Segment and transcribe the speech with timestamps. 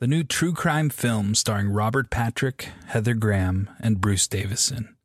[0.00, 4.96] the new true crime film starring Robert Patrick, Heather Graham, and Bruce Davison.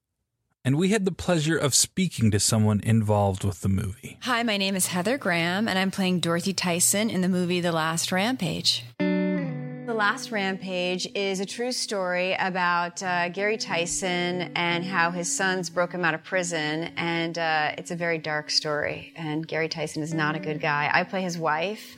[0.64, 4.18] And we had the pleasure of speaking to someone involved with the movie.
[4.22, 7.74] Hi, my name is Heather Graham, and I'm playing Dorothy Tyson in the movie The
[7.74, 8.86] Last Rampage.
[9.00, 15.70] The Last Rampage is a true story about uh, Gary Tyson and how his sons
[15.70, 16.94] broke him out of prison.
[16.96, 19.12] And uh, it's a very dark story.
[19.18, 20.90] And Gary Tyson is not a good guy.
[20.92, 21.98] I play his wife,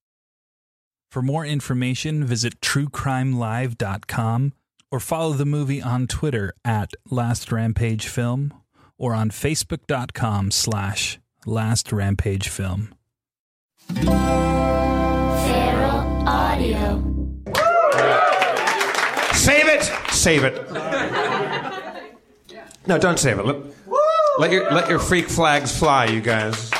[1.11, 4.53] For more information, visit truecrimelive.com
[4.93, 8.53] or follow the movie on Twitter at Last Rampage Film
[8.97, 12.95] or on facebook.com slash Last Rampage Film.
[13.93, 14.15] Feral
[16.25, 17.03] Audio.
[19.33, 19.83] Save it!
[20.11, 20.65] Save it.
[22.87, 23.45] No, don't save it.
[23.45, 23.57] Let,
[24.39, 26.71] let your let your freak flags fly, you guys.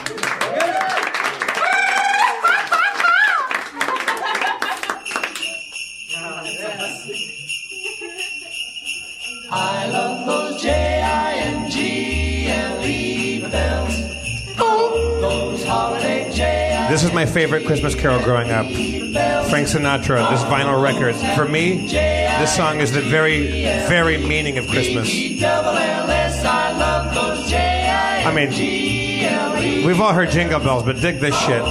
[16.92, 18.66] This is my favorite Christmas carol growing up.
[18.66, 21.16] Frank Sinatra, this vinyl record.
[21.38, 25.10] For me, this song is the very, very meaning of Christmas.
[25.42, 31.64] I love those J-I-N-G-L-E I mean, we've all heard jingle bells, but dig this shit.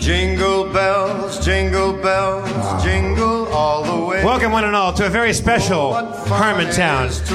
[0.00, 4.24] Jingle bells jingle bells jingle all the way.
[4.24, 7.08] Welcome, one and all, to a very special oh, Harmontown.
[7.26, 7.34] To.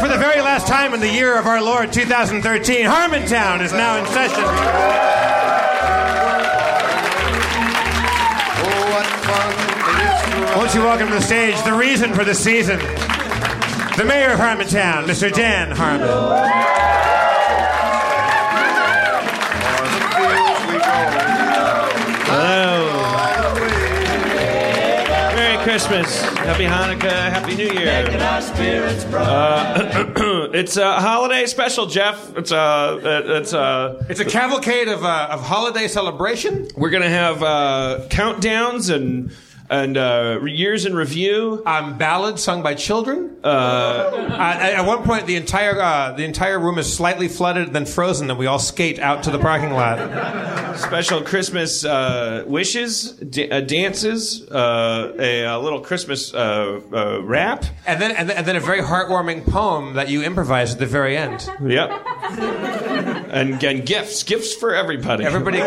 [0.00, 3.98] For the very last time in the year of our Lord 2013, Harmontown is now
[3.98, 5.41] in session.
[10.54, 12.78] Won't you welcome to the stage the reason for the season,
[13.96, 15.32] the mayor of Harmontown, Mr.
[15.32, 16.06] Dan Harmon.
[22.28, 22.84] Hello.
[25.34, 26.20] Merry Christmas.
[26.20, 27.30] Happy Hanukkah.
[27.30, 28.06] Happy New Year.
[29.14, 32.36] Uh, it's a holiday special, Jeff.
[32.36, 33.00] It's a.
[33.38, 34.04] It's a.
[34.10, 36.68] It's a cavalcade of, uh, of holiday celebration.
[36.76, 39.32] We're gonna have uh, countdowns and
[39.70, 41.62] and uh, years in review.
[41.66, 43.36] Um, ballads sung by children.
[43.42, 47.86] Uh, at at one point, the entire uh, the entire room is slightly flooded, then
[47.86, 49.98] frozen, and we all skate out to the parking lot.
[50.78, 57.64] special Christmas uh, wishes, da- uh, dances, uh, a, a little Christmas uh, uh, rap.
[57.86, 60.86] And then, and then and then a very heartwarming poem that you improvise at the
[60.86, 61.48] very end.
[61.64, 61.90] Yep.
[63.30, 65.24] and, and gifts, gifts for everybody.
[65.24, 65.58] Everybody,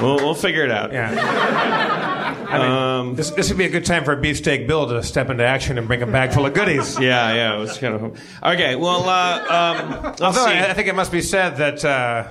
[0.00, 0.92] We'll, we'll figure it out.
[0.92, 2.34] yeah.
[2.48, 5.28] I mean, Um, this, this would be a good time for Beefsteak Bill to step
[5.28, 6.98] into action and bring a bag full of goodies.
[7.00, 8.20] Yeah, yeah, it was kind of.
[8.42, 10.46] Okay, well, uh, um, Although.
[10.46, 12.28] I, I think it must be said that, uh,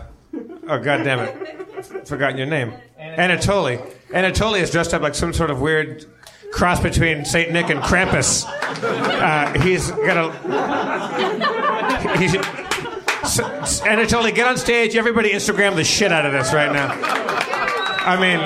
[0.67, 3.79] oh god damn it, forgotten your name, Anatoly.
[4.09, 6.05] Anatoly is dressed up like some sort of weird
[6.51, 8.45] cross between Saint Nick and Krampus.
[8.47, 10.31] Uh, he's got a.
[12.17, 12.33] He's,
[13.83, 14.95] Anatoly, get on stage.
[14.95, 16.93] Everybody Instagram the shit out of this right now.
[18.07, 18.39] I mean,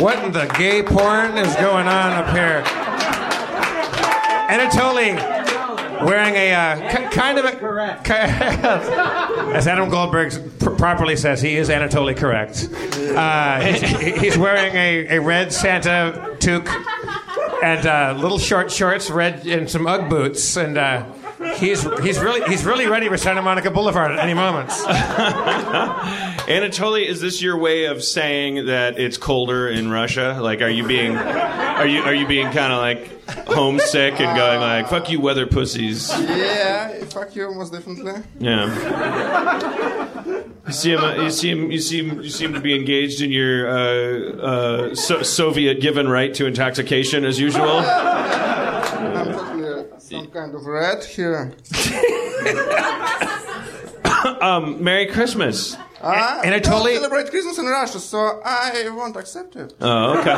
[0.00, 2.62] what in the gay porn is going on up here?
[4.48, 5.16] Anatoly
[6.04, 7.52] wearing a uh, k- kind of a
[9.56, 12.68] as Adam Goldberg pr- properly says, he is Anatoly correct.
[13.16, 16.68] Uh, he's, he's wearing a, a red Santa toque
[17.62, 21.04] and uh, little short shorts, red and some UGG boots, and uh,
[21.62, 24.68] he's he's really he's really ready for Santa Monica Boulevard at any moment.
[26.48, 30.38] Anatoly, is this your way of saying that it's colder in Russia?
[30.40, 34.60] Like, are you being, are you are you being kind of like homesick and going
[34.60, 36.10] like, "Fuck you, weather pussies"?
[36.10, 38.22] Yeah, fuck you, most definitely.
[38.38, 39.72] Yeah.
[40.64, 44.94] You seem, you seem, you seem, you seem to be engaged in your uh, uh,
[44.94, 47.82] so- Soviet given right to intoxication as usual.
[50.42, 51.52] I'm totally some kind of red here.
[54.40, 55.76] Um, Merry Christmas.
[56.00, 59.74] Uh, and I don't totally- celebrate Christmas in Russia, so I won't accept it.
[59.80, 60.36] Oh, okay.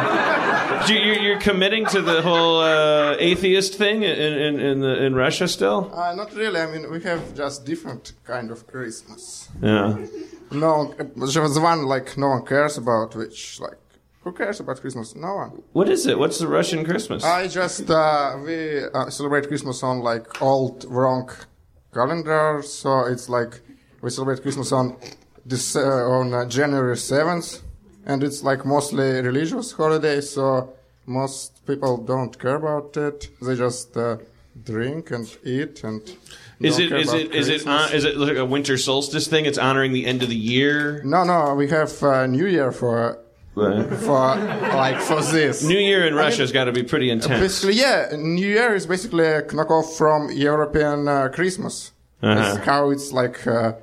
[0.95, 5.15] You- You're, you're committing to the whole uh, atheist thing in in in, the, in
[5.15, 5.91] Russia still?
[5.95, 6.61] Uh, not really.
[6.61, 9.49] I mean, we have just different kind of Christmas.
[9.63, 9.97] Yeah.
[10.51, 13.79] No, there's one like no one cares about, which like
[14.25, 15.15] who cares about Christmas?
[15.15, 15.63] No one.
[15.73, 16.19] What is it?
[16.19, 17.23] What's the Russian Christmas?
[17.23, 21.31] I just uh, we uh, celebrate Christmas on like old wrong
[21.93, 23.61] calendar, so it's like
[24.01, 24.97] we celebrate Christmas on
[25.45, 25.81] this uh,
[26.19, 27.61] on uh, January seventh,
[28.07, 30.73] and it's like mostly religious holiday, so
[31.07, 33.29] most people don't care about it.
[33.43, 34.17] They just uh,
[34.65, 36.01] drink and eat and.
[36.61, 37.91] Is it is it is it Christmas.
[37.91, 39.45] on, is it like a winter solstice thing?
[39.45, 41.03] It's honoring the end of the year.
[41.05, 43.19] No, no, we have uh, New Year for
[43.55, 44.37] for
[44.75, 45.63] like for this.
[45.63, 47.41] New Year in Russia's got to be pretty intense.
[47.41, 51.93] Basically, yeah, New Year is basically a knockoff from European uh, Christmas.
[52.23, 52.55] Uh-huh.
[52.57, 53.75] It's how it's like uh,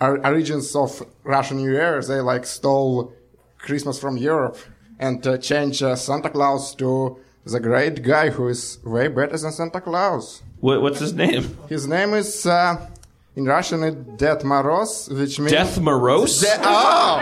[0.00, 2.00] origins of Russian New Year.
[2.02, 3.12] They like stole
[3.58, 4.58] Christmas from Europe
[4.98, 9.52] and uh, changed uh, Santa Claus to the great guy who is way better than
[9.52, 10.42] Santa Claus.
[10.60, 11.58] What, what's his name?
[11.68, 12.88] His name is uh,
[13.36, 16.40] in Russian it's Death Moroz, which means Death Moroz?
[16.40, 17.18] De- oh,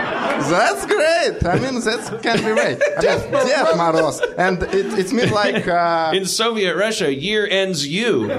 [0.49, 1.43] that's great.
[1.45, 2.79] I mean, that can be right.
[2.81, 5.67] I mean, Death Moroz, and it, it means like.
[5.67, 8.29] Uh, In Soviet Russia, year ends you.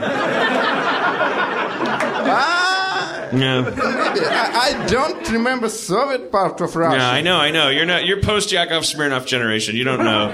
[2.27, 3.61] ah, Yeah.
[3.63, 3.81] maybe.
[3.81, 4.51] I,
[4.83, 6.97] I don't remember Soviet part of Russia.
[6.99, 7.69] Yeah, I know, I know.
[7.71, 8.05] You're not.
[8.07, 9.75] You're post Yakov Smirnoff generation.
[9.77, 10.29] You don't know.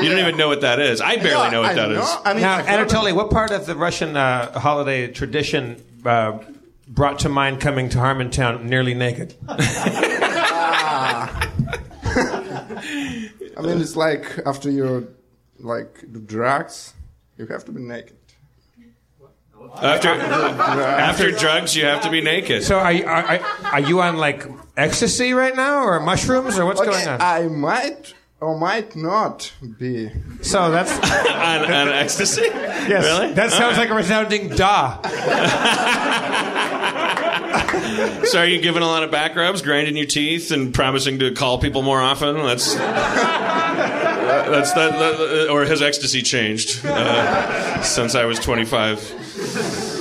[0.00, 1.00] You don't even know what that is.
[1.00, 1.98] I barely Yeah, know what I that is.
[1.98, 2.20] know.
[2.24, 6.38] I mean, Now, Anatoly, what part of the Russian uh, holiday tradition uh,
[6.86, 9.34] brought to mind coming to Harmontown nearly naked?
[13.56, 15.14] I mean, it's like after you
[15.60, 16.94] like do drugs,
[17.36, 18.16] you have to be naked.
[19.76, 22.62] After after drugs, you have to be naked.
[22.64, 26.66] So, are you, are, are, are you on like ecstasy right now, or mushrooms, or
[26.66, 27.20] what's going on?
[27.20, 30.10] I might or might not be.
[30.42, 30.92] so that's
[31.30, 32.42] on, on ecstasy.
[32.42, 33.32] yes, Really?
[33.34, 35.00] that sounds like a resounding da.
[38.24, 41.32] so are you giving a lot of back rubs, grinding your teeth, and promising to
[41.32, 42.36] call people more often?
[42.36, 49.93] That's that's that, that or has ecstasy changed uh, since I was 25?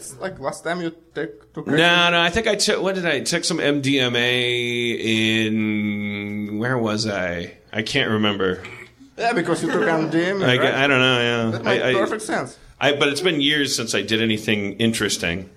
[0.00, 1.66] It's like last time you take took.
[1.66, 1.76] No,
[2.10, 2.20] no.
[2.20, 2.82] I think I took.
[2.82, 6.58] What did I took some MDMA in?
[6.58, 7.58] Where was I?
[7.70, 8.62] I can't remember.
[9.18, 10.42] Yeah, because you took MDMA.
[10.42, 10.74] I, right?
[10.74, 11.20] I don't know.
[11.20, 12.58] Yeah, That makes I, I- perfect sense.
[12.80, 15.50] I, but it's been years since I did anything interesting.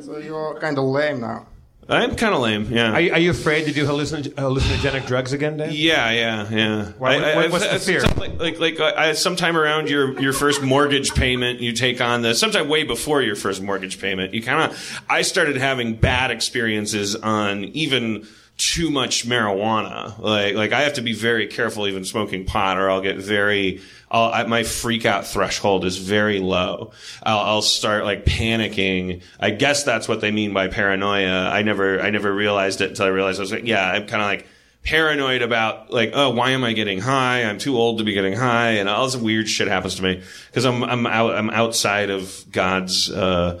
[0.00, 1.46] So you're kind of lame now.
[1.90, 2.66] I'm kind of lame.
[2.70, 2.92] Yeah.
[2.92, 5.70] Are you, are you afraid to do hallucin- hallucinogenic drugs again, Dan?
[5.72, 6.84] Yeah, yeah, yeah.
[6.98, 8.02] Why- I- I- what- what's I've- the fear?
[8.18, 12.34] Like, like, like I, sometime around your your first mortgage payment, you take on the.
[12.34, 15.00] Sometime way before your first mortgage payment, you kind of.
[15.08, 18.26] I started having bad experiences on even
[18.58, 20.18] too much marijuana.
[20.18, 23.80] Like, like I have to be very careful even smoking pot, or I'll get very.
[24.10, 26.92] I'll, I, my freak out threshold is very low.
[27.22, 29.22] I'll, I'll start like panicking.
[29.38, 31.48] I guess that's what they mean by paranoia.
[31.48, 34.22] I never, I never realized it until I realized I was like, yeah, I'm kind
[34.22, 34.46] of like
[34.82, 37.44] paranoid about like, oh, why am I getting high?
[37.44, 40.22] I'm too old to be getting high, and all this weird shit happens to me
[40.48, 43.10] because I'm I'm out I'm outside of God's.
[43.10, 43.60] Uh,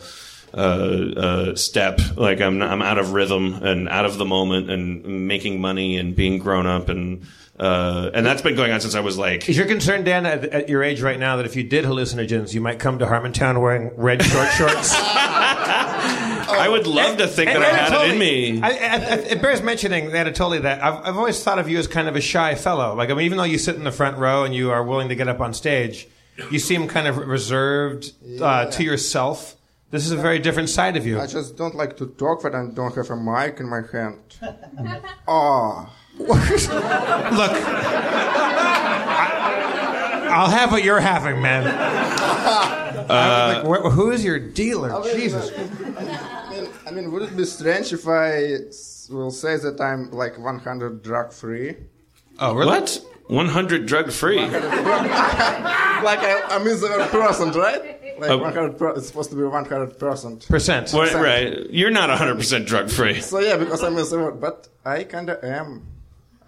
[0.54, 5.28] uh, uh, step like I'm I'm out of rhythm and out of the moment and
[5.28, 7.26] making money and being grown up and
[7.58, 10.44] uh, and that's been going on since I was like Is your concern, Dan, at,
[10.44, 13.60] at your age right now, that if you did hallucinogens, you might come to Harmontown
[13.60, 14.94] wearing red short shorts?
[16.50, 18.60] I would love to think that I had it in me.
[18.62, 21.86] I, I, I, it bears mentioning, Anatoly, that I've, I've always thought of you as
[21.86, 22.94] kind of a shy fellow.
[22.94, 25.08] Like, I mean, even though you sit in the front row and you are willing
[25.08, 26.08] to get up on stage,
[26.50, 29.56] you seem kind of reserved uh, to yourself.
[29.90, 31.18] This is a very different side of you.
[31.18, 34.18] I just don't like to talk when I don't have a mic in my hand.
[35.26, 35.90] Oh.
[36.18, 36.34] Look,
[39.10, 41.64] I, I'll have what you're having, man.
[43.08, 45.02] Uh, I'm like, wh- who is your dealer?
[45.14, 45.50] Jesus.
[45.56, 48.58] I mean, I mean, would it be strange if I
[49.08, 51.76] will say that I'm like 100 drug free?
[52.38, 52.66] Oh, really?
[52.80, 53.00] What?
[53.28, 54.40] 100 drug free.
[54.40, 54.50] like
[56.18, 57.97] I, I'm miserable person, right?
[58.20, 60.46] Like Uh, 100 per- it's supposed to be 100 percent.
[60.48, 60.90] Percent.
[60.92, 61.68] What, right.
[61.70, 63.20] You're not 100% drug free.
[63.20, 65.82] So yeah, because I'm miserable, but I kinda am.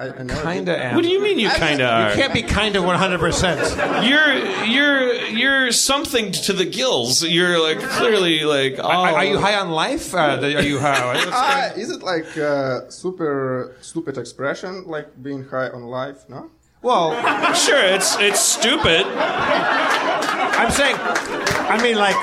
[0.00, 0.12] I, I
[0.54, 0.94] Kinda am.
[0.94, 2.14] What do you mean you kind of You are?
[2.14, 4.08] can't be kind of 100%.
[4.08, 4.32] You're
[4.64, 7.22] you're you're something to the gills.
[7.22, 8.88] You're like clearly like oh.
[8.88, 10.14] Are, are you high on life?
[10.14, 10.96] Uh, are you high?
[11.32, 16.26] Ah, is it like uh, super stupid expression, like being high on life?
[16.30, 16.50] No.
[16.82, 17.12] Well,
[17.54, 19.04] Sure, it's it's stupid.
[19.06, 22.16] I'm saying, I mean, like,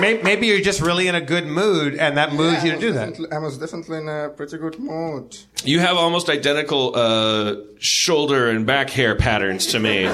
[0.00, 3.18] maybe you're just really in a good mood, and that moves you to do that.
[3.32, 5.36] I was definitely in a pretty good mood.
[5.64, 10.04] You have almost identical uh, shoulder and back hair patterns to me.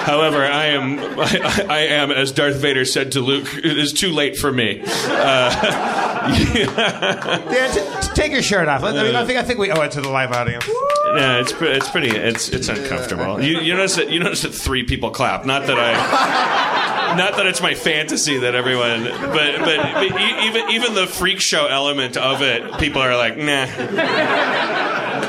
[0.00, 3.48] However, I am I, I am as Darth Vader said to Luke.
[3.56, 4.82] It is too late for me.
[6.20, 8.82] Dan, t- t- take your shirt off.
[8.82, 10.66] Let- I, mean, I think I think we owe it to the live audience.
[11.16, 13.40] Yeah, it's pre- it's pretty it's it's uncomfortable.
[13.42, 15.44] You you notice that you notice that three people clap.
[15.44, 20.70] Not that I, not that it's my fantasy that everyone, but but, but e- even
[20.70, 23.66] even the freak show element of it, people are like, nah.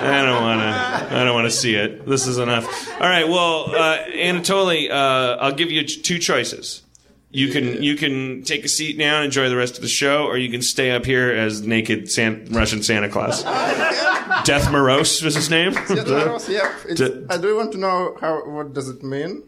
[0.03, 1.15] I don't want to.
[1.17, 2.05] I don't want to see it.
[2.07, 2.65] This is enough.
[2.93, 3.27] All right.
[3.27, 6.81] Well, uh, Anatoly, uh, I'll give you two choices.
[7.29, 10.25] You can you can take a seat now and enjoy the rest of the show,
[10.25, 13.43] or you can stay up here as naked San- Russian Santa Claus.
[14.43, 15.73] Death Morose was his name.
[15.73, 16.73] Yeah, that was- yeah.
[16.89, 18.43] It's, D- I do want to know how.
[18.49, 19.43] What does it mean?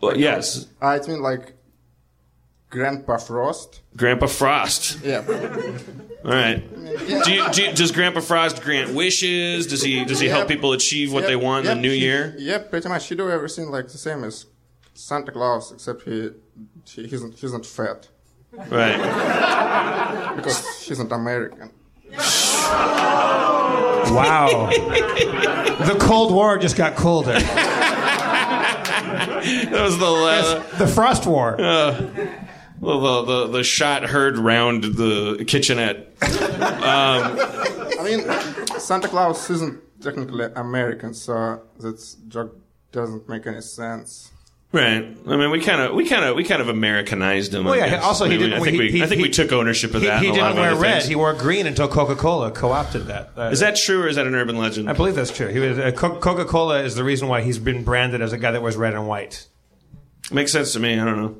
[0.00, 1.52] Well, yes, Ah, it means like
[2.72, 3.82] Grandpa Frost.
[3.98, 4.98] Grandpa Frost.
[5.04, 5.18] Yeah.
[6.24, 6.62] All right.
[7.24, 9.66] Do you, do you- does Grandpa Frost grant wishes?
[9.66, 12.34] Does he does he help people achieve what Yep, they want in the new year?
[12.38, 13.06] Yep, pretty much.
[13.08, 14.46] He do everything like the same as
[14.94, 16.30] Santa Claus, except he,
[16.86, 18.08] he he's not, he's not fat
[18.52, 20.32] Right.
[20.36, 21.70] because he's not American.
[24.12, 24.68] Wow.
[24.70, 27.32] the Cold War just got colder.
[27.38, 27.48] That
[29.72, 31.54] was the uh, The Frost War.
[31.56, 32.28] the,
[32.82, 36.14] the the the shot heard round the kitchenette.
[36.20, 42.58] I mean, Santa Claus isn't technically American, so that joke
[42.90, 44.30] doesn't make any sense.
[44.72, 45.04] Right.
[45.28, 47.64] I mean, we kind of we kind of we kind of Americanized him.
[47.64, 47.90] Well, I yeah.
[47.90, 48.04] guess.
[48.04, 48.62] Also, he I mean, didn't.
[48.62, 50.22] I think he, we he, I think he, we took ownership of he, that.
[50.22, 50.92] He and a lot didn't of wear red.
[50.94, 51.08] things.
[51.08, 53.32] He wore green until Coca-Cola co-opted that.
[53.36, 54.88] Uh, Is that true or is that an urban legend?
[54.88, 55.48] I believe that's true.
[55.48, 58.62] He was uh, Coca-Cola is the reason why he's been branded as a guy that
[58.62, 59.46] wears red and white.
[60.30, 60.98] Makes sense to me.
[60.98, 61.36] I don't know.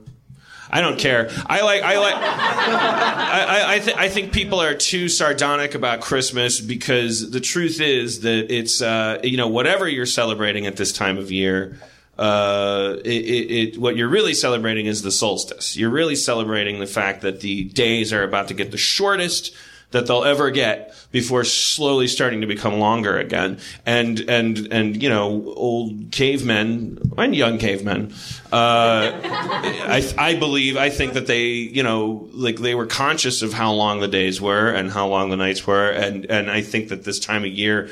[0.73, 1.29] I don't care.
[1.47, 1.83] I like.
[1.83, 2.15] I like.
[2.15, 3.75] I.
[3.75, 8.51] I, th- I think people are too sardonic about Christmas because the truth is that
[8.51, 11.79] it's uh, you know whatever you're celebrating at this time of year.
[12.19, 15.77] Uh, it, it, it, what you're really celebrating is the solstice.
[15.77, 19.55] You're really celebrating the fact that the days are about to get the shortest,
[19.93, 23.59] that they'll ever get before slowly starting to become longer again.
[23.87, 28.13] And and and you know, old cavemen and young cavemen.
[28.53, 33.53] Uh, I I believe I think that they you know like they were conscious of
[33.53, 36.89] how long the days were and how long the nights were, and and I think
[36.89, 37.91] that this time of year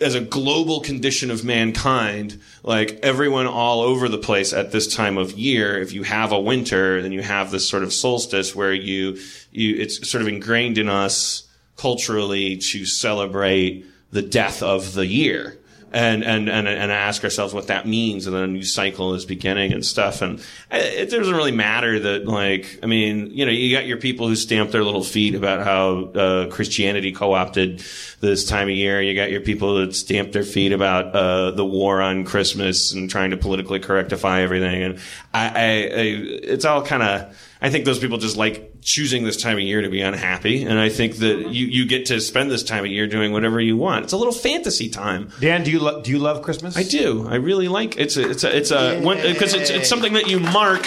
[0.00, 5.16] as a global condition of mankind, like everyone all over the place at this time
[5.16, 8.72] of year, if you have a winter, then you have this sort of solstice where
[8.72, 9.18] you,
[9.52, 15.58] you, it's sort of ingrained in us culturally to celebrate the death of the year.
[15.96, 19.24] And, and, and, and ask ourselves what that means, and then a new cycle is
[19.24, 20.22] beginning and stuff.
[20.22, 24.26] And it doesn't really matter that, like, I mean, you know, you got your people
[24.26, 27.84] who stamp their little feet about how uh, Christianity co-opted
[28.18, 29.00] this time of year.
[29.00, 33.08] You got your people that stamp their feet about uh, the war on Christmas and
[33.08, 34.82] trying to politically correctify everything.
[34.82, 34.98] And
[35.32, 36.02] I, I, I
[36.42, 37.36] it's all kind of.
[37.62, 40.78] I think those people just like choosing this time of year to be unhappy, and
[40.78, 43.76] I think that you, you get to spend this time of year doing whatever you
[43.76, 44.04] want.
[44.04, 45.30] It's a little fantasy time.
[45.40, 46.76] Dan, do you lo- do you love Christmas?
[46.76, 47.26] I do.
[47.28, 49.00] I really like it's a it's a it's a
[49.32, 50.82] because it's it's something that you mark.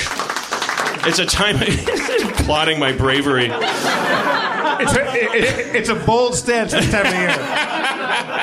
[1.05, 1.57] It's a time.
[2.45, 3.49] plotting my bravery.
[4.79, 7.35] It's a, it- it- it's a bold stance this time of year.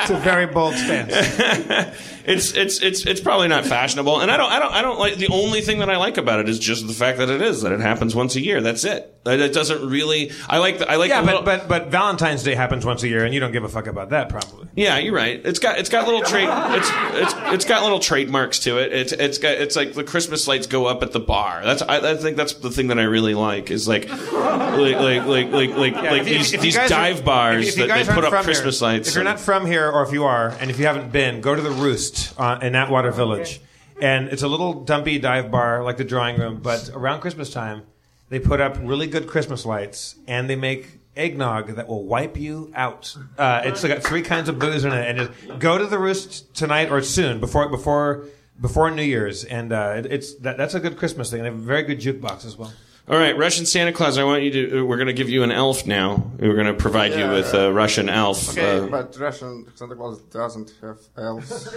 [0.02, 1.12] It's a very bold stance.
[2.26, 5.16] it's it's it's it's probably not fashionable, and I don't I don't I don't like
[5.16, 7.62] the only thing that I like about it is just the fact that it is
[7.62, 8.60] that it happens once a year.
[8.60, 9.10] That's it.
[9.26, 10.32] It doesn't really.
[10.50, 13.08] I like the, I like Yeah, but, little- but but Valentine's Day happens once a
[13.08, 14.68] year, and you don't give a fuck about that, probably.
[14.74, 15.40] Yeah, you're right.
[15.44, 18.92] It's got it's got little trade it's it's it's got little trademarks to it.
[18.92, 21.62] It's it's got it's like the Christmas lights go up at the bar.
[21.64, 25.26] That's I, I think that's the thing that I really like is like like like
[25.26, 28.06] like like like, like If these you these guys are- dive bars if- if that
[28.06, 29.08] they put up Christmas here- lights.
[29.08, 31.40] If you're and- not from here, or if you are, and if you haven't been,
[31.40, 33.60] go to the Roost uh, in Atwater Village,
[34.00, 36.60] and it's a little dumpy dive bar like the drawing room.
[36.62, 37.82] But around Christmas time,
[38.28, 42.72] they put up really good Christmas lights, and they make eggnog that will wipe you
[42.74, 43.14] out.
[43.38, 46.54] Uh, it's got three kinds of booze in it, and just go to the Roost
[46.54, 48.24] tonight or soon before before
[48.60, 51.40] before New Year's, and uh, it, it's that, that's a good Christmas thing.
[51.40, 52.72] And They have a very good jukebox as well.
[53.06, 54.16] All right, Russian Santa Claus.
[54.16, 54.86] I want you to.
[54.86, 56.22] We're going to give you an elf now.
[56.38, 57.32] We're going to provide you Yeah.
[57.32, 58.48] with a Russian elf.
[58.50, 61.76] Okay, Uh, but Russian Santa Claus doesn't have elves.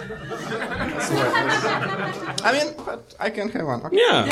[2.42, 3.82] I mean, but I can have one.
[3.84, 3.96] Okay.
[3.98, 4.24] yeah,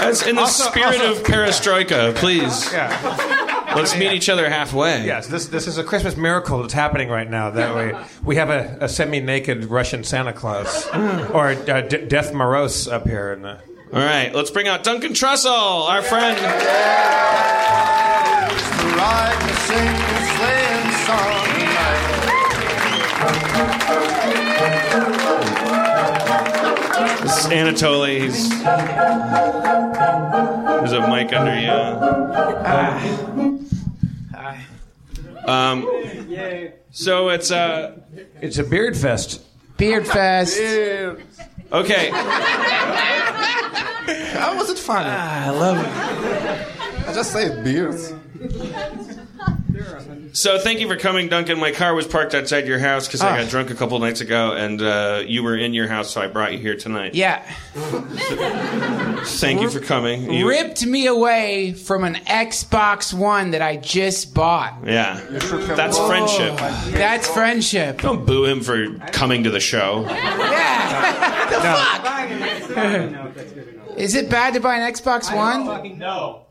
[0.00, 2.12] That's in the Also- spirit also- of perestroika.
[2.16, 3.72] Please, Yeah.
[3.76, 5.04] let's meet each other halfway.
[5.06, 7.50] Yes, this this is a Christmas miracle that's happening right now.
[7.50, 10.86] That way, we have a, a semi-naked Russian Santa Claus
[11.32, 13.32] or uh, D- Death Moroz up here.
[13.34, 13.58] In the,
[13.92, 16.36] All right, let's bring out Duncan Trussell, our friend.
[18.96, 22.10] Ride and sing the sleighing song tonight.
[27.22, 28.20] This is Anatoly.
[28.20, 28.48] He's
[30.80, 31.68] there's a mic under you.
[32.64, 33.00] Hi.
[35.46, 35.86] Um,
[36.90, 37.98] so it's uh,
[38.40, 39.42] it's a beard fest.
[39.76, 40.56] Beard Fest.
[41.74, 42.10] Okay.
[44.32, 45.08] How was it funny?
[45.10, 47.08] Ah, I love it.
[47.08, 48.12] I just say beards.
[50.32, 51.58] So thank you for coming, Duncan.
[51.60, 53.42] My car was parked outside your house because I Ah.
[53.42, 56.26] got drunk a couple nights ago, and uh, you were in your house, so I
[56.26, 57.14] brought you here tonight.
[57.14, 57.42] Yeah.
[59.24, 60.32] Thank you for coming.
[60.32, 64.74] You- Ripped me away from an Xbox One that I just bought.
[64.84, 66.56] Yeah, that's friendship.
[66.92, 68.00] That's friendship.
[68.00, 70.04] Don't boo him for coming to the show.
[70.08, 71.50] Yeah.
[72.74, 73.64] the fuck?
[73.96, 75.98] Is it bad to buy an Xbox One?
[75.98, 76.42] No.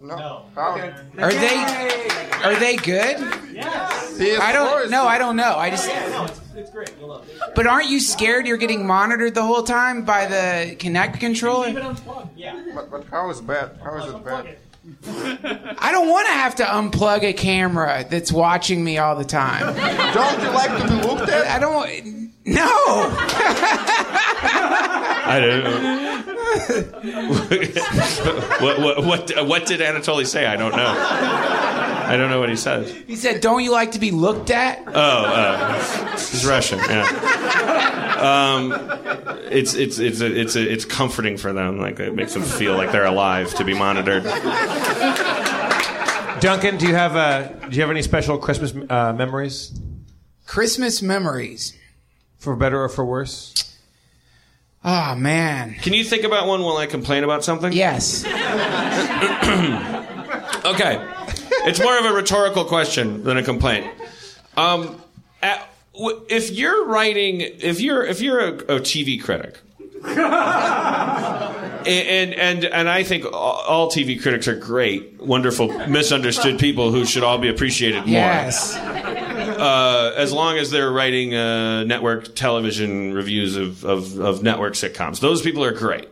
[0.55, 0.79] How?
[1.17, 3.17] Are they are they good?
[3.17, 4.97] PS4 I don't know.
[4.97, 5.07] no, good.
[5.07, 5.55] I don't know.
[5.55, 6.25] I just no.
[6.25, 6.93] It's it's great.
[7.55, 11.69] But aren't you scared you're getting monitored the whole time by the Kinect controller?
[12.35, 12.63] Yeah.
[12.75, 13.79] But, but how is bad?
[13.83, 14.57] How is it bad?
[15.79, 19.61] I don't want to have to unplug a camera that's watching me all the time.
[20.13, 21.47] Don't you like to be looked at?
[21.47, 22.65] I don't No.
[25.25, 26.23] I don't
[28.61, 30.45] what, what, what, what did Anatoly say?
[30.45, 30.95] I don't know.
[32.05, 32.91] I don't know what he says.
[33.07, 36.79] He said, "Don't you like to be looked at?" Oh, uh, he's Russian.
[36.79, 37.05] Yeah.
[38.19, 38.73] Um,
[39.49, 41.79] it's it's it's a, it's a, it's comforting for them.
[41.79, 44.23] Like it makes them feel like they're alive to be monitored.
[46.39, 49.79] Duncan, do you have uh, do you have any special Christmas uh, memories,
[50.45, 51.77] Christmas memories.
[52.43, 53.53] For better or for worse?
[54.85, 55.75] Oh man.
[55.81, 57.73] Can you think about one while I complain about something?
[57.73, 58.23] Yes.
[60.65, 61.05] Okay.
[61.65, 63.85] It's more of a rhetorical question than a complaint.
[64.55, 65.01] Um,
[65.41, 69.59] at, w- if you're writing, if you're if you're a, a TV critic,
[70.05, 70.17] and
[72.33, 77.23] and and I think all all TV critics are great, wonderful, misunderstood people who should
[77.23, 78.13] all be appreciated more.
[78.13, 78.75] Yes.
[79.63, 85.21] Uh, as long as they're writing uh, network television reviews of, of, of network sitcoms,
[85.21, 86.09] those people are great.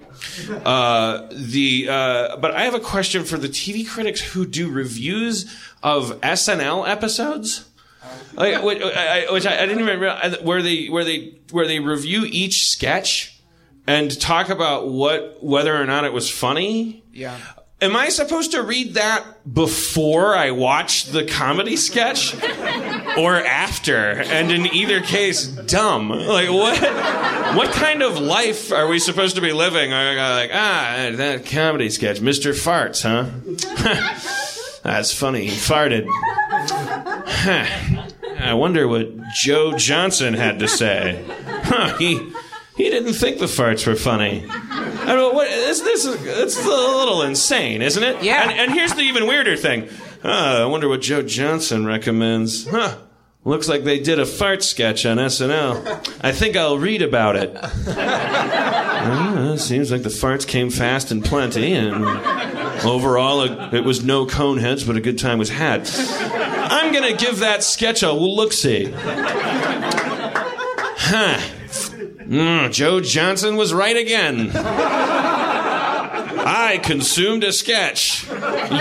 [0.63, 5.53] Uh, the uh, but I have a question for the TV critics who do reviews
[5.83, 7.67] of SNL episodes.
[8.33, 12.25] Like, which, I, which I didn't even realize where they where they where they review
[12.25, 13.41] each sketch
[13.85, 17.03] and talk about what whether or not it was funny.
[17.11, 17.37] Yeah.
[17.81, 22.35] Am I supposed to read that before I watch the comedy sketch
[23.17, 24.21] or after?
[24.21, 26.09] And in either case, dumb.
[26.09, 26.79] Like what?
[27.57, 29.89] What kind of life are we supposed to be living?
[29.89, 32.53] Like ah that comedy sketch, Mr.
[32.53, 33.31] Farts, huh?
[34.83, 35.47] That's funny.
[35.47, 36.07] He farted.
[38.39, 41.23] I wonder what Joe Johnson had to say.
[41.63, 42.31] Huh, he
[42.75, 44.45] he didn't think the farts were funny.
[44.49, 48.23] I don't know what this this is it's a little insane, isn't it?
[48.23, 48.43] Yeah.
[48.43, 49.89] And, and here's the even weirder thing.
[50.21, 52.67] Huh, I wonder what Joe Johnson recommends.
[52.67, 52.97] Huh.
[53.43, 56.15] Looks like they did a fart sketch on SNL.
[56.23, 57.51] I think I'll read about it.
[59.03, 62.05] Ah, seems like the farts came fast and plenty, and
[62.85, 65.89] overall it, it was no Coneheads, but a good time was had.
[65.91, 68.93] I'm gonna give that sketch a look see.
[71.03, 71.41] Huh.
[72.31, 74.51] Mm, Joe Johnson was right again.
[76.43, 78.25] I consumed a sketch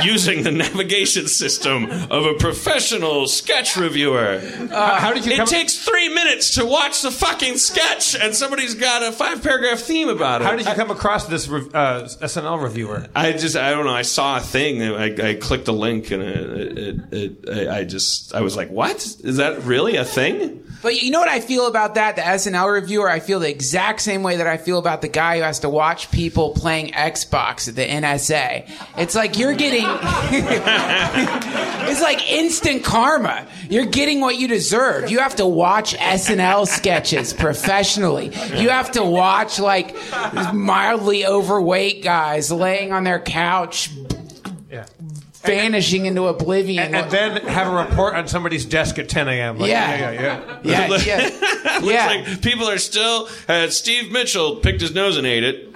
[0.05, 4.41] using the navigation system of a professional sketch reviewer.
[4.71, 8.77] Uh, how did you It takes three minutes to watch the fucking sketch, and somebody's
[8.77, 10.45] got a five paragraph theme about it.
[10.45, 13.09] how did you come across this uh, SNL reviewer?
[13.17, 13.95] I just I don't know.
[13.95, 14.81] I saw a thing.
[14.81, 16.79] I, I clicked a link, and it,
[17.13, 21.11] it, it, I just I was like, "What is that really a thing?" But you
[21.11, 22.17] know what I feel about that?
[22.17, 25.37] The SNL reviewer, I feel the exact same way that I feel about the guy
[25.37, 28.71] who has to watch people playing Xbox at the NSA.
[28.97, 29.85] It's like you're getting,
[31.89, 33.47] it's like instant karma.
[33.69, 35.11] You're getting what you deserve.
[35.11, 38.27] You have to watch SNL sketches professionally.
[38.57, 39.95] You have to watch like
[40.55, 43.91] mildly overweight guys laying on their couch.
[45.43, 46.85] Vanishing into oblivion.
[46.85, 49.59] And, and then have a report on somebody's desk at 10 a.m.
[49.59, 49.91] Like, Yeah.
[49.97, 50.61] yeah, yeah, yeah.
[50.63, 51.07] yeah, yeah, Looks
[51.93, 52.07] yeah.
[52.07, 53.29] like people are still.
[53.49, 55.67] Uh, Steve Mitchell picked his nose and ate it.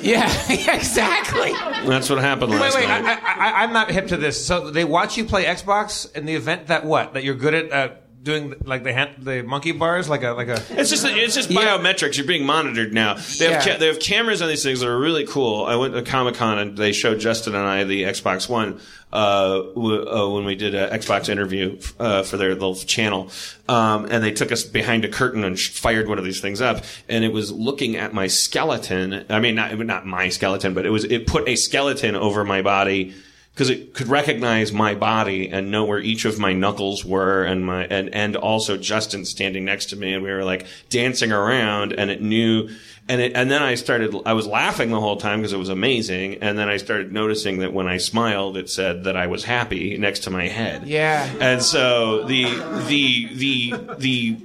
[0.00, 1.52] Yeah, exactly.
[1.88, 3.04] That's what happened Wait, last wait, night.
[3.04, 4.44] I, I, I'm not hip to this.
[4.44, 7.14] So they watch you play Xbox in the event that what?
[7.14, 10.48] That you're good at uh, doing like the hand, the monkey bars, like a like
[10.48, 10.62] a.
[10.70, 12.16] It's just it's just biometrics.
[12.16, 13.14] You're being monitored now.
[13.38, 13.72] They have Yeah.
[13.74, 15.64] ca- they have cameras on these things that are really cool.
[15.64, 18.80] I went to Comic Con and they showed Justin and I the Xbox One
[19.12, 23.30] uh, w- uh, when we did an Xbox interview uh, for their little channel,
[23.68, 26.60] um, and they took us behind a curtain and sh- fired one of these things
[26.60, 29.24] up, and it was looking at my skeleton.
[29.28, 32.62] I mean, not not my skeleton, but it was it put a skeleton over my
[32.62, 33.14] body
[33.60, 37.66] because it could recognize my body and know where each of my knuckles were and
[37.66, 41.92] my and and also Justin standing next to me and we were like dancing around
[41.92, 42.70] and it knew
[43.06, 45.68] and it and then I started I was laughing the whole time because it was
[45.68, 49.44] amazing and then I started noticing that when I smiled it said that I was
[49.44, 51.30] happy next to my head Yeah.
[51.38, 52.44] and so the
[52.88, 54.36] the the the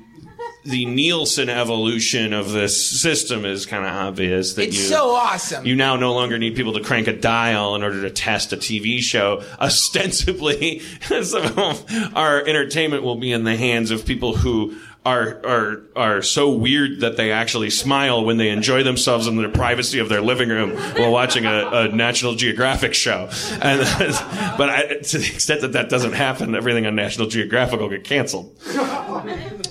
[0.66, 5.64] the Nielsen evolution of this system is kind of obvious that It's you so awesome.
[5.66, 8.58] you now no longer need people to crank a dial in order to test a
[8.58, 9.44] TV show.
[9.60, 10.82] Ostensibly,
[12.16, 17.02] our entertainment will be in the hands of people who are are are so weird
[17.02, 20.72] that they actually smile when they enjoy themselves in the privacy of their living room
[20.72, 23.30] while watching a, a National Geographic show.
[23.62, 23.80] And
[24.58, 28.04] but I, to the extent that that doesn't happen, everything on National Geographic will get
[28.04, 28.58] canceled.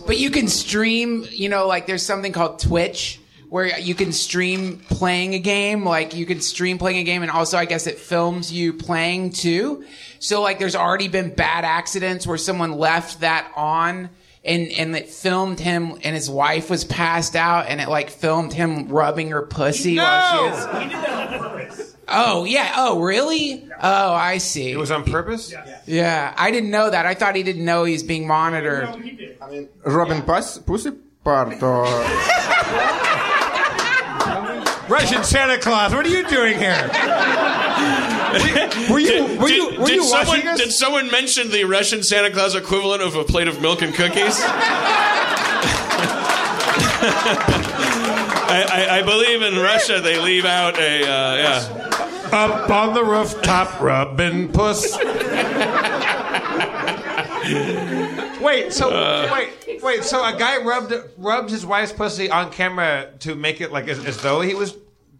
[0.06, 4.78] But you can stream, you know, like there's something called Twitch where you can stream
[4.88, 5.84] playing a game.
[5.84, 9.30] Like you can stream playing a game and also I guess it films you playing
[9.30, 9.84] too.
[10.20, 14.10] So like there's already been bad accidents where someone left that on
[14.44, 18.52] and, and it filmed him and his wife was passed out and it like filmed
[18.52, 20.02] him rubbing her pussy no!
[20.02, 21.96] while she was.
[22.06, 22.74] Oh yeah.
[22.76, 23.66] Oh really?
[23.80, 24.70] Oh, I see.
[24.70, 25.50] It was on purpose.
[25.50, 26.34] Yeah, yeah.
[26.36, 27.06] I didn't know that.
[27.06, 28.90] I thought he didn't know he's being monitored.
[28.90, 29.38] No, he did.
[29.40, 30.92] I mean, Robin Puss, Pussy
[31.24, 31.84] part or
[34.88, 36.90] Russian Santa Claus, what are you doing here?
[38.90, 40.58] were you were you Did, were did you someone, watching us?
[40.60, 44.40] did someone mention the Russian Santa Claus equivalent of a plate of milk and cookies?
[48.46, 51.90] I, I, I believe in Russia they leave out a uh, yeah.
[52.32, 54.96] Up on the rooftop, rubbing puss.
[58.40, 59.28] wait, so Uh.
[59.32, 59.82] wait.
[59.82, 63.86] Wait, so a guy rubbed rubbed his wife's pussy on camera to make it like
[63.88, 64.74] as, as though he was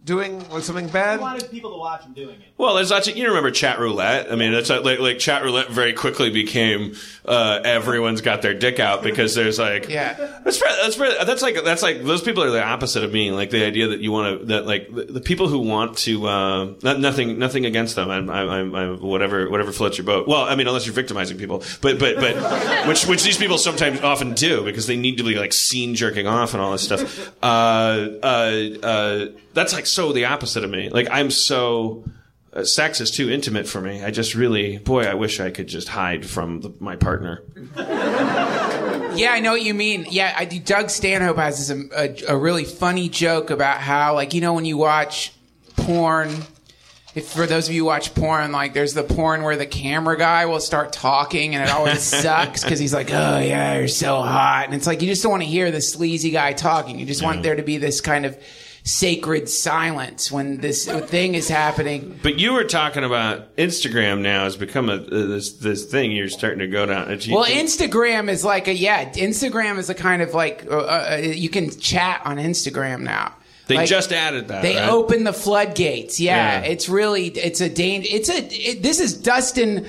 [0.05, 1.19] doing something bad?
[1.19, 2.47] I wanted people to watch him doing it.
[2.57, 4.31] Well, there's lots of, you remember chat roulette.
[4.31, 6.93] I mean, that's like, like chat roulette very quickly became
[7.25, 10.13] uh, everyone's got their dick out because there's like Yeah.
[10.43, 13.31] that's pre- that's pre- that's like that's like those people are the opposite of me.
[13.31, 16.27] Like the idea that you want to that like the, the people who want to
[16.27, 18.09] uh, not, nothing nothing against them.
[18.09, 20.27] I'm, I'm, I'm, I'm whatever whatever floats your boat.
[20.27, 22.35] Well, I mean, unless you're victimizing people, but but but
[22.87, 26.27] which which these people sometimes often do because they need to be like seen jerking
[26.27, 27.31] off and all this stuff.
[27.43, 27.45] Uh,
[28.23, 30.89] uh, uh, that's like so the opposite of me.
[30.89, 32.03] Like I'm so
[32.53, 34.03] uh, sex is too intimate for me.
[34.03, 37.41] I just really, boy, I wish I could just hide from the, my partner.
[39.15, 40.07] Yeah, I know what you mean.
[40.09, 40.45] Yeah, I.
[40.45, 44.53] Doug Stanhope has this, um, a, a really funny joke about how, like, you know,
[44.53, 45.33] when you watch
[45.77, 46.29] porn,
[47.13, 50.17] if for those of you who watch porn, like, there's the porn where the camera
[50.17, 54.21] guy will start talking and it always sucks because he's like, oh, yeah, you're so
[54.21, 54.65] hot.
[54.65, 56.99] And it's like, you just don't want to hear the sleazy guy talking.
[56.99, 58.37] You just want there to be this kind of
[58.85, 62.17] sacred silence when this thing is happening.
[62.21, 66.29] But you were talking about Instagram now has become a uh, this this thing you're
[66.29, 67.09] starting to go down.
[67.21, 69.11] You Well, Instagram is like a yeah.
[69.11, 73.35] Instagram is a kind of like uh, uh, you can chat on Instagram now.
[73.67, 74.61] They Like, just added that.
[74.61, 74.89] They right?
[74.89, 76.19] open the floodgates.
[76.19, 76.67] Yeah, Yeah.
[76.67, 78.07] it's really it's a danger.
[78.11, 79.87] It's a it, this is Dustin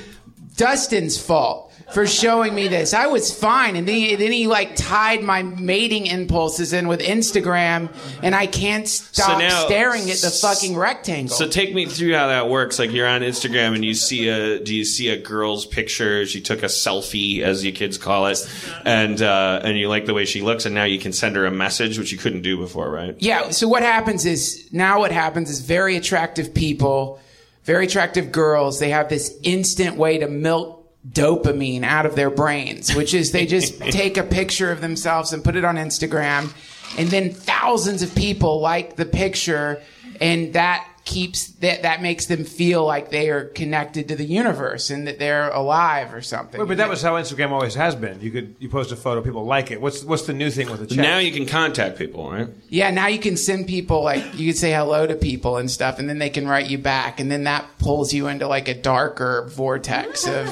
[0.56, 2.94] Dustin's fault for showing me this.
[2.94, 7.01] I was fine, and then he, then he like tied my mating impulses in with
[7.01, 11.37] Instagram, and I can't stop now- staring at the fucking rectangle.
[11.37, 12.79] So take me through how that works.
[12.79, 16.27] Like you're on Instagram and you see a do you see a girl's picture?
[16.27, 18.38] She took a selfie, as you kids call it,
[18.85, 21.46] and uh, and you like the way she looks, and now you can send her
[21.46, 23.14] a message, which you couldn't do before, right?
[23.20, 23.51] Yeah.
[23.51, 27.20] So what happens is now what happens is very attractive people,
[27.62, 30.75] very attractive girls, they have this instant way to milk
[31.12, 35.45] dopamine out of their brains, which is they just take a picture of themselves and
[35.45, 36.53] put it on Instagram
[36.99, 39.83] and then thousands of people like the picture
[40.21, 44.90] and that keeps that that makes them feel like they are connected to the universe
[44.90, 46.59] and that they're alive or something.
[46.61, 48.21] Wait, but that was how Instagram always has been.
[48.21, 49.81] You could you post a photo, people like it.
[49.81, 50.99] What's what's the new thing with the chat?
[50.99, 52.49] Now you can contact people, right?
[52.69, 56.01] Yeah, now you can send people like you can say hello to people and stuff,
[56.01, 58.75] and then they can write you back, and then that pulls you into like a
[58.75, 60.49] darker vortex of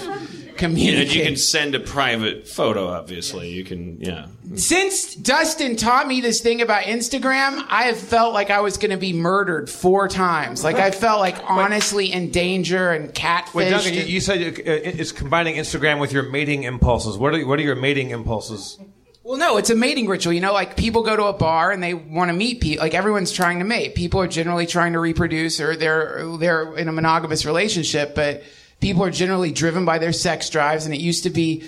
[0.55, 1.19] And communication.
[1.19, 2.89] you can send a private photo.
[2.89, 4.01] Obviously, you can.
[4.01, 4.27] Yeah.
[4.57, 8.91] Since Dustin taught me this thing about Instagram, I have felt like I was going
[8.91, 10.63] to be murdered four times.
[10.63, 13.55] Like I felt like honestly in danger and catfished.
[13.55, 17.19] Wait, Duncan, you, and- you said uh, it's combining Instagram with your mating impulses.
[17.19, 18.79] What are what are your mating impulses?
[19.25, 20.35] Well, no, it's a mating ritual.
[20.35, 22.85] You know, like people go to a bar and they want to meet people.
[22.85, 23.95] Like everyone's trying to mate.
[23.95, 28.43] People are generally trying to reproduce or they're they're in a monogamous relationship, but
[28.81, 30.85] people are generally driven by their sex drives.
[30.87, 31.65] And it used to be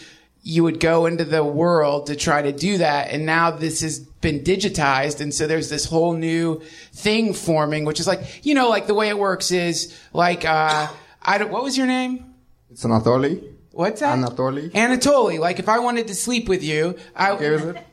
[0.46, 3.98] you would go into the world to try to do that, and now this has
[3.98, 8.68] been digitized, and so there's this whole new thing forming, which is like you know,
[8.68, 10.86] like the way it works is like uh,
[11.20, 11.50] I don't.
[11.50, 12.32] What was your name?
[12.70, 13.42] It's Anatoly.
[13.72, 14.16] What's that?
[14.16, 14.70] Anatoly.
[14.70, 15.40] Anatoly.
[15.40, 17.86] Like if I wanted to sleep with you, I Okay with it?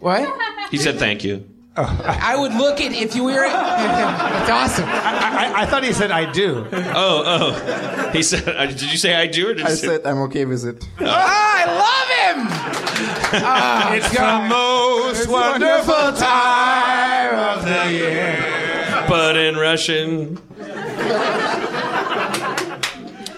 [0.00, 0.70] what?
[0.70, 1.46] He said thank you.
[1.76, 3.48] I would look at if you were.
[3.48, 4.84] That's awesome.
[4.88, 6.66] I, I, I thought he said I do.
[6.72, 8.10] Oh, oh.
[8.12, 8.48] He said.
[8.48, 9.86] uh, Did you say I do or did you I say?
[9.88, 10.86] said I'm okay with it.
[11.00, 12.46] Ah, I love him.
[13.42, 14.44] Oh, It's God.
[14.44, 19.04] the most wonderful time of the year.
[19.08, 20.38] But in Russian.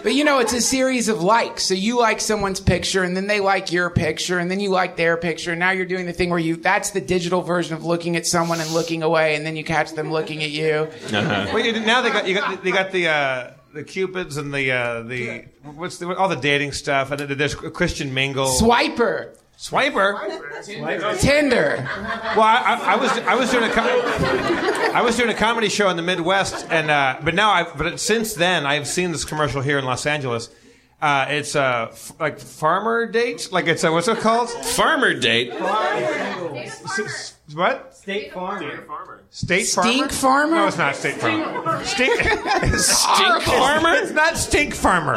[0.07, 1.65] But you know, it's a series of likes.
[1.65, 4.97] So you like someone's picture, and then they like your picture, and then you like
[4.97, 5.51] their picture.
[5.51, 6.55] And now you're doing the thing where you.
[6.55, 9.95] That's the digital version of looking at someone and looking away, and then you catch
[9.95, 10.89] them looking at you.
[11.13, 11.57] Uh-huh.
[11.59, 15.03] You- now they got you got they got the uh, the cupids and the uh,
[15.03, 18.47] the what's the, all the dating stuff and there's Christian Mingle.
[18.47, 20.15] Swiper, Swiper.
[21.21, 21.77] Tinder.
[22.37, 23.87] Well, I, I, I was I was doing a com-
[24.95, 27.99] I was doing a comedy show in the Midwest, and uh, but now I but
[27.99, 30.51] since then I've seen this commercial here in Los Angeles.
[31.01, 34.49] Uh, it's uh, f- like farmer date, like it's a, what's it called?
[34.49, 35.53] Farmer date.
[37.55, 37.95] What?
[37.95, 38.61] State Farm.
[39.31, 39.93] State farmer?
[39.93, 40.57] Stink farmer?
[40.57, 41.85] No, it's not state farmer.
[41.85, 42.21] Stink.
[42.21, 43.95] Stink farmer.
[43.95, 45.15] It's not stink farmer.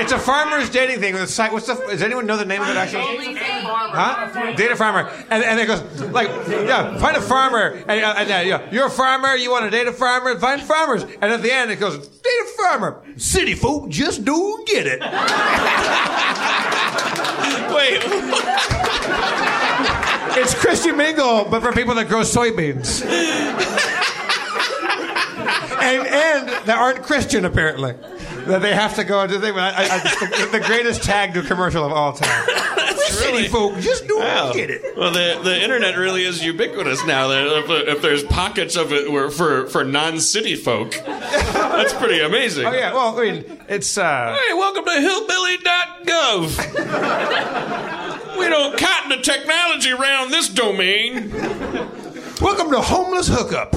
[0.00, 1.12] It's a farmer's dating thing.
[1.12, 1.52] With a site.
[1.52, 1.74] What's the?
[1.74, 3.34] Does anyone know the name of it actually?
[3.34, 4.54] Huh?
[4.56, 5.08] Data farmer.
[5.30, 7.80] And, and it goes like, yeah, find a farmer.
[7.86, 9.34] And, uh, and uh, yeah, you're a farmer.
[9.36, 10.36] You want to date a farmer?
[10.38, 11.04] Find farmers.
[11.04, 13.02] And at the end, it goes, date a farmer.
[13.16, 15.00] City folk just don't get it.
[17.74, 19.90] Wait.
[20.36, 23.02] It's Christian Mingle, but for people that grow soybeans.
[25.82, 27.94] and and that aren't Christian apparently.
[28.46, 29.52] That they have to go into the.
[29.54, 32.46] I, the, the greatest tag to commercial of all time.
[33.10, 34.52] Christian city folk just don't Wow.
[34.52, 34.96] get it.
[34.96, 37.30] Well, the, the internet really is ubiquitous now.
[37.30, 42.66] If, if there's pockets of it for for non-city folk, that's pretty amazing.
[42.66, 46.56] Oh yeah, well, I mean, it's uh, Hey, welcome to hillbilly.gov.
[48.38, 51.30] we don't cotton the technology around this domain.
[52.40, 53.72] Welcome to homeless hookup.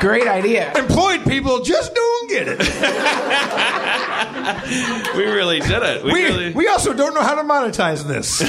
[0.00, 0.72] Great idea.
[0.76, 2.58] Employed people just don't get it.
[5.16, 6.02] We really did it.
[6.04, 6.52] We, We really.
[6.52, 8.42] we also don't know how to monetize this.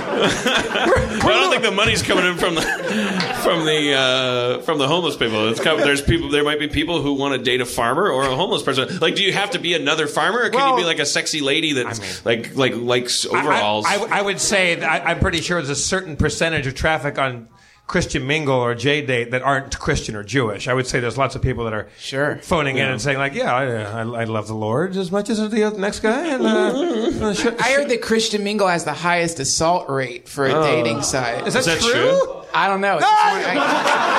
[0.22, 2.62] I don't think the money's coming in from the
[3.42, 5.54] from the uh, from the homeless people.
[5.54, 6.28] Come, there's people.
[6.30, 8.98] There might be people who want to date a farmer or a homeless person.
[8.98, 11.06] Like, do you have to be another farmer, or can Well, you be like a
[11.06, 13.84] sexy lady that's like like likes overalls?
[13.86, 16.74] I, I, I would say that I, I'm pretty sure there's a certain percentage of
[16.74, 17.48] traffic on
[17.86, 20.66] Christian Mingle or J Date that aren't Christian or Jewish.
[20.66, 22.36] I would say there's lots of people that are Sure.
[22.42, 25.38] phoning in and saying like, yeah, I, I, I love the Lord as much as
[25.38, 26.26] the next guy.
[26.34, 26.48] And, uh,
[27.26, 31.02] uh, sh- I heard that Christian Mingle has the highest assault rate for a dating
[31.02, 31.46] site.
[31.46, 31.92] is that, Is that true?
[31.92, 32.42] true?
[32.52, 32.96] I don't know.
[32.98, 33.34] It's just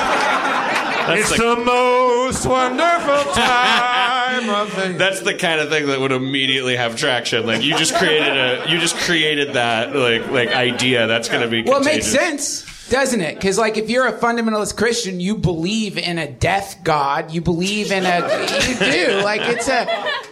[1.07, 5.99] that's, It's the, the most wonderful time of the that's the kind of thing that
[5.99, 7.45] would immediately have traction.
[7.45, 11.47] Like you just created a you just created that like like idea that's going to
[11.49, 11.63] be.
[11.63, 13.35] well, it makes sense, doesn't it?
[13.35, 17.31] Because like if you're a fundamentalist Christian, you believe in a death god.
[17.31, 18.19] You believe in a
[18.67, 19.85] you do like it's a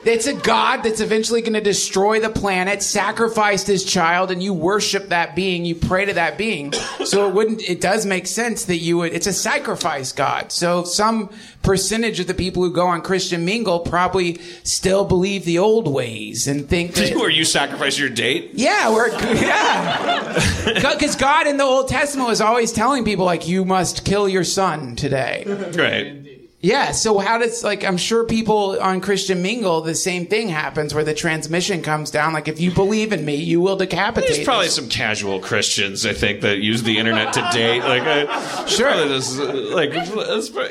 [0.05, 4.53] it's a god that's eventually going to destroy the planet, sacrificed his child, and you
[4.53, 5.65] worship that being.
[5.65, 6.73] You pray to that being.
[7.05, 7.61] So it wouldn't.
[7.67, 9.13] It does make sense that you would.
[9.13, 10.51] It's a sacrifice god.
[10.51, 11.29] So some
[11.65, 16.47] percentage of the people who go on Christian Mingle probably still believe the old ways
[16.47, 17.15] and think that.
[17.15, 18.51] Where you sacrifice your date?
[18.53, 20.33] Yeah, we're yeah.
[20.95, 24.43] Because God in the Old Testament was always telling people like, "You must kill your
[24.43, 26.24] son today." Right.
[26.65, 26.93] Yeah.
[26.93, 31.03] So how does like I'm sure people on Christian Mingle the same thing happens where
[31.03, 32.33] the transmission comes down.
[32.33, 34.31] Like if you believe in me, you will decapitate.
[34.33, 34.75] There's probably this.
[34.75, 37.81] some casual Christians, I think, that use the internet to date.
[37.81, 39.07] Like, uh, Sure.
[39.07, 39.93] this, like,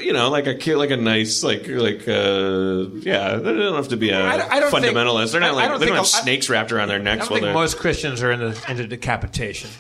[0.03, 3.37] you know, like a kid, like a nice, like, like, uh, yeah.
[3.37, 5.31] They don't have to be a I don't- I don't think- fundamentalist.
[5.31, 7.41] They're not like don't they don't have snakes wrapped around their I necks don't while
[7.41, 9.71] think most Christians are into, into decapitation.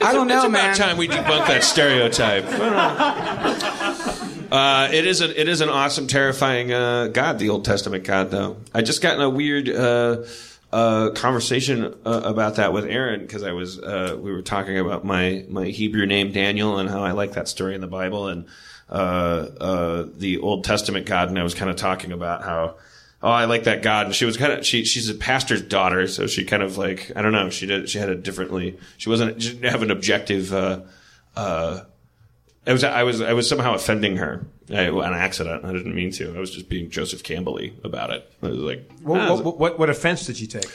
[0.00, 2.44] I don't know, it's about time we debunk that stereotype.
[4.50, 8.30] Uh, it is a, it is an awesome, terrifying uh, God, the Old Testament God.
[8.30, 10.24] Though I just got in a weird uh,
[10.72, 15.04] uh, conversation uh, about that with Erin because I was uh, we were talking about
[15.04, 18.46] my my Hebrew name Daniel and how I like that story in the Bible and
[18.88, 18.92] uh,
[19.60, 22.76] uh, the Old Testament God, and I was kind of talking about how.
[23.20, 24.84] Oh, I like that God, and she was kind of she.
[24.84, 27.50] She's a pastor's daughter, so she kind of like I don't know.
[27.50, 27.90] She did.
[27.90, 28.78] She had a differently.
[28.96, 29.42] She wasn't.
[29.42, 30.52] She didn't have an objective.
[32.68, 35.64] I was I was I was somehow offending her I, on accident.
[35.64, 36.36] I didn't mean to.
[36.36, 38.30] I was just being Joseph Campbell-y about it.
[38.42, 40.66] I was like, What, ah, what, what, what offense did you take?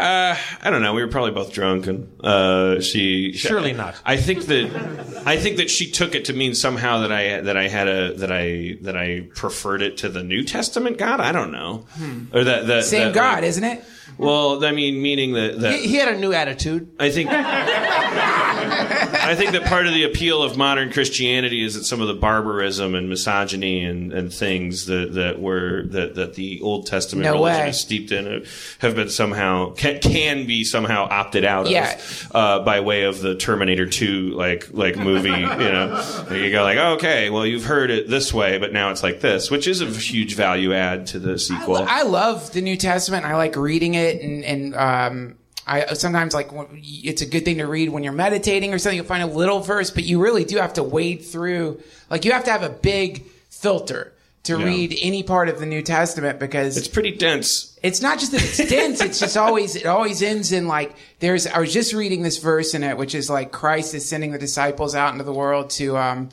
[0.00, 0.94] uh, I don't know.
[0.94, 3.96] We were probably both drunk, and uh, she Surely not.
[4.04, 7.56] I think that I think that she took it to mean somehow that I that
[7.56, 11.20] I had a that I that I preferred it to the New Testament God.
[11.20, 11.86] I don't know,
[12.32, 13.84] or that that Same that, God, like- isn't it?
[14.18, 16.94] well, I mean, meaning that that He, he had a new attitude.
[17.00, 17.30] I think
[18.90, 22.14] I think that part of the appeal of modern Christianity is that some of the
[22.14, 27.32] barbarism and misogyny and, and things that, that were that, that the Old Testament No
[27.34, 27.68] religion way.
[27.70, 28.44] is steeped in
[28.80, 31.92] have been somehow can, can be somehow opted out Yeah.
[31.94, 35.28] of uh, by way of the Terminator 2 like like movie.
[35.28, 39.02] you know, you go like, okay, well you've heard it this way, but now it's
[39.02, 41.76] like this, which is a huge value add to the sequel.
[41.88, 43.24] I love the New Testament.
[43.24, 45.34] I like reading it, and and um,
[45.68, 48.96] I sometimes like it's a good thing to read when you're meditating or something.
[48.96, 51.80] You'll find a little verse, but you really do have to wade through.
[52.10, 54.12] Like you have to have a big filter
[54.44, 54.64] to Yeah.
[54.64, 57.78] read any part of the New Testament because it's pretty dense.
[57.82, 61.46] it's not just that it's dense it's just always it always ends in like there's
[61.46, 64.38] i was just reading this verse in it which is like christ is sending the
[64.38, 66.28] disciples out into the world to um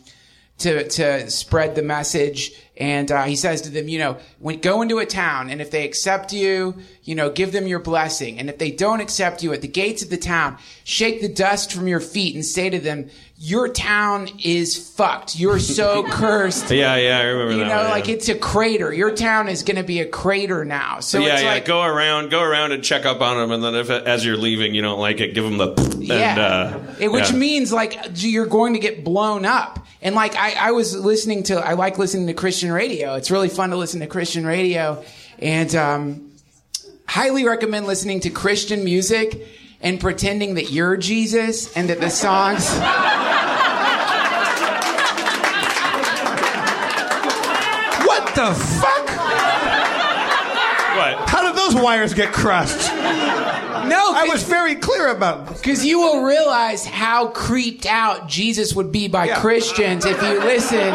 [0.60, 4.82] to to spread the message and uh, he says to them you know when go
[4.82, 8.50] into a town and if they accept you you know give them your blessing and
[8.50, 11.88] if they don't accept you at the gates of the town shake the dust from
[11.88, 17.19] your feet and say to them your town is fucked you're so cursed Yeah, yeah,
[17.19, 17.67] I remember you that.
[17.67, 18.15] know one, like yeah.
[18.15, 21.44] it's a crater your town is going to be a crater now so yeah, it's
[21.44, 21.50] yeah.
[21.54, 24.38] like go around, go around and check up on them, and then if as you're
[24.38, 25.73] leaving you don't like it, give them the.
[25.96, 26.40] And, Yeah.
[26.40, 27.38] uh, It- which yeah.
[27.38, 29.80] means like you're going to get blown up.
[30.02, 33.16] And like I, I was listening to, I like listening to Christian radio.
[33.16, 35.04] It's really fun to listen to Christian radio,
[35.40, 36.32] and um,
[37.08, 39.48] highly recommend listening to Christian music
[39.82, 42.70] and pretending that you're Jesus and that the songs.
[48.06, 49.06] What the fuck?
[50.96, 51.30] What?
[51.30, 52.92] How did those wires get crossed?
[53.90, 55.58] No, I was very clear about this.
[55.60, 59.40] Because you will realize how creeped out Jesus would be by Yeah.
[59.40, 60.94] Christians if you listen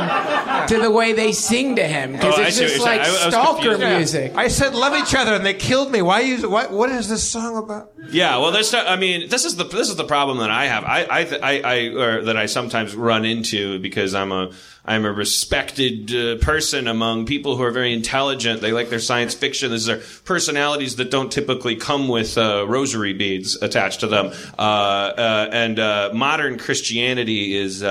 [0.69, 2.13] to the way they sing to him.
[2.13, 2.99] Because Oh, I it's see what just you're saying.
[2.99, 3.81] like I- I was stalker confused.
[3.83, 3.97] Yeah.
[3.97, 4.33] music.
[4.37, 6.03] I said love each other and they killed me.
[6.03, 6.49] Why you?
[6.49, 6.71] What?
[6.71, 7.91] What is this song about?
[8.11, 8.73] Yeah, well, there's.
[8.73, 10.85] No, I mean, this is the this is the problem that I have.
[10.85, 14.51] I I I, I or that I sometimes run into because I'm a
[14.91, 18.61] I'm a respected uh, person among people who are very intelligent.
[18.61, 19.71] They like their science fiction.
[19.71, 24.33] These are personalities that don't typically come with uh, rosary beads attached to them.
[24.59, 27.85] Uh, uh, and uh, modern Christianity is.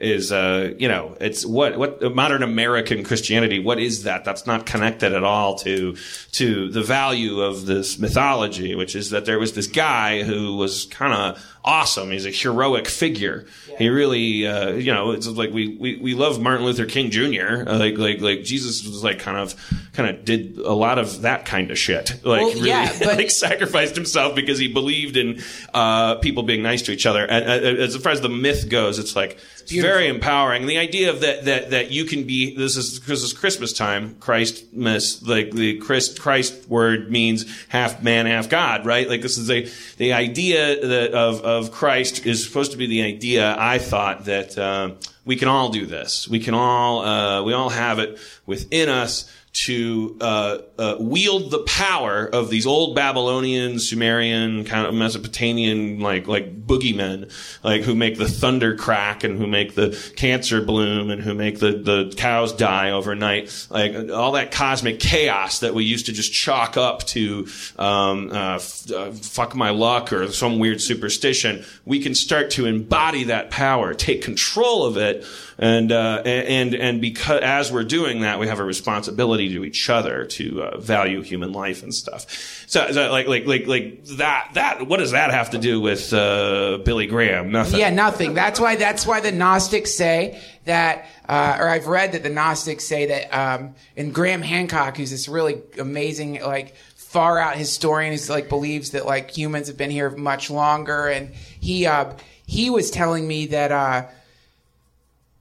[0.00, 4.24] Is uh, you know it's what what modern American Christianity what is that?
[4.24, 5.96] That's not connected at all to
[6.32, 10.86] to the value of this mythology which is that there was this guy who was
[10.86, 12.10] kind of awesome.
[12.10, 13.46] He's a heroic figure.
[13.78, 17.68] He really uh, you know it's like we, we we love Martin Luther King Jr.
[17.68, 19.54] Uh, like like like Jesus was like kind of
[19.92, 22.10] kind of did a lot of that kind of shit.
[22.24, 25.42] Like Well, really yeah, but- like sacrificed himself because he believed in
[25.74, 27.24] uh, people being nice to each other.
[27.24, 27.44] And,
[27.78, 29.38] as far as the myth goes it's like
[29.70, 30.62] it's very empowering.
[30.62, 33.72] And the idea of that that that you can be this is because it's Christmas
[33.72, 34.16] time.
[34.16, 39.08] Christmas, like the Christ Christ word means half man, half God, right?
[39.08, 43.02] Like this is a the idea that of of Christ is supposed to be the
[43.02, 43.56] idea.
[43.58, 44.92] I thought that uh,
[45.24, 46.28] we can all do this.
[46.28, 49.30] We can all uh, we all have it within us
[49.64, 56.26] to uh, uh, wield the power of these old Babylonian, Sumerian, kind of Mesopotamian, like
[56.28, 57.32] like boogeymen,
[57.64, 61.58] like who make the thunder crack and who make the cancer bloom and who make
[61.58, 66.32] the the cows die overnight, like all that cosmic chaos that we used to just
[66.32, 67.46] chalk up to
[67.78, 71.64] um, uh, f- uh, fuck my luck or some weird superstition.
[71.84, 75.24] We can start to embody that power, take control of it
[75.58, 79.88] and uh, and and because as we're doing that, we have a responsibility to each
[79.88, 82.28] other to uh, value human life and stuff.
[82.66, 86.12] So, so like like like like that that what does that have to do with
[86.12, 87.50] uh, Billy Graham?
[87.50, 87.80] Nothing.
[87.80, 88.34] Yeah, nothing.
[88.34, 88.76] That's why.
[88.76, 93.34] That's why the Gnostics say that, uh, or I've read that the Gnostics say that.
[93.36, 98.90] Um, and Graham Hancock, who's this really amazing, like far out historian, who's like believes
[98.90, 102.12] that like humans have been here much longer, and he uh,
[102.46, 104.06] he was telling me that uh,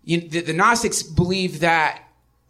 [0.03, 2.03] you, the, the Gnostics believe that.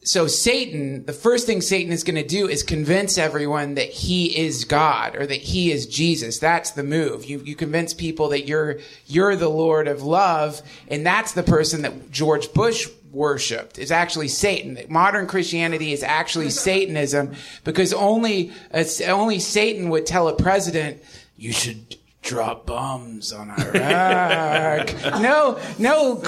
[0.07, 4.37] So Satan, the first thing Satan is going to do is convince everyone that he
[4.37, 6.39] is God or that he is Jesus.
[6.39, 7.25] That's the move.
[7.25, 11.81] You you convince people that you're you're the Lord of love, and that's the person
[11.81, 14.79] that George Bush worshipped is actually Satan.
[14.87, 17.35] Modern Christianity is actually Satanism
[17.65, 21.03] because only it's, only Satan would tell a president
[21.35, 21.96] you should
[22.27, 24.93] drop bombs on Iraq.
[25.21, 26.21] no, no,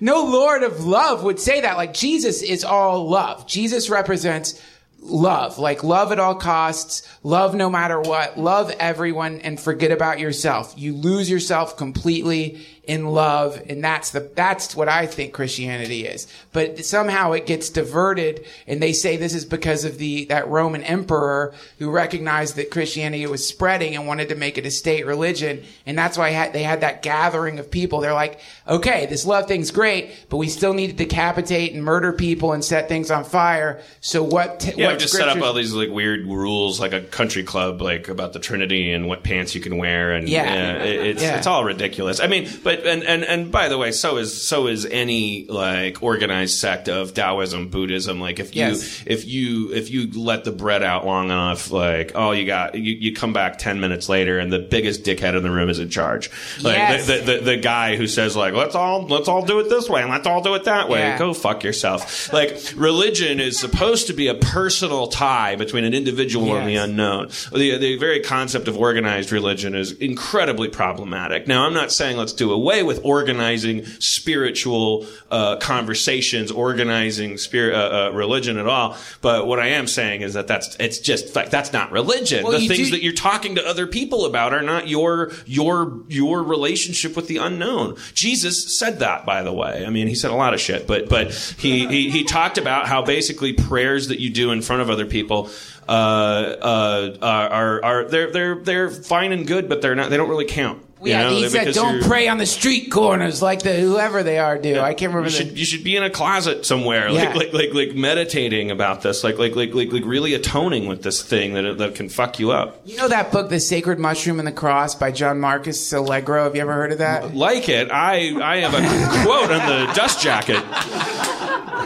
[0.00, 1.76] no Lord of love would say that.
[1.76, 3.46] Like Jesus is all love.
[3.46, 4.60] Jesus represents
[5.00, 10.18] love, like love at all costs, love no matter what, love everyone and forget about
[10.18, 10.74] yourself.
[10.76, 16.26] You lose yourself completely in love and that's the that's what I think Christianity is.
[16.52, 20.82] But somehow it gets diverted and they say this is because of the that Roman
[20.82, 25.62] emperor who recognized that Christianity was spreading and wanted to make it a state religion
[25.86, 28.00] and that's why had, they had that gathering of people.
[28.00, 32.12] They're like, "Okay, this love thing's great, but we still need to decapitate and murder
[32.12, 35.52] people and set things on fire." So what t- Yeah, what just set up all
[35.52, 39.54] these like weird rules, like a country club, like about the Trinity and what pants
[39.54, 40.82] you can wear, and Yeah.
[40.82, 41.36] it- it's Yeah.
[41.36, 42.18] it's all ridiculous.
[42.20, 46.02] I mean, but and and and by the way, so is so is any like
[46.02, 48.20] organized sect of Taoism, Buddhism.
[48.20, 49.02] Like if you Yes.
[49.06, 52.94] if you if you let the bread out long enough, like oh you got you,
[52.94, 55.90] you come back ten minutes later and the biggest dickhead in the room is in
[55.90, 56.30] charge.
[56.62, 57.06] Like Yes.
[57.06, 59.88] the, the, the the guy who says like let's all let's all do it this
[59.88, 61.00] way and let's all do it that way.
[61.00, 61.18] Yeah.
[61.18, 62.32] Go fuck yourself.
[62.32, 67.28] Like religion is supposed to be a personal tie between an individual and the unknown.
[67.52, 71.46] The the very concept of organized religion is incredibly problematic.
[71.46, 78.08] Now I'm not saying let's do away with organizing spiritual uh, conversations, organizing spirit uh,
[78.08, 78.96] uh, religion at all.
[79.20, 82.44] But what I am saying is that that's it's just like that's not religion.
[82.44, 86.00] Well, the things do- that you're talking to other people about are not your your
[86.08, 87.96] your relationship with the unknown.
[88.14, 89.84] Jesus said that, by the way.
[89.86, 92.86] I mean, he said a lot of shit, but but he he, he talked about
[92.86, 95.50] how basically prayers that you do in front of other people
[95.88, 100.10] uh, uh, are, are are they're they're they're fine and good, but they're not.
[100.10, 100.82] They don't really count.
[101.02, 104.38] You Yeah, know, he said, "Don't pray on the street corners like the whoever they
[104.38, 105.44] are do." I can't remember You the.
[105.50, 107.34] should, you should be in a closet somewhere, Yeah.
[107.34, 111.02] like, like like like meditating about this, like like like like like really atoning with
[111.02, 112.80] this thing that that can fuck you up.
[112.84, 116.44] You know that book, The Sacred Mushroom and the Cross, by John Marcus Allegro.
[116.44, 117.34] Have you ever heard of that?
[117.34, 120.62] Like it, I I have a quote on the dust jacket.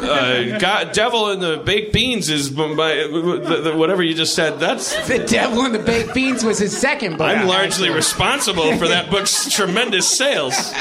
[0.03, 4.59] Uh, God, devil in the baked beans is my, the, the, whatever you just said.
[4.59, 7.29] That's The Devil in the Baked Beans was his second book.
[7.29, 7.91] I'm largely actually.
[7.91, 10.55] responsible for that book's tremendous sales.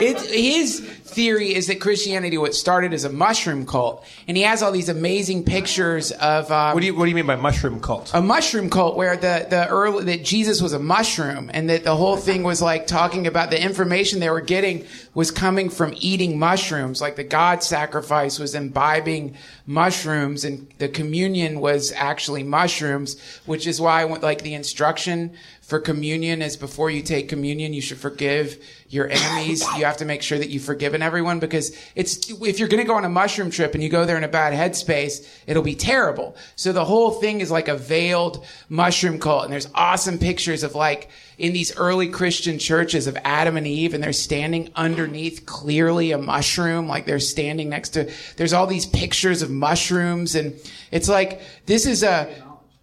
[0.00, 4.62] It, his theory is that Christianity what started as a mushroom cult, and he has
[4.62, 6.50] all these amazing pictures of.
[6.52, 8.10] Um, What do you What do you mean by mushroom cult?
[8.14, 11.96] a mushroom cult where the the early that Jesus was a mushroom and that the
[11.96, 14.84] whole thing was like talking about the information they were getting
[15.18, 19.34] was coming from eating mushrooms like the god sacrifice was imbibing
[19.66, 26.40] mushrooms and the communion was actually mushrooms which is why like the instruction for communion
[26.40, 29.62] is before you take communion you should forgive your enemies.
[29.76, 32.86] You have to make sure that you've forgiven everyone because it's if you're going to
[32.86, 35.74] go on a mushroom trip and you go there in a bad headspace it'll be
[35.74, 36.36] terrible.
[36.56, 39.44] So the whole thing is like a veiled mushroom cult.
[39.44, 43.94] And there's awesome pictures of like in these early christian churches of adam and eve
[43.94, 44.70] and they're standing
[45.08, 50.34] underneath clearly a mushroom like they're standing next to there's all these pictures of mushrooms
[50.34, 50.54] and
[50.90, 52.28] it's like this is a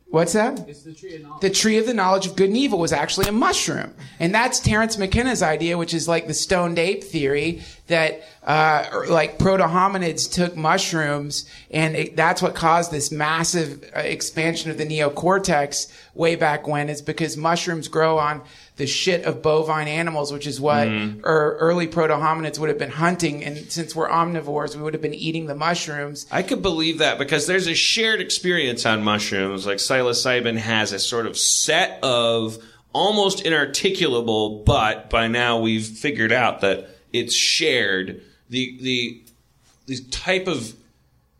[0.07, 0.69] What's that?
[0.69, 1.41] It's the tree of knowledge.
[1.41, 3.93] The tree of the knowledge of good and evil was actually a mushroom.
[4.17, 9.39] And that's Terence McKenna's idea, which is like the stoned ape theory that, uh, like
[9.39, 14.86] proto hominids took mushrooms and it, that's what caused this massive uh, expansion of the
[14.86, 18.41] neocortex way back when is because mushrooms grow on
[18.78, 22.91] the shit of bovine animals, which is what er, early proto hominids would have been
[22.91, 23.43] hunting.
[23.43, 26.26] And since we're omnivores, we would have been eating the mushrooms.
[26.32, 29.65] I could believe that because there's a shared experience on mushrooms.
[29.65, 32.57] Like psilocybin has a sort of set of
[32.91, 38.21] almost inarticulable, but by now we've figured out that it's shared.
[38.49, 39.21] The the
[39.86, 40.73] the type of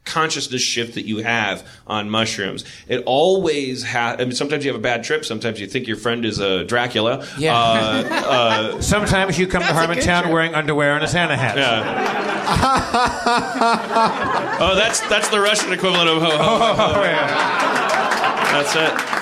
[0.06, 2.64] consciousness shift that you have on mushrooms.
[2.88, 4.20] It always has.
[4.20, 5.26] I mean, sometimes you have a bad trip.
[5.26, 7.28] Sometimes you think your friend is a Dracula.
[7.38, 7.58] Yeah.
[7.58, 7.58] Uh,
[8.78, 11.58] uh, Sometimes you come to That's a Harmontown wearing underwear and a Santa hat.
[11.58, 12.46] Yeah.
[14.60, 16.58] oh, that's that's the Russian equivalent of ho ho.
[16.58, 16.94] ho, ho.
[18.54, 19.15] That's it.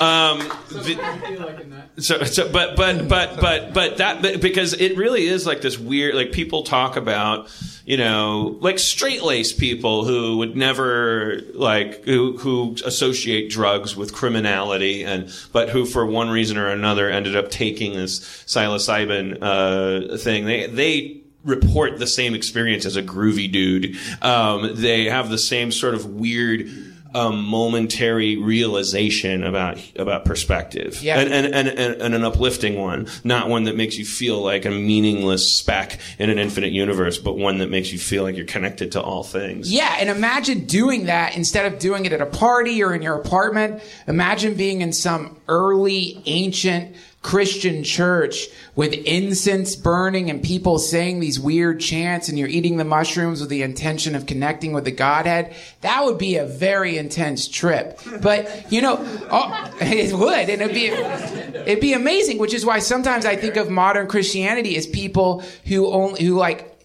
[0.00, 0.38] Um,
[0.70, 5.78] the- so, so, but, but, but, but, but that, because it really is like this
[5.78, 7.50] weird, like people talk about,
[7.84, 14.14] you know, like straight laced people who would never, like, who, who associate drugs with
[14.14, 20.16] criminality and, but who for one reason or another ended up taking this psilocybin, uh,
[20.16, 20.46] thing.
[20.46, 23.96] They, they, report the same experience as a groovy dude.
[24.20, 26.68] Um, they have the same sort of weird,
[27.14, 31.18] um, momentary realization about about perspective, Yeah.
[31.18, 31.68] and, and, and,
[32.02, 36.30] and an uplifting one, not one that makes you feel like a meaningless speck in
[36.30, 39.72] an infinite universe, but one that makes you feel like you're connected to all things.
[39.72, 43.16] Yeah, and imagine doing that instead of doing it at a party or in your
[43.16, 43.82] apartment.
[44.06, 51.38] Imagine being in some early ancient Christian church with incense burning and people saying these
[51.38, 55.54] weird chants and you're eating the mushrooms with the intention of connecting with the Godhead.
[55.82, 58.00] That would be a very intense trip.
[58.22, 58.96] But, you know,
[59.30, 63.56] oh, it would, and it'd be, it'd be amazing, which is why sometimes I think
[63.56, 66.78] of modern Christianity as people who only, who like,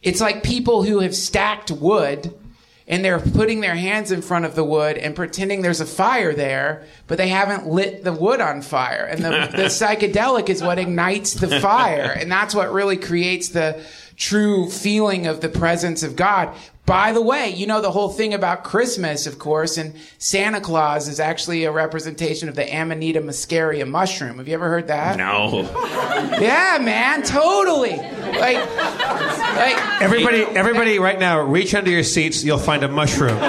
[0.00, 2.32] it's like people who have stacked wood
[2.88, 6.32] and they're putting their hands in front of the wood and pretending there's a fire
[6.32, 9.04] there, but they haven't lit the wood on fire.
[9.04, 12.14] And the, the psychedelic is what ignites the fire.
[12.16, 13.84] And that's what really creates the
[14.16, 16.54] true feeling of the presence of God.
[16.86, 21.08] By the way, you know the whole thing about Christmas, of course, and Santa Claus
[21.08, 24.38] is actually a representation of the Amanita muscaria mushroom.
[24.38, 25.16] Have you ever heard that?
[25.16, 25.68] No.
[26.40, 27.96] Yeah, man, totally.
[27.96, 32.42] Like, like Everybody, everybody, right now, reach under your seats.
[32.44, 33.36] You'll find a mushroom.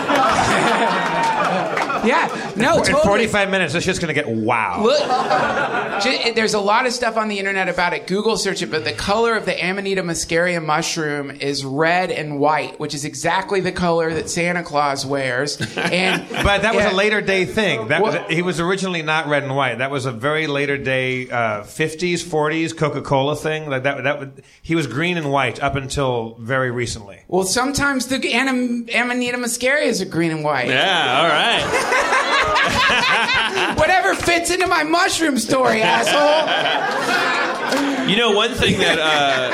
[2.06, 3.04] yeah, no, In totally.
[3.28, 4.82] 45 minutes, it's just going to get wow.
[4.84, 8.08] Look, ju- there's a lot of stuff on the internet about it.
[8.08, 12.80] Google search it, but the color of the Amanita muscaria mushroom is red and white,
[12.80, 15.58] which is exactly the color that Santa Claus wears.
[15.78, 16.94] And But that was Yeah.
[16.94, 17.88] a later day thing.
[17.90, 19.80] That, What- that- he was originally not red and white.
[19.80, 23.70] That was a very later day, uh, 50s, 40s Coca Cola thing.
[23.70, 27.22] Like that, that would, he was green and white up until very recently.
[27.28, 30.68] Well, sometimes the Anim- Amanita muscarias are green and white.
[30.68, 32.44] Yeah, all right.
[33.78, 36.88] Whatever fits into my mushroom story, asshole.
[38.08, 39.50] You know, one thing that uh,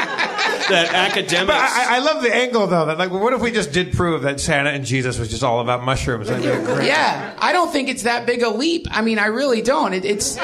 [0.70, 1.48] that academics.
[1.48, 2.86] But I, I love the angle though.
[2.86, 5.60] That like, what if we just did prove that Santa and Jesus was just all
[5.60, 6.28] about mushrooms?
[6.28, 6.88] That'd be great.
[6.88, 8.88] Yeah, I don't think it's that big a leap.
[8.92, 9.94] I mean, I really don't.
[9.94, 10.38] It, it's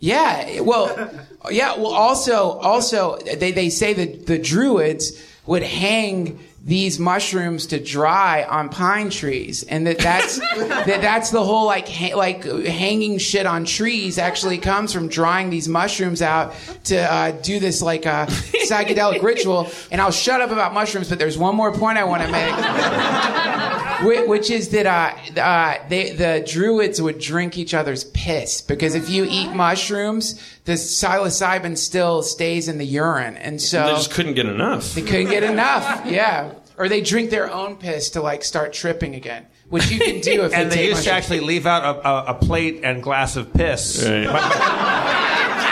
[0.00, 0.60] yeah.
[0.60, 1.10] Well,
[1.50, 1.76] yeah.
[1.76, 5.12] Well, also, also, they they say that the Druids
[5.46, 11.42] would hang these mushrooms to dry on pine trees, and that that's that that's the
[11.42, 16.54] whole like ha- like hanging shit on trees actually comes from drying these mushrooms out
[16.84, 19.68] to uh, do this like uh, psychedelic ritual.
[19.90, 22.54] And I'll shut up about mushrooms, but there's one more point I want to make,
[24.02, 28.94] whi- which is that uh, uh, they, the druids would drink each other's piss because
[28.94, 34.12] if you eat mushrooms, the psilocybin still stays in the urine, and so They just
[34.12, 34.94] couldn't get enough.
[34.94, 36.06] they couldn't get enough.
[36.06, 36.51] Yeah.
[36.82, 40.42] Or they drink their own piss to like start tripping again, which you can do
[40.42, 43.00] if you're and you they used to actually leave out a, a, a plate and
[43.00, 44.22] glass of piss Right.
[44.24, 45.68] yes.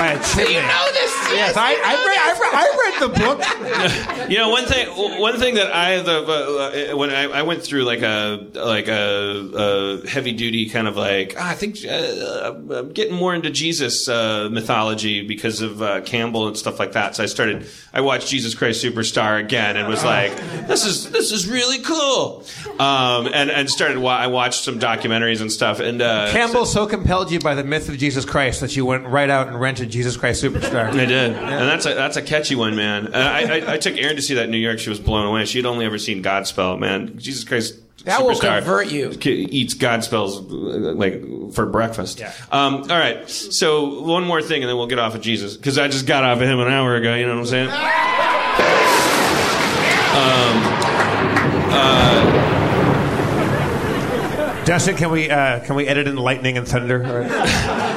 [0.00, 0.54] by a chimney.
[0.54, 1.12] You know this.
[1.32, 4.10] Yes, I, I, read, I, read, I read the book.
[4.30, 4.86] You know, one thing.
[5.20, 10.02] One thing that I the uh, when I, I went through like a like a,
[10.04, 14.08] a heavy duty kind of like ah, I think uh, I'm getting more into Jesus
[14.08, 17.16] uh, mythology because of uh, Campbell and stuff like that.
[17.16, 17.66] So I started.
[17.92, 20.36] I watched Jesus Christ Superstar again and was like,
[20.68, 22.44] this is this is really cool.
[22.78, 23.98] Um, and and started.
[24.06, 25.80] I watched some documentaries and stuff.
[25.80, 29.06] And uh, Campbell so compelled you by the myth of Jesus Christ that you went
[29.06, 30.88] right out and rented Jesus Christ Superstar.
[30.92, 33.06] I did, and that's a that's a catchy one, man.
[33.06, 34.78] And I, I, I took Erin to see that in New York.
[34.78, 35.44] She was blown away.
[35.44, 37.18] She had only ever seen Godspell, man.
[37.18, 37.74] Jesus Christ.
[38.04, 39.10] That will convert you.
[39.22, 42.18] Eats Godspells uh, like for breakfast.
[42.18, 42.32] Yeah.
[42.50, 43.28] Um, all right.
[43.28, 46.24] So one more thing, and then we'll get off of Jesus because I just got
[46.24, 47.14] off of him an hour ago.
[47.14, 47.68] You know what I'm saying?
[50.10, 50.62] Um,
[51.72, 52.30] uh,
[54.64, 57.96] Dustin, can we uh, can we edit in lightning and thunder?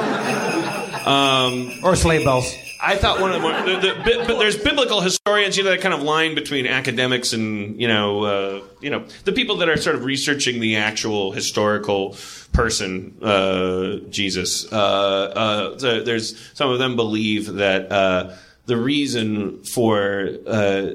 [1.06, 2.54] um, or sleigh bells?
[2.80, 5.70] I thought one of the more, the, the, bi- but there's biblical historians, you know,
[5.70, 9.68] that kind of line between academics and you know, uh, you know, the people that
[9.70, 12.16] are sort of researching the actual historical
[12.52, 14.70] person, uh, Jesus.
[14.70, 18.34] Uh, uh, there's some of them believe that uh,
[18.66, 20.90] the reason for uh,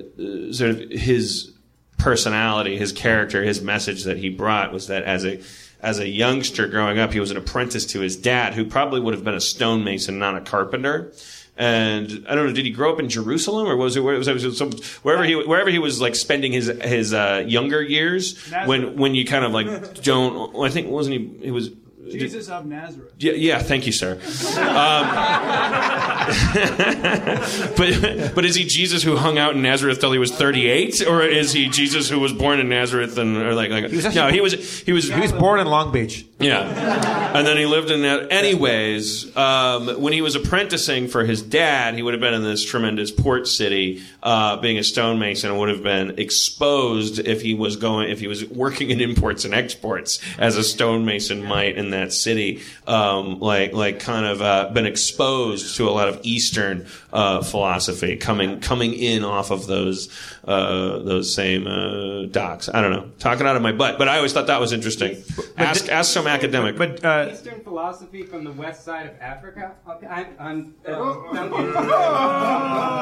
[0.52, 1.52] sort of his
[1.98, 5.42] personality, his character, his message that he brought was that as a
[5.82, 9.14] as a youngster growing up, he was an apprentice to his dad, who probably would
[9.14, 11.14] have been a stonemason, not a carpenter.
[11.56, 14.28] And I don't know, did he grow up in Jerusalem or was it where was
[14.28, 14.72] it some,
[15.04, 19.26] wherever he wherever he was like spending his his uh, younger years when when you
[19.26, 21.72] kind of like don't I think wasn't he he was
[22.12, 23.12] Jesus of Nazareth.
[23.18, 24.14] yeah, yeah, thank you, sir.
[24.60, 25.06] Um,
[27.78, 31.22] but but is he Jesus who hung out in Nazareth till he was 38, or
[31.24, 34.34] is he Jesus who was born in Nazareth and or like like was no actually-
[34.34, 36.26] he was he was He was born in Long Beach.
[36.40, 38.32] yeah, and then he lived in that.
[38.32, 42.64] Anyways, um, when he was apprenticing for his dad, he would have been in this
[42.64, 48.10] tremendous port city, uh, being a stonemason, would have been exposed if he was going,
[48.10, 52.62] if he was working in imports and exports as a stonemason might in that city,
[52.88, 58.16] um, like like kind of uh, been exposed to a lot of Eastern uh, philosophy
[58.16, 60.10] coming coming in off of those
[60.46, 62.70] uh, those same uh, docks.
[62.74, 65.24] I don't know, talking out of my butt, but I always thought that was interesting.
[65.58, 66.78] Ask ask some academic.
[66.78, 69.76] But uh, Eastern philosophy from the west side of Africa.
[69.88, 70.76] Okay, I'm, I'm,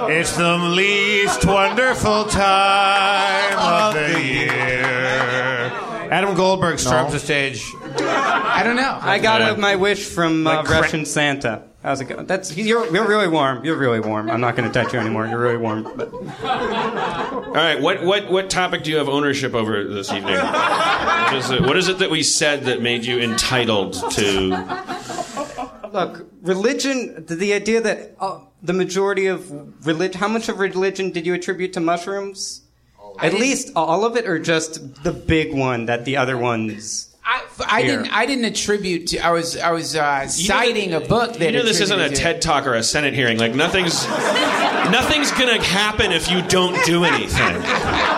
[0.10, 4.77] it's the least wonderful time of the year.
[6.12, 7.64] Adam Goldberg storms the stage.
[8.00, 8.98] I don't know.
[9.02, 9.56] I got Yeah.
[9.56, 11.64] my wish from uh, Like cra- Russian Santa.
[11.84, 12.26] How's it going?
[12.26, 13.64] That's you're, you're really warm.
[13.64, 14.30] You're really warm.
[14.30, 15.28] I'm not going to touch you anymore.
[15.28, 15.84] You're really warm.
[15.96, 20.36] But All right, what, what, what topic do you have ownership over this evening?
[20.38, 24.50] What is, it, what is it that we said that made you entitled to?
[25.94, 27.26] look, religion.
[27.26, 30.20] The, the idea that uh, the majority of religion.
[30.20, 32.64] How much of religion did you attribute to mushrooms?
[33.20, 37.04] At least all of it, or just the big one that the other ones.
[37.26, 37.98] I, I Here.
[37.98, 38.14] didn't.
[38.14, 39.20] I didn't attribute to.
[39.20, 39.58] I was.
[39.58, 41.42] I was uh, citing a book that.
[41.42, 43.38] You know this isn't a attributed TED talk or a Senate hearing.
[43.38, 48.17] Like nothing's nothing's gonna happen if you don't do anything.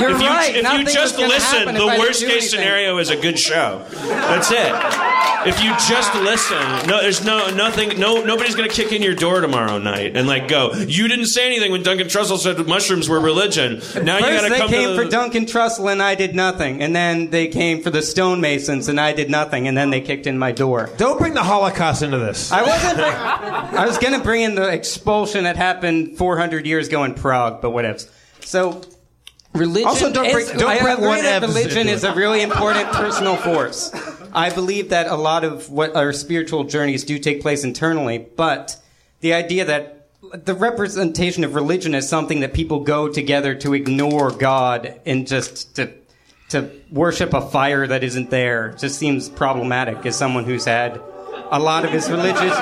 [0.00, 0.56] You're if you, right.
[0.56, 2.48] If nothing you just listen, the worst case anything.
[2.48, 3.84] scenario is a good show.
[3.90, 5.16] That's it.
[5.46, 8.00] If you just listen, no, there's no nothing.
[8.00, 10.72] No, nobody's gonna kick in your door tomorrow night and like go.
[10.72, 13.80] You didn't say anything when Duncan Trussell said mushrooms were religion.
[14.02, 16.96] Now you gotta they come came to for Duncan Trussell and I did nothing, and
[16.96, 20.36] then they came for the stonemasons and I did nothing, and then they kicked in
[20.36, 20.90] my door.
[20.96, 22.50] Don't bring the Holocaust into this.
[22.50, 22.98] I wasn't.
[23.00, 27.70] I was gonna bring in the expulsion that happened 400 years ago in Prague, but
[27.70, 28.08] whatevs.
[28.40, 28.82] So,
[29.56, 29.88] religion.
[29.88, 33.92] Also, don't is, don't bring agree that religion is a really important personal force.
[34.32, 38.76] I believe that a lot of what our spiritual journeys do take place internally, but
[39.20, 44.30] the idea that the representation of religion is something that people go together to ignore
[44.30, 45.92] God and just to
[46.48, 51.00] to worship a fire that isn't there just seems problematic as someone who's had
[51.50, 52.56] a lot of his religious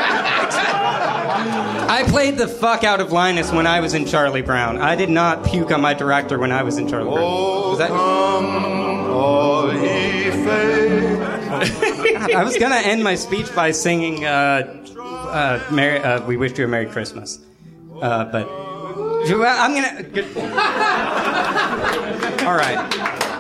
[1.94, 4.78] I played the fuck out of Linus when I was in Charlie Brown.
[4.78, 7.22] I did not puke on my director when I was in Charlie Brown.
[7.22, 7.90] Was that-
[12.34, 16.64] I was gonna end my speech by singing uh, uh, Merry, uh, "We Wish You
[16.64, 17.38] a Merry Christmas,"
[18.02, 20.02] uh, but I'm gonna.
[20.02, 20.36] Good.
[22.44, 22.76] All right.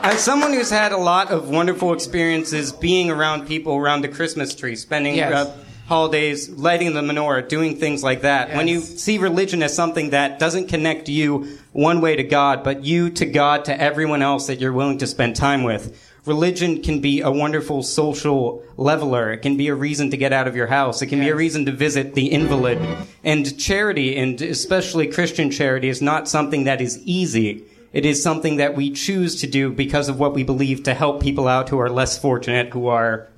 [0.04, 4.54] As someone who's had a lot of wonderful experiences being around people around the Christmas
[4.54, 5.32] tree, spending Yes.
[5.32, 5.56] uh,
[5.86, 10.38] holidays, lighting the menorah, doing things like that, when you see religion as something that
[10.38, 14.60] doesn't connect you one way to God, but you to God to everyone else that
[14.60, 19.32] you're willing to spend time with, religion can be a wonderful social leveler.
[19.32, 21.02] It can be a reason to get out of your house.
[21.02, 22.78] It can be a reason to visit the invalid.
[23.22, 27.64] And charity, and especially Christian charity, is not something that is easy.
[27.92, 31.22] It is something that we choose to do because of what we believe to help
[31.22, 33.28] people out who are less fortunate, who are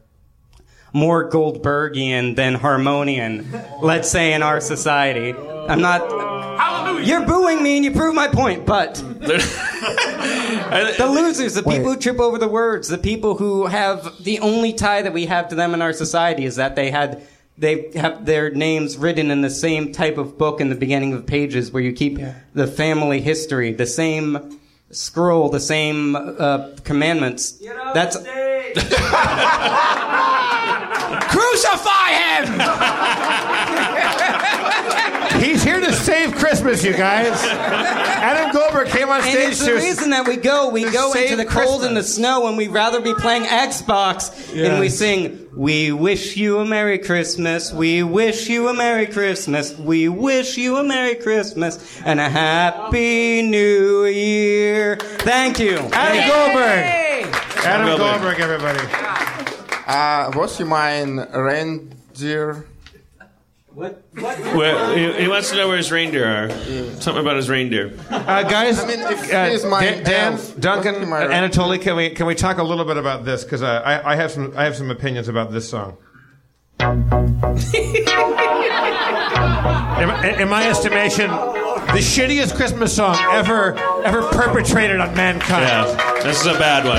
[0.93, 3.47] more Goldbergian than Harmonian,
[3.81, 5.33] let's say, in our society.
[5.69, 6.01] I'm not.
[6.59, 7.07] Hallelujah!
[7.07, 8.95] You're booing me and you prove my point, but.
[10.97, 14.73] the losers, the people who trip over the words, the people who have the only
[14.73, 17.23] tie that we have to them in our society is that they had.
[17.59, 21.25] They have their names written in the same type of book in the beginning of
[21.25, 22.19] pages where you keep
[22.53, 24.61] the family history, the same
[24.91, 27.61] scroll, the same uh, commandments.
[27.95, 28.17] That's
[31.07, 32.47] Crucify him!
[35.43, 37.33] He's here to save Christmas, you guys.
[37.45, 39.35] Adam Goldberg came on stage.
[39.35, 40.71] And stage it's the to reason that we go.
[40.71, 41.87] We go into save the cold Christmas.
[41.87, 44.55] and the snow, and we'd rather be playing Xbox.
[44.55, 47.73] And we sing, "We wish you a Merry Christmas.
[47.73, 49.77] We wish you a Merry Christmas.
[49.79, 55.79] We wish you a Merry Christmas and a Happy New Year." Thank you.
[55.93, 57.35] Adam Goldberg.
[57.65, 58.37] Adam Goldberg.
[58.37, 58.81] Goldberg, everybody.
[59.87, 62.67] Uh, was you mine reindeer?
[63.77, 64.03] What?
[64.15, 64.39] What?
[64.57, 66.49] Well, he, he wants to know where his reindeer are.
[66.99, 67.93] Something about his reindeer.
[68.09, 72.09] Uh, guys, I mean, if uh, he's my Dan, Dan, Duncan, my- Anatoly, can we
[72.09, 73.45] can we talk a little bit about this?
[73.45, 75.99] Because uh, I, I have some I have some opinions about this song.
[76.81, 76.89] in,
[80.25, 81.29] in- in my estimation,
[81.93, 85.63] the shittiest Christmas song ever ever perpetrated on mankind.
[85.65, 86.99] Yeah, this is a bad one.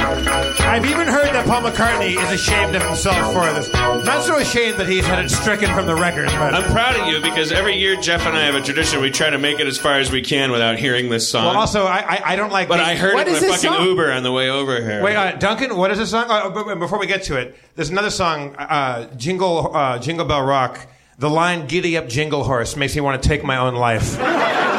[0.68, 3.72] I've even heard that Paul McCartney is ashamed of himself for this.
[3.74, 7.08] Not so ashamed that he's had it stricken from the record, but I'm proud of
[7.08, 9.02] you because every year Jeff and I have a tradition.
[9.02, 11.46] We try to make it as far as we can without hearing this song.
[11.46, 12.68] well, also I, I I don't like.
[12.68, 13.86] but the- I heard What it in is the fucking song?
[13.86, 15.02] Uber on the way over here.
[15.04, 16.26] Wait, uh, Duncan, what is this song?
[16.30, 20.26] Uh, but- but before we get to it, there's another song, uh, Jingle, uh, Jingle
[20.26, 20.80] Bell Rock.
[21.20, 24.18] The line "Giddy up, Jingle Horse" makes me want to take my own life.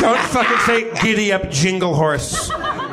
[0.00, 2.50] Don't fucking say "Giddy up, Jingle Horse."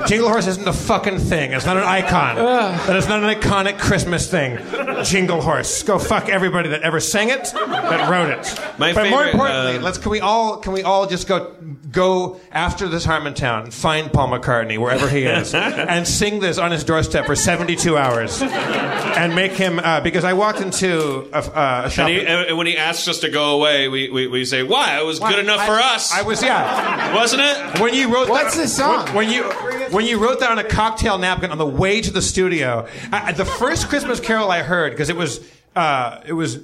[0.07, 1.51] Jingle Horse isn't a fucking thing.
[1.53, 2.35] It's not an icon.
[2.35, 4.57] That is not an iconic Christmas thing.
[5.03, 5.83] Jingle Horse.
[5.83, 8.59] Go fuck everybody that ever sang it, that wrote it.
[8.77, 11.55] My but more importantly, uh, let's can we all can we all just go
[11.91, 16.71] go after this Harmontown and find Paul McCartney wherever he is and sing this on
[16.71, 21.83] his doorstep for 72 hours and make him uh, because I walked into a, uh,
[21.85, 22.09] a shop.
[22.09, 24.99] And, he, and when he asks us to go away, we, we, we say, "Why?
[24.99, 27.13] It was good enough I- for us, I was yeah.
[27.13, 29.05] wasn't it?" When you wrote What's that, the song?
[29.07, 29.43] When, when you
[29.91, 33.31] when you wrote that on a cocktail napkin on the way to the studio, I,
[33.33, 35.39] the first Christmas Carol I heard because it was
[35.75, 36.59] uh, it was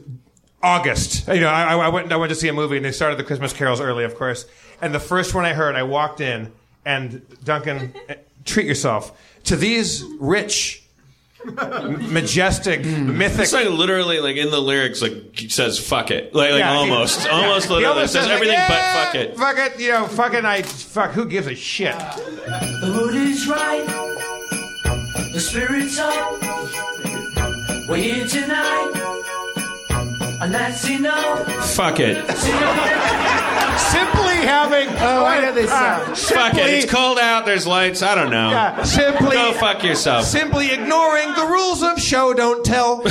[0.62, 1.28] August.
[1.28, 3.24] You know, I, I went I went to see a movie and they started the
[3.24, 4.46] Christmas carols early, of course.
[4.82, 6.52] And the first one I heard, I walked in
[6.86, 8.16] and Duncan, eh,
[8.46, 9.12] treat yourself
[9.46, 10.84] to these rich,
[11.46, 13.42] m- majestic, mythic.
[13.42, 16.72] It's like literally like in the lyrics, like he says "fuck it," like, like Yeah,
[16.74, 17.32] he- almost, yeah.
[17.32, 20.46] almost literally almost says, like, everything "Yeah, but "fuck it." Fuck it, you know, fucking
[20.46, 21.12] I fuck.
[21.12, 21.98] Who gives a shit?
[21.98, 23.86] The mood is right.
[25.34, 27.07] The spirit's up.
[27.88, 29.07] We're here tonight.
[30.40, 31.48] And that's enough.
[31.76, 32.16] Fuck it,
[33.78, 34.88] Simply having.
[35.00, 36.38] Oh, I know this uh, song.
[36.38, 36.70] fuck it.
[36.84, 37.46] It's cold out.
[37.46, 38.02] There's lights.
[38.02, 38.50] I don't know.
[38.50, 39.32] Yeah, simply.
[39.36, 40.26] Go fuck yourself.
[40.26, 43.02] Simply ignoring the rules of show don't tell.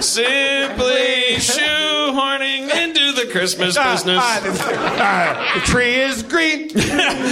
[0.00, 4.18] Simply shoehorning into the Christmas business.
[4.18, 6.68] Uh, uh, uh, the tree is green.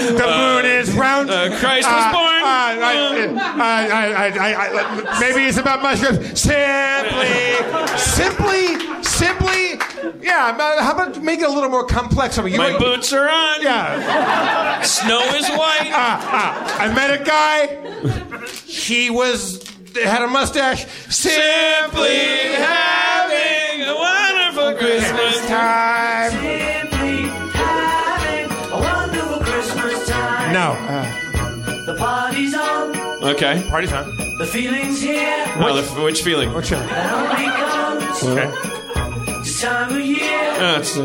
[0.08, 1.30] The moon is round.
[1.30, 2.42] uh, Christ was Uh, born.
[2.42, 6.40] uh, I- I- I- I- I- I- maybe it's about mushrooms.
[6.40, 7.27] Simply,
[7.98, 9.78] simply, simply.
[10.22, 10.56] Yeah.
[10.58, 12.38] uh, How about make it a little more complex?
[12.38, 13.62] I mean, you My boots are on.
[13.62, 14.82] Yeah.
[14.82, 15.90] Snow is white.
[15.92, 18.38] Ah, ah, I met a guy.
[18.64, 20.86] He was had a mustache.
[21.08, 22.16] Simply
[22.54, 26.47] having a wonderful Christmas time.
[33.28, 33.62] Okay.
[33.68, 34.16] Party time.
[34.38, 35.44] The feeling's here.
[35.58, 36.52] Oh, the, which feeling?
[36.54, 36.86] Which one?
[36.86, 38.48] That only comes Okay.
[38.50, 40.54] to This time of year.
[40.60, 41.04] Oh, it's, uh,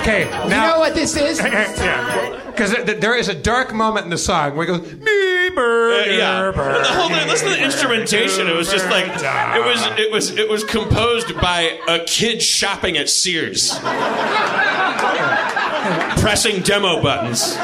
[0.00, 1.38] Okay, You now know what this is?
[1.40, 6.10] yeah, because there is a dark moment in the song where it goes, "Me burger,
[6.10, 6.50] Uh, yeah.
[6.52, 8.46] burger." The whole thing, listen to the instrumentation.
[8.48, 9.84] It was just like it was.
[9.98, 10.30] It was.
[10.38, 13.74] It was composed by a kid shopping at Sears,
[16.20, 17.56] pressing demo buttons.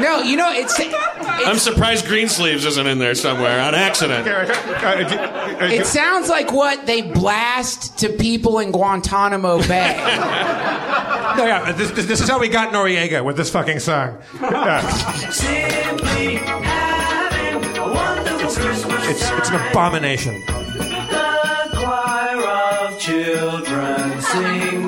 [0.00, 0.78] No, you know it's.
[1.18, 4.26] I'm surprised Greensleeves isn't in there somewhere on accident.
[4.26, 9.96] Uh, uh, uh, it sounds like what they blast to people in Guantanamo Bay.
[11.36, 14.16] No, yeah, this, this, this is how we got Noriega with this fucking song.
[14.40, 14.80] Yeah.
[15.28, 20.32] Simply having a wonderful Christmas It's, it's an abomination.
[20.46, 24.85] The choir of children sing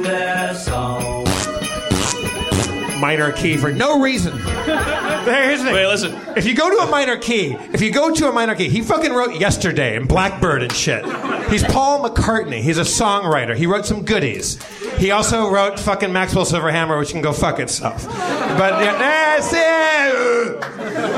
[2.98, 4.36] Minor key for no reason.
[4.38, 5.74] Here's the thing.
[5.74, 6.18] Wait, listen.
[6.36, 8.82] If you go to a minor key, if you go to a minor key, he
[8.82, 11.04] fucking wrote Yesterday and Blackbird and shit.
[11.48, 12.60] He's Paul McCartney.
[12.60, 13.56] He's a songwriter.
[13.56, 14.62] He wrote some goodies.
[14.96, 18.04] He also wrote fucking Maxwell's Silver Hammer, which can go fuck itself.
[18.06, 21.17] But yeah, that's it.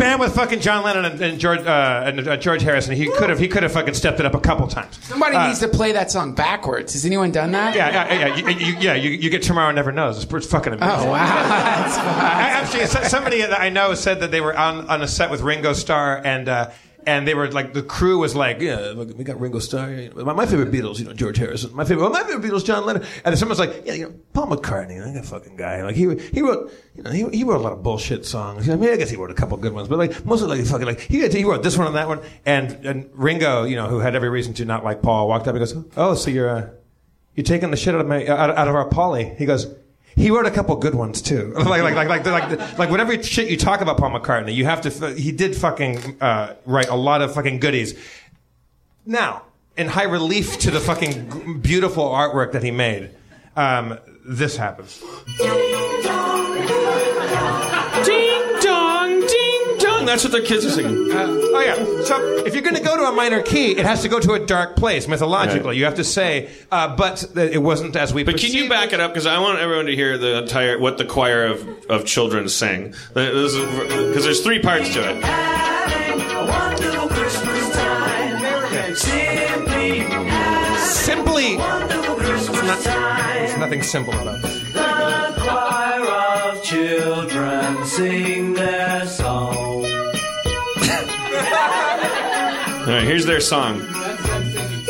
[0.00, 2.36] He was in a band with fucking John Lennon and, and George uh, and uh,
[2.36, 2.94] George Harrison.
[2.96, 4.98] He could have he could have fucking stepped it up a couple times.
[5.04, 6.92] Somebody Uh, needs to play that song backwards.
[6.94, 7.74] Has anyone done that?
[7.74, 8.36] Yeah, yeah, yeah.
[8.36, 10.22] You, you, yeah, you, you get Tomorrow Never Knows.
[10.24, 11.08] It's, fucking amazing.
[11.08, 11.96] Oh wow, that's.
[11.98, 15.40] I- Actually, somebody that I know said that they were on, on a set with
[15.42, 16.48] Ringo Starr and.
[17.06, 20.10] And they were like, the crew was like, yeah, we got Ringo Starr.
[20.14, 21.74] My, my favorite Beatles, you know, George Harrison.
[21.74, 23.02] My favorite, well, my favorite Beatles, John Lennon.
[23.02, 25.82] And then someone's like, yeah, you know, Paul McCartney, like that fucking guy.
[25.82, 28.68] Like he he wrote, you know, he, he wrote a lot of bullshit songs.
[28.68, 30.86] I mean, I guess he wrote a couple good ones, but like mostly like fucking
[30.86, 32.20] like he, he wrote this one and that one.
[32.44, 35.54] And and Ringo, you know, who had every reason to not like Paul, walked up
[35.54, 36.70] and goes, oh, so you're uh,
[37.34, 39.36] you're taking the shit out of my out, out of our Paulie.
[39.36, 39.66] He goes.
[40.16, 41.52] He wrote a couple good ones too.
[41.56, 44.80] like, like, like, like, like, like, whatever shit you talk about Paul McCartney, you have
[44.82, 45.14] to.
[45.14, 47.98] He did fucking uh, write a lot of fucking goodies.
[49.06, 49.42] Now,
[49.76, 53.10] in high relief to the fucking beautiful artwork that he made,
[53.56, 55.02] um, this happens.
[60.00, 60.06] Ding dong.
[60.06, 60.96] That's what the kids are singing.
[61.12, 62.04] Oh yeah.
[62.04, 64.32] So if you're going to go to a minor key, it has to go to
[64.34, 65.68] a dark place mythologically.
[65.68, 65.76] Right.
[65.76, 68.22] You have to say, uh, but th- it wasn't as we.
[68.24, 69.12] But can you back it up?
[69.12, 72.94] Because I want everyone to hear the entire what the choir of, of children sing.
[73.14, 75.22] Because there's three parts to it.
[75.24, 78.96] Having wonderful Christmas time.
[78.96, 83.34] Simply having Simply, a wonderful Christmas time.
[83.34, 84.42] there's nothing simple about it.
[84.72, 86.06] The choir
[86.52, 89.29] of children sing their song.
[93.10, 93.80] Here's their song.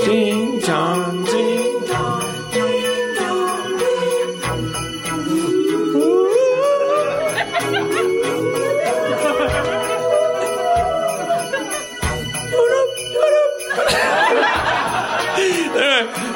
[0.05, 2.21] Ding dong, ding dong.
[2.53, 4.11] Ding dong, ding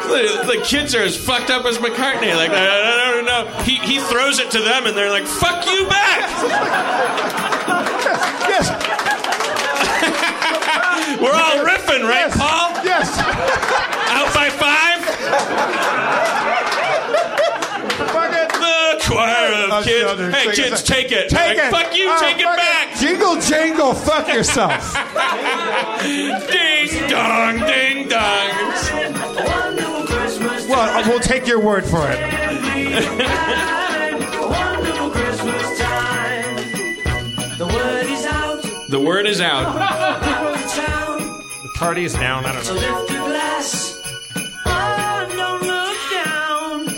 [0.09, 2.35] the, the kids are as fucked up as McCartney.
[2.35, 3.63] Like, I, I don't know.
[3.63, 6.31] He, he throws it to them, and they're like, "Fuck you back."
[8.49, 9.14] Yes,
[11.25, 12.73] We're all riffing, right, Paul?
[12.85, 13.19] yes.
[13.19, 15.01] Out by five.
[18.11, 20.01] Fucking The choir of kids.
[20.01, 21.29] children, Hey, sing kids, sing- take it.
[21.31, 21.71] Take Like, it.
[21.71, 22.09] Fuck you.
[22.11, 22.97] Oh, take it fuck back.
[22.99, 24.93] Jingle jangle, fuck yourself.
[26.03, 28.51] Ding dong, ding dong.
[30.69, 32.19] Well, we'll take your word for it.
[32.19, 32.35] time.
[34.51, 36.57] Wonderful Christmas time.
[38.89, 40.34] The word is out.
[41.85, 42.47] party is down.
[42.47, 42.81] I don't So know.
[42.81, 44.01] lift your glass.
[44.65, 46.89] Oh, don't look down.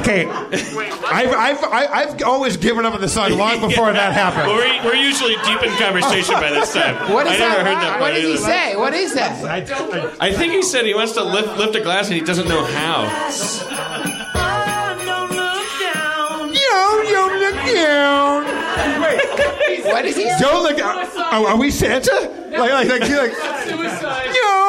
[0.00, 4.48] Okay, I've, I've, I- I've always given up on the song long before that happened.
[4.48, 6.96] We're, we're usually deep in conversation by this time.
[7.12, 7.66] What is I never that?
[7.66, 7.90] heard that.
[7.92, 8.42] what part did he either.
[8.42, 8.76] say?
[8.76, 9.44] What is that?
[9.44, 9.58] I,
[10.20, 12.48] I, I think he said he wants to lift lift a glass and he doesn't
[12.48, 13.06] know how.
[14.34, 16.52] Oh, don't look down.
[16.54, 18.44] Yo, yo, look down.
[19.02, 19.20] Wait,
[19.84, 20.38] What is he say?
[20.40, 20.78] don't look.
[20.80, 22.12] Are, are we Santa?
[22.50, 23.36] Like, like, like, like Yo,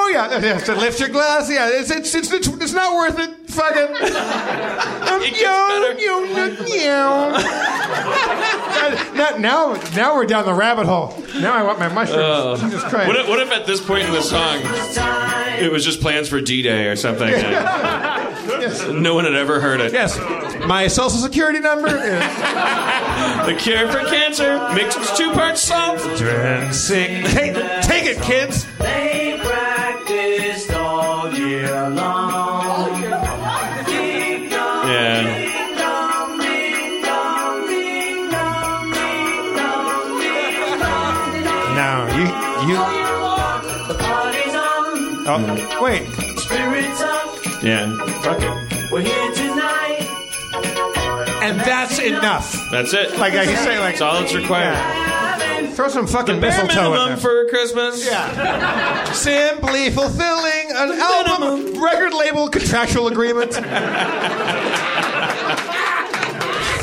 [0.07, 0.57] yeah, yeah.
[0.59, 1.49] So lift your glass.
[1.49, 3.29] Yeah, it's it's it's, it's, it's not worth it.
[3.49, 3.95] Fucking.
[5.11, 5.99] Um, It gets yo, better.
[5.99, 6.59] yo, look
[9.15, 11.13] now, now, now we're down the rabbit hole.
[11.41, 12.61] Now I want my mushrooms.
[12.61, 13.07] Jesus Christ.
[13.07, 14.61] What if, what if at this point in the song
[15.59, 17.27] it was just plans for D-Day or something?
[19.01, 19.93] No one had ever heard it.
[19.93, 20.17] Yes,
[20.65, 22.23] my social security number is.
[23.45, 25.99] The cure for cancer mixed two parts salt.
[26.73, 27.23] Sing.
[27.25, 28.65] Take, take it, kids.
[28.77, 33.01] They practiced all year long.
[33.85, 35.23] Ding Yeah.
[35.23, 41.75] ding dong, ding dong, ding dong, ding dong, ding dong.
[41.75, 42.25] No, you
[42.69, 42.77] You.
[43.87, 45.27] The party's on.
[45.27, 46.03] Oh, wait.
[47.61, 48.07] Spirits up.
[48.07, 48.21] Yeah.
[48.21, 48.91] Fuck it.
[48.91, 50.07] We're here tonight.
[51.43, 52.55] And that's enough.
[52.71, 53.17] That's it.
[53.17, 55.73] Like I say, like That's all that's required.
[55.75, 57.17] throw some fucking Bare mistletoe in there.
[57.17, 58.05] for Christmas.
[58.05, 59.11] Yeah.
[59.11, 63.53] Simply fulfilling an album record label contractual agreement.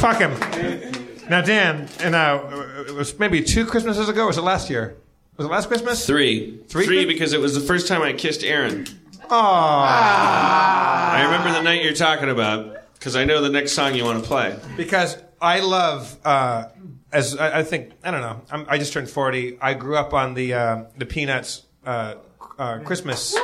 [0.01, 0.33] Fuck him.
[1.29, 2.41] Now, Dan, and uh,
[2.89, 4.23] it was maybe two Christmases ago.
[4.25, 4.97] Or was it last year?
[5.37, 6.07] Was it last Christmas?
[6.07, 6.59] Three.
[6.69, 8.87] Three Three because it was the first time I kissed Erin.
[9.31, 9.33] Aww.
[9.85, 14.23] I remember the night you're talking about because I know the next song you want
[14.23, 14.59] to play.
[14.77, 16.65] because I love uh,
[17.13, 18.41] as I, I think I don't know.
[18.51, 19.59] I'm, I just turned forty.
[19.61, 22.15] I grew up on the uh, the Peanuts uh,
[22.59, 23.37] uh, Christmas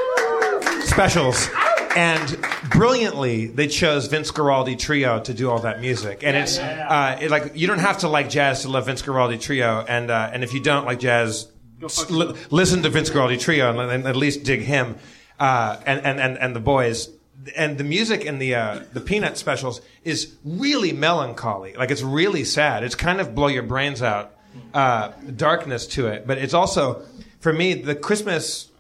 [0.81, 1.49] specials,
[1.97, 2.37] and
[2.71, 6.23] brilliantly they chose Vince Guaraldi Trio to do all that music.
[6.25, 9.41] And it's uh, it, like you don't have to like jazz to love Vince Guaraldi
[9.41, 11.49] Trio, and uh, and if you don't like jazz.
[11.85, 14.97] s- li- listen to Vince Guaraldi Trio and, and at least dig him
[15.39, 17.09] uh, and, and, and, and the boys
[17.57, 21.75] and the music in the uh, the Peanut specials is really melancholy.
[21.75, 22.85] Like it's really sad.
[22.85, 24.35] It's kind of blow your brains out
[24.73, 26.27] uh, darkness to it.
[26.27, 27.03] But it's also
[27.41, 28.71] for me the Christmas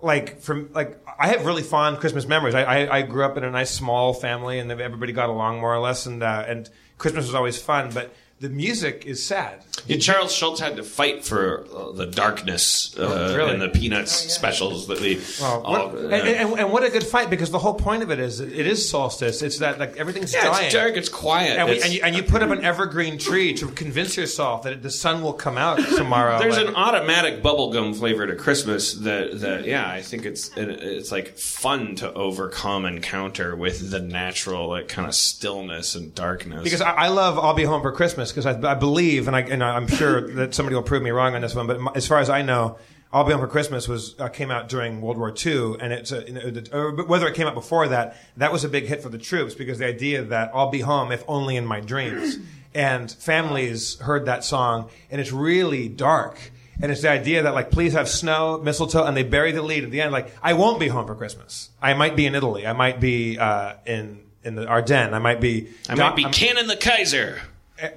[0.00, 2.54] like from like I have really fond Christmas memories.
[2.54, 5.74] I, I, I grew up in a nice small family and everybody got along more
[5.74, 7.90] or less, and uh, and Christmas was always fun.
[7.92, 9.62] But the music is sad.
[9.86, 13.54] Yeah, Charles Schulz had to fight for uh, the darkness uh, Really?
[13.54, 15.20] in the Peanuts specials that we.
[15.40, 18.02] Well, all, what- uh, and, and, and what a good fight because the whole point
[18.02, 19.42] of it is it is solstice.
[19.42, 20.64] It's that like everything's yeah, dying.
[20.66, 20.96] it's dark.
[20.96, 21.58] It's quiet.
[21.58, 24.62] And, we, it's- and, you, and you put up an evergreen tree to convince yourself
[24.64, 26.38] that the sun will come out tomorrow.
[26.38, 31.10] There's like- an automatic bubblegum flavor to Christmas that, that yeah, I think it's it's
[31.12, 36.62] like fun to overcome and counter with the natural like kind of stillness and darkness.
[36.64, 39.40] because I, I love "I'll Be Home for Christmas" because I, I believe, and, I,
[39.40, 42.18] and I'm sure that somebody will prove me wrong on this one, but as far
[42.18, 42.78] as I know,
[43.12, 46.12] "I'll Be Home for Christmas" was uh, came out during World War II, and it's
[46.12, 48.86] a, you know, it- or whether it came out before that, that was a big
[48.86, 51.80] hit for the troops because the idea that I'll be home if only in my
[51.80, 52.36] dreams,
[52.74, 56.38] and families heard that song, and it's really dark.
[56.78, 59.84] And it's the idea that like, please have snow, mistletoe, and they bury the lead
[59.84, 60.12] at the end.
[60.12, 61.70] Like, I won't be home for Christmas.
[61.80, 62.66] I might be in Italy.
[62.66, 65.14] I might be uh, in in the Ardennes.
[65.14, 65.68] I might be.
[65.88, 67.40] I might be I'm- Cannon the Kaiser.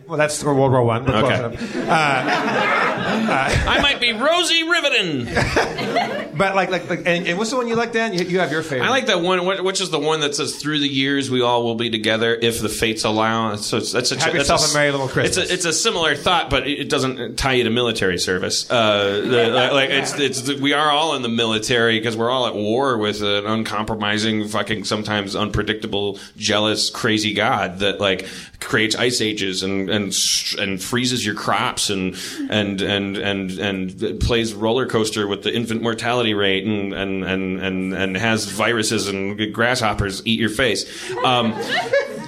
[0.08, 1.10] Well, that's or World War One.
[1.10, 1.20] Okay.
[1.20, 1.76] close enough.
[1.76, 5.26] Uh, I might be Rosie Riveton.
[6.38, 8.14] but like, like, like and, and what's the one you like, Dan?
[8.14, 8.88] You, you have your favorite.
[8.88, 11.64] I like that one, which is the one that says, "Through the years, we all
[11.64, 14.72] will be together if the fates allow." So it's, that's a Have that's yourself a,
[14.72, 15.38] a merry little Christmas.
[15.38, 18.70] It's a, it's a similar thought, but it it doesn't tie you to military service.
[18.70, 22.48] Uh, the, like, like it's it's we are all in the military because we're all
[22.48, 28.28] at war with an uncompromising, fucking sometimes unpredictable, jealous, crazy God that like
[28.60, 30.16] creates ice ages and and
[30.58, 32.16] and freezes your crops and
[32.50, 37.60] and and and and plays roller coaster with the infant mortality rate and and and
[37.60, 40.86] and, and has viruses and grasshoppers eat your face.
[41.24, 41.54] Um,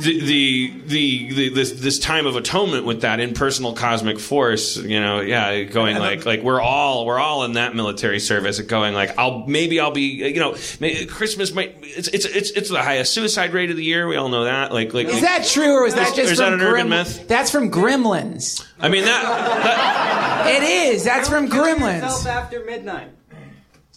[0.02, 5.00] the, the the the this this time of atonement with that impersonal cosmic force, you
[5.00, 9.18] know, yeah, going like like we're all we're all in that military service, going like
[9.18, 13.14] I'll maybe I'll be you know may, Christmas might it's it's it's it's the highest
[13.14, 14.08] suicide rate of the year.
[14.08, 14.74] We all know that.
[14.74, 17.28] Like like Is that true, or is that just is from that an urban myth?
[17.28, 18.66] That's from Gremlins.
[18.80, 21.04] I mean that, that It is.
[21.04, 22.26] That's from Yourself Gremlins.
[22.26, 23.10] after midnight.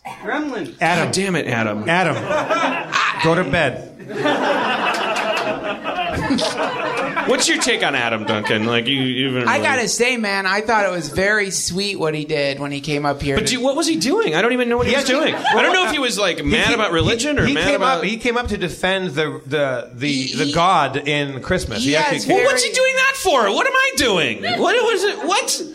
[0.07, 0.77] Gremlin.
[0.81, 1.07] Adam.
[1.07, 1.89] God damn it, Adam.
[1.89, 2.15] Adam,
[3.25, 3.91] go to bed.
[7.29, 8.67] What's your take on Adam Duncan?
[8.67, 12.25] Like you, you I gotta say, man, I thought it was very sweet what he
[12.25, 13.37] did when he came up here.
[13.37, 14.35] But to- you, what was he doing?
[14.35, 15.35] I don't even know what he, He was actually- doing.
[15.35, 17.55] I don't know if he was like He mad came- about religion he, or he
[17.55, 17.99] mad came about.
[17.99, 21.83] Up, he came up to defend the the the, the God in Christmas.
[21.83, 23.53] He He actually has came- well, what's he doing that for?
[23.55, 24.43] What am I doing?
[24.43, 25.19] What was it?
[25.27, 25.63] What?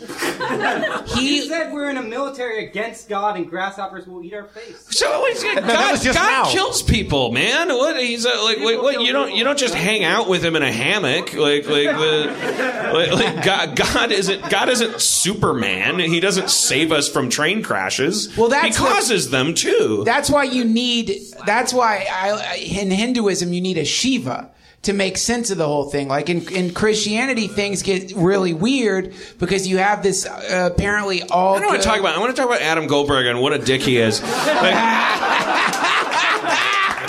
[1.20, 4.86] He said we're in a military against God and grasshoppers will eat our face.
[4.90, 6.50] So what's, God, that was just God now.
[6.50, 7.68] kills people, man.
[7.68, 8.58] What he's uh, like?
[8.60, 9.00] Wait, what?
[9.02, 12.90] You don't you don't just hang out with him in a hammock like like the
[12.92, 15.98] like, like God, God isn't God isn't Superman.
[15.98, 18.36] He doesn't save us from train crashes.
[18.36, 20.02] Well, that's he the- causes them too.
[20.04, 21.16] That's why you need.
[21.46, 24.50] That's why I, in Hinduism you need a Shiva
[24.82, 26.08] to make sense of the whole thing.
[26.08, 31.56] Like in, in Christianity, things get really weird because you have this uh, apparently all.
[31.56, 32.16] I don't want to talk about.
[32.16, 34.22] I want to talk about Adam Goldberg and what a dick he is.
[34.22, 34.30] Like,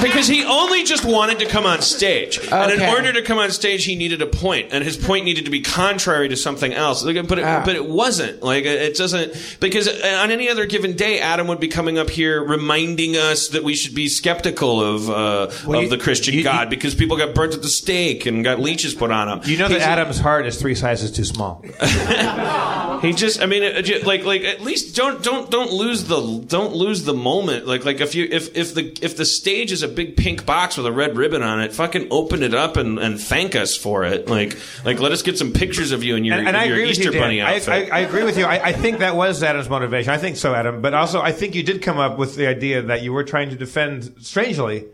[0.01, 3.51] because he only just wanted to come on stage, and in order to come on
[3.51, 7.03] stage, he needed a point, and his point needed to be contrary to something else.
[7.03, 7.63] Like, but it, Ah.
[7.65, 8.41] but it wasn't.
[8.43, 12.43] Like it doesn't because on any other given day, Adam would be coming up here
[12.43, 15.13] reminding us that we should be skeptical of uh,
[15.71, 18.59] of you- the Christian you- God because people got burnt at the stake and got
[18.59, 19.49] leeches put on them.
[19.49, 21.63] You know that Adam's heart is three sizes too small.
[23.01, 26.43] He just, I mean, it, it- like, like at least don't, don't, don't lose the,
[26.47, 27.65] don't lose the moment.
[27.65, 30.77] Like, like if you, if, if the, if the stage is a big pink box
[30.77, 34.03] with a red ribbon on it, fucking open it up and, and thank us for
[34.03, 34.27] it.
[34.27, 36.75] Like, like let us get some pictures of you in your, and, and I your
[36.75, 37.21] agree Easter with you, Dan.
[37.21, 37.53] bunny I.
[37.53, 38.45] I, I agree with you.
[38.45, 40.11] I, I think that was Adam's motivation.
[40.11, 40.81] I think so, Adam.
[40.81, 43.49] But also, I think you did come up with the idea that you were trying
[43.49, 44.85] to defend, strangely,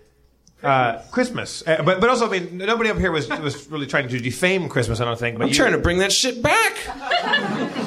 [0.64, 1.66] uh, Christmas.
[1.66, 4.70] Uh, but but also, I mean, nobody up here was was really trying to defame
[4.70, 5.00] Christmas.
[5.00, 5.38] I don't think.
[5.38, 6.74] But I'm you, trying to bring that shit back.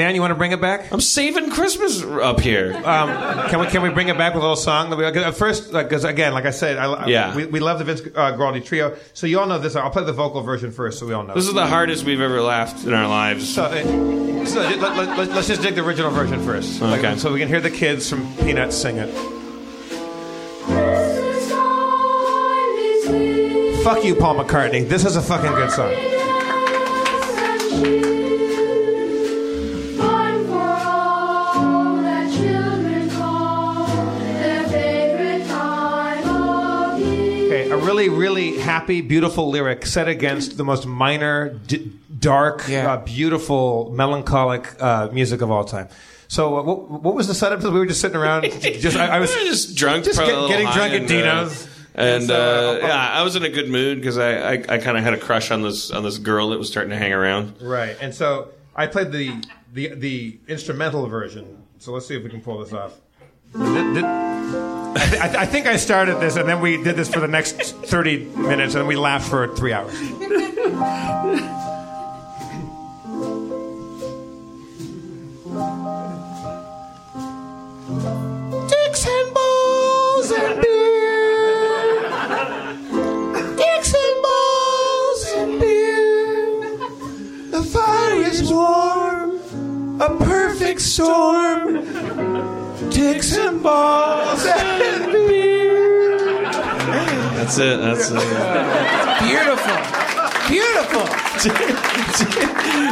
[0.00, 0.90] Dan, you want to bring it back?
[0.92, 2.72] I'm saving Christmas up here.
[2.74, 4.88] Um, can we can we bring it back with a little song?
[4.88, 7.36] that we- At first, because again, like I said, I, Yeah.
[7.36, 8.96] we, we love the Vince uh, Guaraldi trio.
[9.12, 9.76] So you all know this.
[9.76, 11.34] I'll play the vocal version first, so we all know.
[11.34, 13.46] This is the hardest we've ever laughed in our lives.
[13.52, 17.18] So, uh, so let, let, let, us just dig the original version first, Like, Okay.
[17.18, 19.12] so we can hear the kids from Peanuts sing it.
[23.84, 24.88] Fuck you, Paul McCartney.
[24.88, 25.92] This is a fucking good song.
[38.08, 42.92] Really, really happy, beautiful lyric set against the most minor, d- dark, Yeah.
[42.92, 45.88] uh, beautiful, melancholic uh, music of all time.
[46.28, 47.62] So, uh, what, what was the setup?
[47.62, 48.44] We were just sitting around.
[48.62, 51.68] Just, I, I was We just drunk, just get- getting drunk at and, Dino's.
[51.94, 54.78] And And, uh, uh, yeah, I was in a good mood because I, I, I
[54.78, 57.12] kind of had a crush on this on this girl that was starting to hang
[57.12, 57.60] around.
[57.60, 59.32] Right, and so I played the
[59.74, 61.64] the the instrumental version.
[61.78, 62.92] So let's see if we can pull this off.
[63.52, 66.96] Did- did- I, th- I, th- I think I started this, and then we did
[66.96, 67.52] this for the next
[67.86, 69.94] thirty minutes, and we laughed for three hours.
[77.70, 82.02] Dicks and balls and beer.
[83.56, 86.60] Dicks and balls and beer.
[87.50, 91.69] The fire is warm, a perfect storm.
[93.30, 96.42] Dicks and balls and beer.
[96.42, 97.78] That's it.
[97.78, 98.18] That's it.
[99.22, 99.76] Beautiful.
[100.48, 101.06] Beautiful.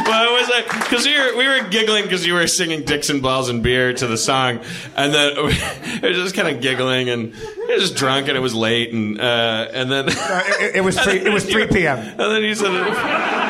[0.05, 3.19] well, it was like because we were we were giggling because you were singing Dixon
[3.19, 4.61] balls and beer to the song,
[4.95, 8.41] and then it was just kind of giggling and it was just drunk and it
[8.41, 11.19] was late and uh, and then it, it was three.
[11.19, 11.99] It was three p.m.
[11.99, 13.48] and then you said.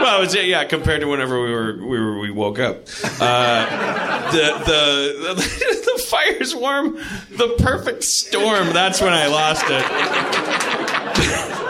[0.00, 0.64] Well, it was yeah.
[0.64, 2.86] Compared to whenever we were we were we woke up,
[3.20, 5.34] uh, the, the the
[5.96, 6.96] the fire's warm,
[7.30, 8.72] the perfect storm.
[8.72, 9.84] That's when I lost it.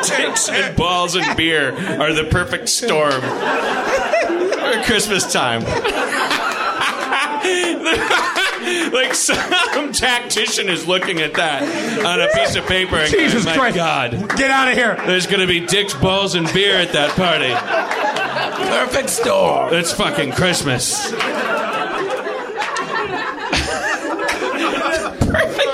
[0.06, 5.62] Dicks and balls and beer are the perfect storm for Christmas time.
[8.92, 11.62] Like some tactician is looking at that
[12.04, 13.76] on a piece of paper and Jesus going, "My Christ.
[13.76, 14.96] God, Get out of here.
[15.06, 17.52] there's going to be dicks, balls, and beer at that party.
[18.70, 19.72] Perfect storm.
[19.74, 21.12] It's fucking Christmas.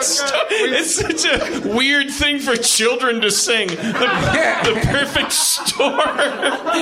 [0.02, 0.46] Perfect.
[0.50, 3.68] It's such a weird thing for children to sing.
[3.68, 3.74] The,
[4.64, 6.00] the perfect storm.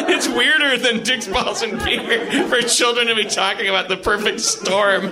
[0.08, 4.40] It's weirder than Dick's Balls and Beer for children to be talking about the perfect
[4.40, 5.10] storm.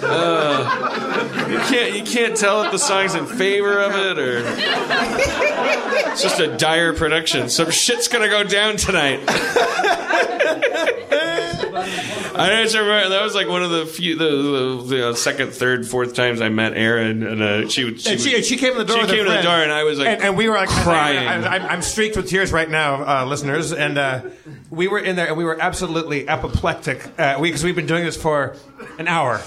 [0.00, 4.42] Uh, you can't you can't tell if the song's in favor of it or
[6.10, 7.48] it's just a dire production.
[7.48, 9.20] Some shit's gonna go down tonight.
[11.80, 15.52] I just remember that was like one of the few, the, the, the uh, second,
[15.52, 18.00] third, fourth times I met Erin, and uh, she would.
[18.00, 19.00] She, And she, would- she came to the door.
[19.02, 21.26] She came to the door, and I was like, and, and we were like crying.
[21.44, 23.72] I, I'm streaked with tears right now, uh, listeners.
[23.72, 24.22] And uh,
[24.70, 28.56] we were in there, and we were absolutely apoplectic because we've been doing this for
[28.98, 29.40] an hour.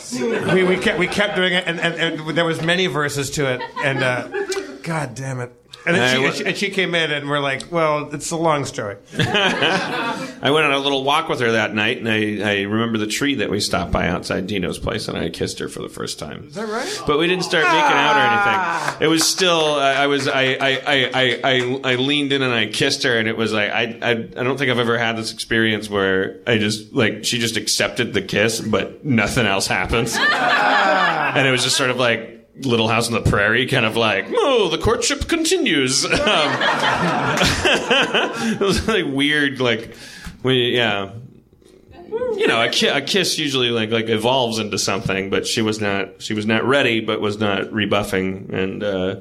[0.54, 3.54] We, we kept we kept doing it, and, and, and there was many verses to
[3.54, 3.62] it.
[3.84, 4.28] And uh,
[4.84, 5.54] God damn it!
[5.86, 8.14] And then I she, wa- and she, and she came in, and we're like, "Well,
[8.14, 12.08] it's a long story." I went on a little walk with her that night, and
[12.08, 15.60] I, I remember the tree that we stopped by outside Dino's place, and I kissed
[15.60, 16.46] her for the first time.
[16.48, 17.04] Is that right?
[17.08, 19.02] But we didn't start making out or anything.
[19.04, 19.76] It was still.
[19.76, 20.28] I, I was.
[20.28, 23.52] I, I, I, I, I, I leaned in and I kissed her, and it was
[23.52, 24.12] like I, I.
[24.12, 28.14] I don't think I've ever had this experience where I just like she just accepted
[28.14, 30.16] the kiss, but nothing else happens.
[30.20, 32.38] and it was just sort of like.
[32.60, 36.06] Little House on the Prairie, kind of like, oh, the courtship continues.
[36.12, 36.18] Um,
[38.54, 39.96] it was like weird, like,
[40.44, 41.12] we, yeah,
[42.36, 45.80] you know, a, ki- a kiss usually like like evolves into something, but she was
[45.80, 49.16] not she was not ready, but was not rebuffing, and uh,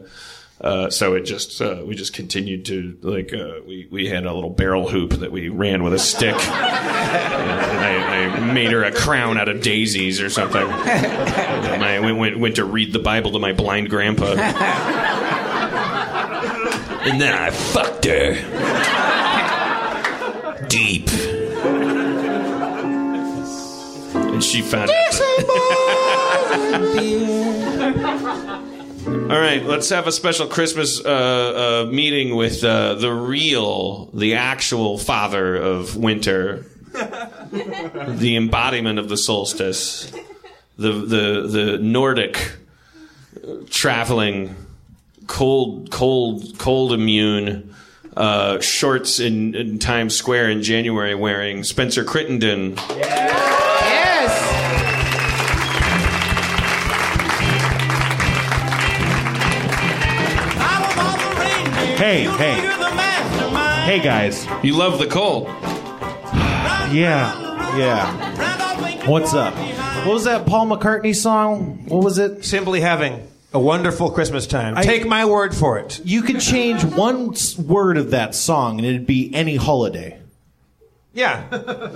[0.61, 4.35] uh, so it just uh, we just continued to like uh, we we had a
[4.35, 6.35] little barrel hoop that we ran with a stick.
[6.35, 10.61] and I, I made her a crown out of daisies or something.
[10.61, 14.33] And I went, went went to read the Bible to my blind grandpa,
[17.03, 18.35] and then I fucked her
[20.69, 21.09] deep.
[24.15, 24.91] And she found
[29.07, 34.35] All right, let's have a special Christmas uh, uh, meeting with uh, the real, the
[34.35, 40.13] actual father of winter, the embodiment of the solstice,
[40.77, 42.53] the the the Nordic
[43.71, 44.55] traveling,
[45.27, 47.75] cold, cold, cold immune.
[48.17, 52.75] Uh, shorts in, in Times Square in January wearing Spencer Crittenden.
[52.89, 53.50] Yes.
[62.01, 62.55] Hey, hey.
[63.85, 64.47] Hey, guys.
[64.63, 65.49] You love the cold.
[66.91, 69.07] Yeah, yeah.
[69.07, 69.55] What's up?
[70.07, 71.85] What was that Paul McCartney song?
[71.89, 72.45] What was it?
[72.47, 74.79] Simply having a wonderful Christmas time.
[74.79, 76.01] I- Take my word for it.
[76.05, 80.19] You could change one s- word of that song and it'd be any holiday.
[81.13, 81.45] Yeah.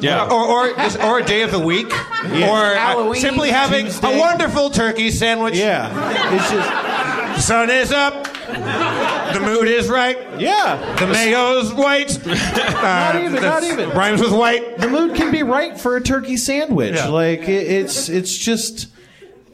[0.00, 0.26] Yeah.
[0.30, 1.88] Or, or, just- or a day of the week.
[1.90, 2.50] Yeah.
[2.50, 4.16] Or uh, Halloween, simply having Tuesday.
[4.16, 5.56] a wonderful turkey sandwich.
[5.56, 6.34] Yeah.
[6.34, 8.28] It's just, The sun is up.
[8.54, 10.16] The mood is right.
[10.40, 10.96] yeah.
[10.98, 12.16] The mayo's white.
[12.26, 12.34] Uh,
[12.82, 13.90] Not even, not even.
[13.90, 14.78] Rhymes with white.
[14.78, 16.94] The mood can be right for a turkey sandwich.
[16.94, 17.08] Yeah.
[17.08, 18.88] Like, it, it's, it's just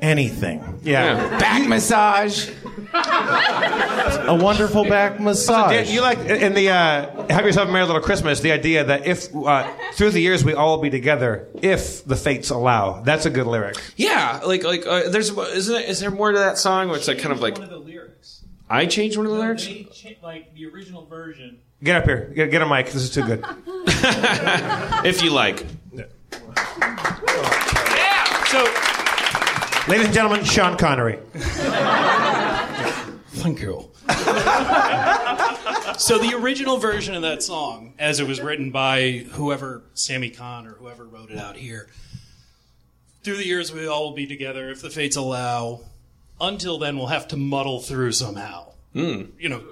[0.01, 0.81] anything.
[0.83, 1.39] Yeah.
[1.39, 2.51] Back massage.
[2.93, 5.73] A wonderful back massage.
[5.73, 9.07] Dan, you like in the uh, "Have Yourself a Merry Little Christmas" the idea that
[9.07, 13.01] if uh, through the years we all be together, if the fates allow.
[13.03, 13.77] That's a good lyric.
[13.97, 17.07] Yeah, like like uh, there's isn't it, is there more to that song where it's
[17.09, 18.43] like kind of like One of the lyrics.
[18.71, 19.67] I changed one of the lyrics?
[19.67, 21.59] They cha- like the original version.
[21.83, 22.33] Get up here.
[22.35, 22.87] Get, get a mic.
[22.87, 23.45] This is too good.
[25.05, 25.67] If you like.
[25.93, 26.05] Yeah.
[28.47, 28.65] So
[29.89, 31.19] Ladies and gentlemen, Sean Connery.
[33.33, 33.91] Thank you.
[35.99, 40.67] so the original version of that song, as it was written by whoever Sammy Cahn
[40.67, 41.89] or whoever wrote it out here,
[43.25, 45.81] through the years we all will be together if the fates allow.
[46.41, 48.73] Until then, we'll have to muddle through somehow.
[48.95, 49.63] You know,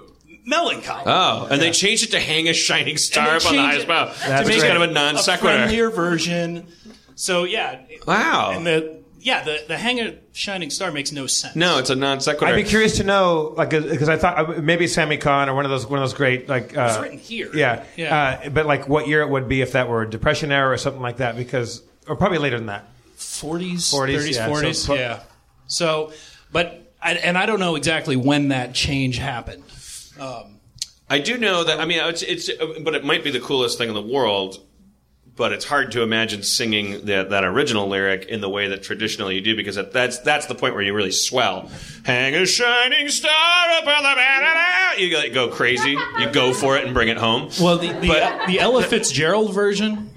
[0.45, 1.03] melancholy.
[1.05, 3.83] Oh, and they changed it to hang a shining star up on the changed highest
[3.83, 4.13] it bough.
[4.27, 5.57] That's to make kind of a non a sequitur.
[5.57, 6.67] friendlier version.
[7.15, 8.51] So yeah, Wow.
[8.53, 11.55] and the yeah the the hang a shining star makes no sense.
[11.57, 12.53] No, it's a non sequitur.
[12.53, 15.65] I'd be curious to know, like, because I thought uh, maybe Sammy Cahn or one
[15.65, 17.49] of those one of those great, like, uh, It's written here.
[17.53, 18.39] Yeah, Yeah.
[18.45, 20.77] Uh, but like, what year it would be if that were a Depression era or
[20.77, 21.35] something like that?
[21.35, 22.85] Because, or probably later than that.
[23.17, 24.75] 40s, 40s, 30s, yeah, 40s.
[24.75, 25.19] so- yeah.
[25.67, 26.13] So,
[26.51, 29.63] but I, and I don't know exactly when that change happened.
[30.19, 30.57] Um,
[31.09, 31.79] I do know that.
[31.79, 32.49] I mean, it's, it's
[32.83, 34.59] but it might be the coolest thing in the world.
[35.35, 39.35] But it's hard to imagine singing that, that original lyric in the way that traditionally
[39.35, 41.71] you do because that, that's that's the point where you really swell.
[42.03, 45.01] Hang a shining star up on the banner.
[45.01, 45.91] You like, go crazy.
[45.91, 47.49] You go for it and bring it home.
[47.61, 50.09] well, the the, But- the Ella Fitzgerald version,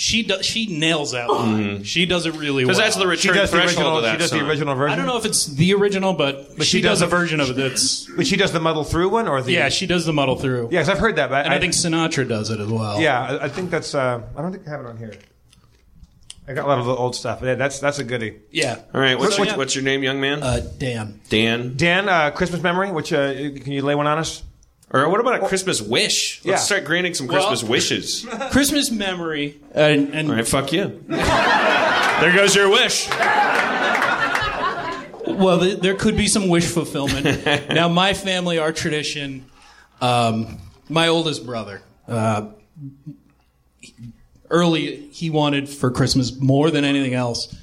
[0.00, 1.84] she does she nails that one.
[1.84, 2.74] She does it really well.
[2.74, 3.96] Because that's the She return does the threshold original.
[3.98, 4.38] of that She does song.
[4.40, 4.92] the original version.
[4.92, 7.08] I don't know if it's the original, but, But she, she does, does a a-
[7.18, 9.86] version of it that's But she does the muddle through one, or the yeah, she
[9.86, 10.68] does the muddle through.
[10.72, 11.28] yeah, 'cause I've heard that.
[11.30, 13.00] But and I, think Sinatra does it as well.
[13.00, 13.94] yeah, I- I think that's.
[13.94, 15.12] Uh, I don't think I have it on here.
[16.48, 17.40] I got a lot of the old stuff.
[17.42, 18.36] Yeah, that's that's a goodie.
[18.50, 18.78] yeah.
[18.92, 19.56] All right, what's, So, what's, yeah.
[19.58, 20.42] what's your name, young man?
[20.42, 21.20] Uh, Dan.
[21.28, 21.74] Dan.
[21.76, 22.90] Dan, uh, Christmas memory.
[22.90, 24.42] Which uh, can you lay one on us?
[24.92, 26.40] Or what about a Christmas wish?
[26.44, 26.64] Let's Yeah.
[26.64, 28.26] start granting some Well- Christmas wishes.
[28.50, 31.04] Christmas memory, and, and All right, fuck you.
[31.08, 33.08] there goes your wish.
[35.26, 37.44] Well, th- there could be some wish fulfillment.
[37.70, 39.44] now, my family, our tradition,
[40.00, 40.58] um,
[40.88, 42.48] my oldest brother, uh,
[44.50, 47.54] early, he wanted for Christmas more than anything else.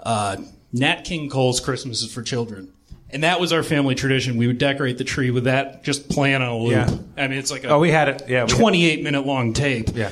[0.00, 0.36] Uh,
[0.72, 2.70] Nat King Cole's Christmas is for children.
[3.10, 4.36] And that was our family tradition.
[4.36, 6.72] We would decorate the tree with that just playing on a loop.
[6.72, 7.22] Yeah.
[7.22, 8.28] I mean, it's like a Oh, we had it.
[8.28, 9.90] Yeah, 28 minute long tape.
[9.94, 10.10] Yeah.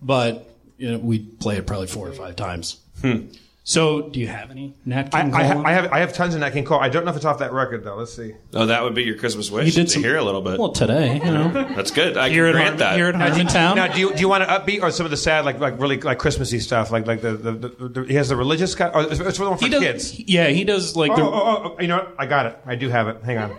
[0.00, 0.48] But
[0.78, 2.78] you know, we'd play it probably four or five times.
[3.02, 3.26] Hmm.
[3.68, 5.62] So, do you have any Nat I, King I, Cole?
[5.62, 6.78] ha- I have I have tons of Nat King Cole.
[6.78, 7.96] I don't know if it's off that record though.
[7.96, 8.32] Let's see.
[8.54, 9.66] Oh, that would be your Christmas wish.
[9.66, 10.56] You did to some- hear a little bit.
[10.60, 11.48] Well, today, you know.
[11.74, 12.16] That's good.
[12.16, 12.96] I Here can at grant Har- that.
[12.96, 13.74] here at Harmontown.
[13.74, 15.80] Now, do you do you want to upbeat or some of the sad, like like
[15.80, 18.88] really like Christmassy stuff, like like the the, the, the he has the religious guy,
[18.90, 20.16] or it's, it's for the one for He does, kids.
[20.20, 21.22] Yeah, he does like Oh, the.
[21.24, 22.14] oh, oh, oh, you know what?
[22.20, 22.56] I got it.
[22.66, 23.20] I do have it.
[23.24, 23.58] Hang on.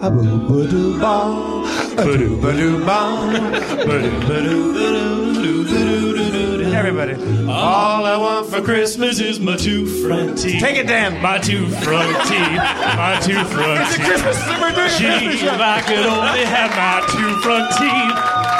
[0.00, 1.62] Ba-doo, ba-doo, bum.
[1.96, 5.18] Ba-doo, ba-doo, ba-doo, ba-doo, ba-doo.
[6.72, 7.14] Everybody.
[7.50, 10.60] All I want for Christmas is my two front teeth.
[10.60, 11.20] Take it, Dan.
[11.20, 12.62] My two front teeth.
[12.96, 14.06] My two front It's a teeth.
[14.06, 14.38] Christmas.
[14.60, 18.14] We're Gee, if I could only have my two front teeth,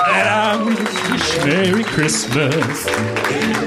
[0.07, 2.87] then I wish Merry Christmas.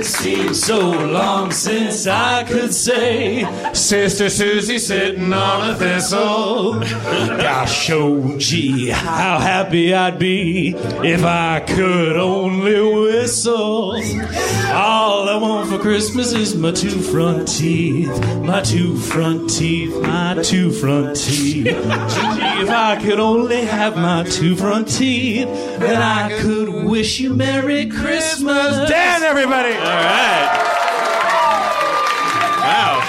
[0.01, 6.79] It seems so long since I could say, Sister Susie sitting on a thistle.
[6.79, 10.73] Gosh, oh gee, how happy I'd be
[11.03, 14.01] if I could only whistle.
[14.73, 20.41] All I want for Christmas is my two front teeth, my two front teeth, my
[20.41, 21.67] two front teeth.
[21.67, 25.47] If I could only have my two front teeth,
[25.79, 26.10] then I
[26.41, 28.89] could wish you Merry Christmas.
[28.89, 29.73] Dan, everybody.
[29.73, 30.49] All right.
[32.63, 33.01] Wow.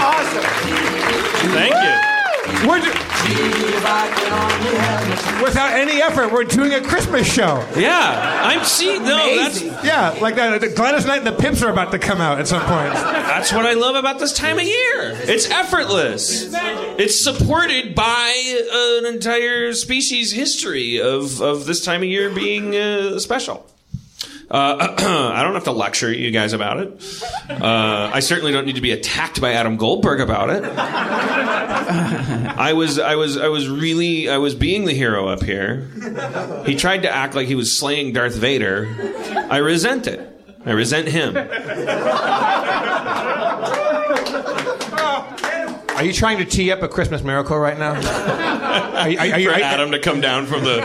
[0.00, 0.44] Awesome.
[1.52, 2.68] Thank you.
[2.68, 3.07] We're do-
[5.42, 7.66] Without any effort, we're doing a Christmas show.
[7.76, 9.02] Yeah, I'm seeing.
[9.04, 10.60] No, that's Yeah, like that.
[10.60, 12.92] The Gladys Knight and the Pimps are about to come out at some point.
[12.94, 15.12] That's what I love about this time of year.
[15.22, 16.52] It's effortless.
[16.98, 23.18] It's supported by an entire species history of, of this time of year being uh,
[23.18, 23.64] special.
[24.50, 24.76] Uh,
[25.34, 27.22] I don't have to lecture you guys about it.
[27.50, 30.64] Uh, I certainly don't need to be attacked by Adam Goldberg about it.
[31.88, 35.86] I was, I was, I was really, I was being the hero up here.
[36.66, 38.88] He tried to act like he was slaying Darth Vader.
[39.50, 40.20] I resent it.
[40.64, 41.34] I resent him.
[45.98, 47.94] Are you trying to tee up a Christmas miracle right now?
[48.98, 50.82] Are, you- are, are, you- for are, you- Adam to come down from the.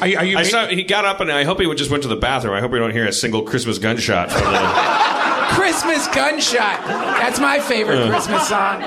[0.00, 0.36] are, you- are you?
[0.38, 2.54] I saw he got up and I hope he just went to the bathroom.
[2.54, 4.58] I hope we don't hear a single Christmas gunshot from the.
[5.54, 6.84] Christmas gunshot.
[6.86, 8.10] That's my favorite Uh.
[8.10, 8.80] Christmas song.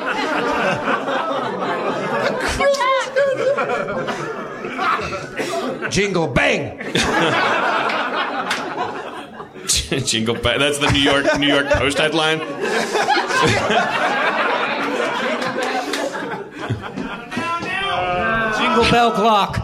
[5.89, 6.77] Jingle bang.
[10.05, 10.59] Jingle bell.
[10.59, 12.39] That's the New York New York Post headline.
[18.75, 19.55] Jingle bell clock.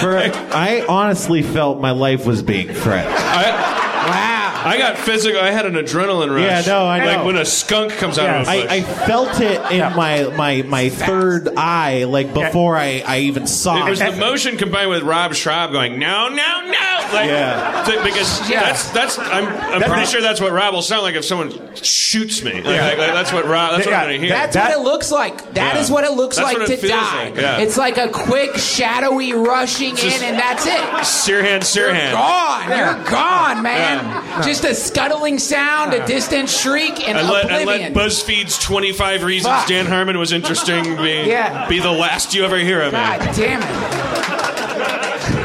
[0.00, 3.14] For I honestly felt my life was being threatened.
[3.14, 4.33] wow.
[4.64, 5.40] I got physical.
[5.40, 6.66] I had an adrenaline rush.
[6.66, 7.06] Yeah, no, I know.
[7.06, 8.66] Like when a skunk comes out of a bush.
[8.70, 13.46] I, I felt it in my, my my third eye, like before I, I even
[13.46, 17.28] saw it it was the motion combined with Rob Schrab going no, no, no, like,
[17.28, 17.84] Yeah.
[17.86, 21.24] th- because that's that's I'm I'm pretty sure that's what Rob will sound like if
[21.24, 22.52] someone shoots me.
[22.54, 22.86] Like, Yeah.
[22.88, 23.72] like, that's what Rob.
[23.72, 24.30] That's what I'm gonna hear.
[24.30, 25.36] That's what it looks like.
[25.54, 25.80] That Yeah.
[25.80, 27.24] is what it looks That's like what to feels die.
[27.30, 27.58] like, yeah.
[27.58, 30.72] It's like a quick, shadowy rushing Just- in, and that's it.
[31.04, 32.12] Sirhan, Sirhan.
[32.12, 32.68] Gone.
[32.68, 34.04] You're gone, man.
[34.04, 34.42] Yeah.
[34.54, 37.92] Just a scuttling sound, a distant shriek, and I let, I let oblivion.
[37.92, 39.66] BuzzFeed's 25 Reasons Fuck.
[39.66, 41.66] Dan Harmon was interesting be, Yeah.
[41.68, 42.98] be the last you ever hear of me.
[43.00, 44.44] God damn it.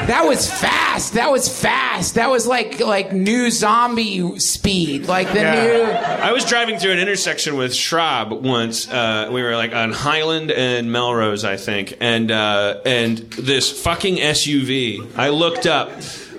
[0.06, 1.14] That was fast.
[1.14, 2.16] That was fast.
[2.16, 5.08] That was like like new zombie speed.
[5.08, 5.84] Like the new.
[5.92, 8.88] I was driving through an intersection with Schrab once.
[8.92, 14.18] Uh, we were like on Highland and Melrose, I think, and uh, and this fucking
[14.18, 15.16] SUV.
[15.18, 15.92] I looked up,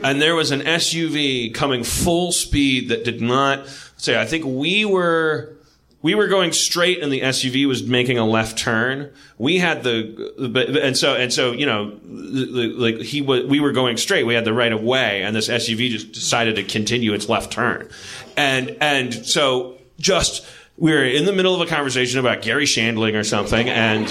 [0.03, 3.67] and there was an SUV coming full speed that did not
[3.97, 4.21] say.
[4.21, 5.57] I think we were.
[6.03, 9.13] We were going straight, and the SUV was making a left turn.
[9.37, 13.45] We had the, and so and so, you know, like he was.
[13.45, 14.25] We were going straight.
[14.25, 17.53] We had the right of way, and this SUV just decided to continue its left
[17.53, 17.91] turn,
[18.35, 20.47] and and so just
[20.81, 24.11] we were in the middle of a conversation about Garry Shandling or something, and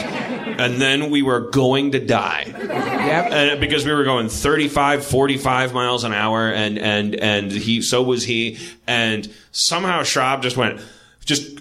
[0.62, 2.46] and then we were going to die.
[2.48, 3.32] Yep.
[3.32, 8.04] And because we were going 35, 45 miles an hour, and and and he so
[8.04, 10.80] was he, and somehow Schrab just went
[11.26, 11.60] just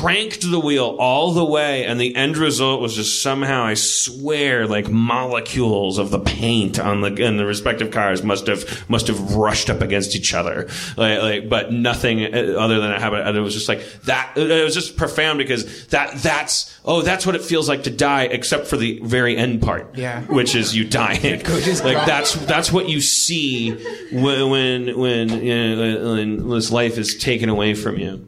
[0.00, 4.66] cranked the wheel all the way and the end result was just somehow i swear
[4.66, 9.34] like molecules of the paint on the in the respective cars must have must have
[9.34, 10.68] rushed up against each other.
[10.96, 14.32] Like, like but nothing uh, other than it happened and it was just like that
[14.36, 18.24] it was just profound because that that's oh that's what it feels like to die
[18.24, 20.22] except for the very end part Yeah.
[20.22, 21.42] which is you dying.
[21.88, 23.72] Like that's that's what you see
[24.12, 28.26] when when when, you know, when this life is taken away from you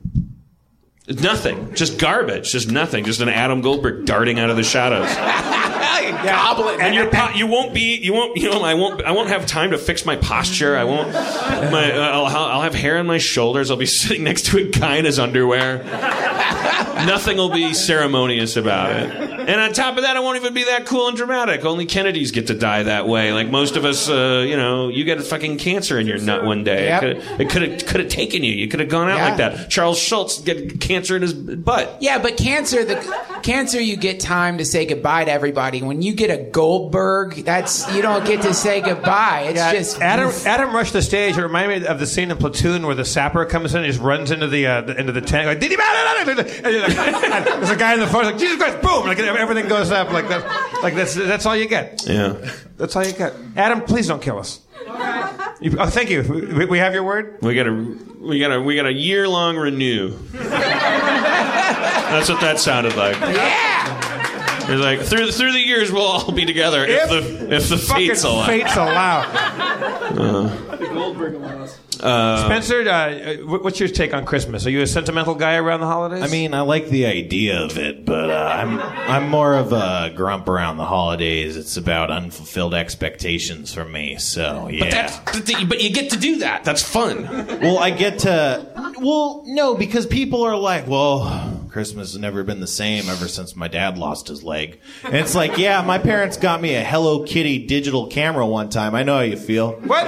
[1.08, 1.74] Nothing.
[1.74, 2.52] Just garbage.
[2.52, 3.04] Just nothing.
[3.04, 5.08] Just an Adam Goldberg darting out of the shadows.
[6.24, 6.80] Goblet.
[6.80, 9.46] And your po- you won't be you won't you know I won't I won't have
[9.46, 10.76] time to fix my posture.
[10.76, 13.70] I won't my uh, I'll, I'll have hair on my shoulders.
[13.70, 15.82] I'll be sitting next to a guy in his underwear.
[17.06, 19.10] Nothing will be ceremonious about it.
[19.40, 21.64] And on top of that, I won't even be that cool and dramatic.
[21.64, 23.32] Only Kennedys get to die that way.
[23.32, 26.44] Like most of us, uh, you know, you get a fucking cancer in your nut
[26.44, 26.86] one day.
[26.86, 27.40] Yep.
[27.40, 28.52] It could have could have taken you.
[28.52, 29.24] You could have gone out Yeah.
[29.28, 29.70] like that.
[29.70, 31.96] Charles Schulz get cancer in his butt.
[32.00, 32.96] Yeah, but cancer the
[33.42, 35.79] cancer, you get time to say goodbye to everybody.
[35.80, 39.42] When you get a Goldberg, that's you don't get to say goodbye.
[39.48, 40.30] It's Yeah, just Adam.
[40.44, 41.36] Adam rushed the stage.
[41.36, 44.02] It reminded me of the scene in Platoon where the sapper comes in and just
[44.02, 45.86] runs into the, uh, the into the tent like, "Did he man?"
[46.28, 46.46] And like-
[47.44, 49.06] there's a guy in the front like, "Jesus Christ!" Boom!
[49.06, 50.44] Like everything goes up like that.
[50.82, 52.04] Like that's that's all you get.
[52.06, 52.36] Yeah.
[52.76, 53.34] That's all you get.
[53.56, 54.60] Adam, please don't kill us.
[55.60, 56.22] You, oh, thank you.
[56.22, 57.38] We, we have your word.
[57.42, 60.16] We got a we got a we got a year long renew.
[60.32, 63.14] That's what that sounded like.
[63.20, 63.99] Yeah.
[64.70, 68.22] It's like through through the years we'll all be together if, the if the fates
[68.24, 68.46] allow.
[68.46, 69.22] Fates allow.
[69.22, 70.48] Uh,
[72.02, 74.66] uh, Spencer, uh, what's your take on Christmas?
[74.66, 76.22] Are you a sentimental guy around the holidays?
[76.22, 80.12] I mean, I like the idea of it, but uh, I'm I'm more of a
[80.14, 81.56] grump around the holidays.
[81.56, 84.16] It's about unfulfilled expectations from me.
[84.18, 84.84] So yeah.
[84.84, 86.64] But that's but but you get to do that.
[86.64, 87.22] That's fun.
[87.60, 88.94] well, I get to.
[88.98, 93.54] Well, no, because people are like, well, Christmas has never been the same ever since
[93.54, 94.80] my dad lost his leg.
[95.04, 98.94] And it's like, yeah, my parents got me a Hello Kitty digital camera one time.
[98.94, 99.72] I know how you feel.
[99.72, 100.06] What?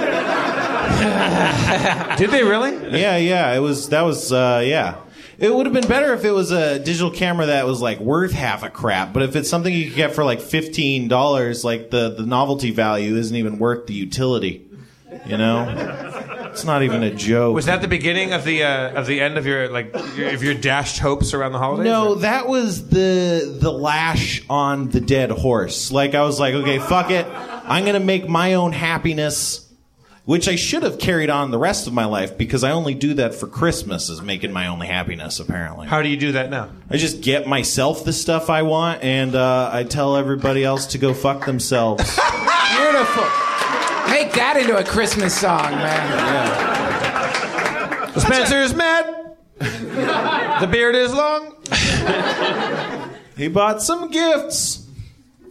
[2.17, 2.99] Did they really?
[2.99, 3.53] Yeah, yeah.
[3.53, 4.97] It was that was uh, yeah.
[5.39, 8.31] It would have been better if it was a digital camera that was like worth
[8.31, 9.13] half a crap.
[9.13, 12.71] But if it's something you could get for like fifteen dollars, like the the novelty
[12.71, 14.67] value isn't even worth the utility.
[15.25, 15.67] You know,
[16.51, 17.55] it's not even a joke.
[17.55, 20.43] Was that the beginning of the uh, of the end of your like your, of
[20.43, 21.85] your dashed hopes around the holidays?
[21.85, 25.91] No, that was the the lash on the dead horse.
[25.91, 27.25] Like I was like, okay, fuck it.
[27.27, 29.62] I'm gonna make my own happiness,
[30.25, 33.13] which I should have carried on the rest of my life because I only do
[33.15, 35.39] that for Christmas is making my only happiness.
[35.39, 36.69] Apparently, How do you do that now?
[36.89, 40.97] I just get myself the stuff I want, and uh, I tell everybody else to
[40.97, 42.03] go fuck themselves.
[42.75, 43.23] Beautiful.
[44.09, 46.93] Make that into a Christmas song, man.
[48.19, 49.35] Spencer's mad.
[49.59, 51.57] the beard is long.
[53.37, 54.82] he bought some gifts.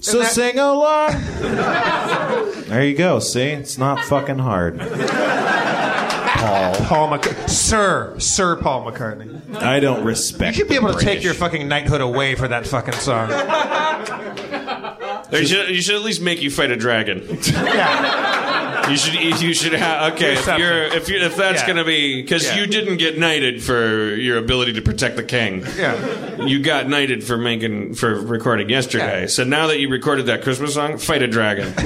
[0.02, 1.12] So that- sing along.
[2.68, 3.18] there you go.
[3.20, 4.78] See, it's not fucking hard.
[4.80, 6.74] Paul.
[6.74, 7.48] Paul McCartney.
[7.48, 9.56] Sir, Sir Paul McCartney.
[9.56, 10.56] I don't respect.
[10.56, 13.30] You should be able the to take your fucking knighthood away for that fucking song.
[15.32, 17.24] Or you should, you should at least make you fight a dragon.
[17.52, 18.71] yeah.
[18.92, 21.66] You should you should have okay if you're if you if that's Yeah.
[21.66, 22.56] gonna be because Yeah.
[22.58, 25.64] you didn't get knighted for your ability to protect the king.
[25.78, 26.44] Yeah.
[26.44, 29.22] You got knighted for making for recording yesterday.
[29.22, 29.26] Yeah.
[29.28, 31.72] So now that you recorded that Christmas song, fight a dragon.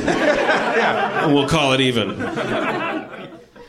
[0.76, 1.26] Yeah.
[1.32, 2.18] We'll call it even.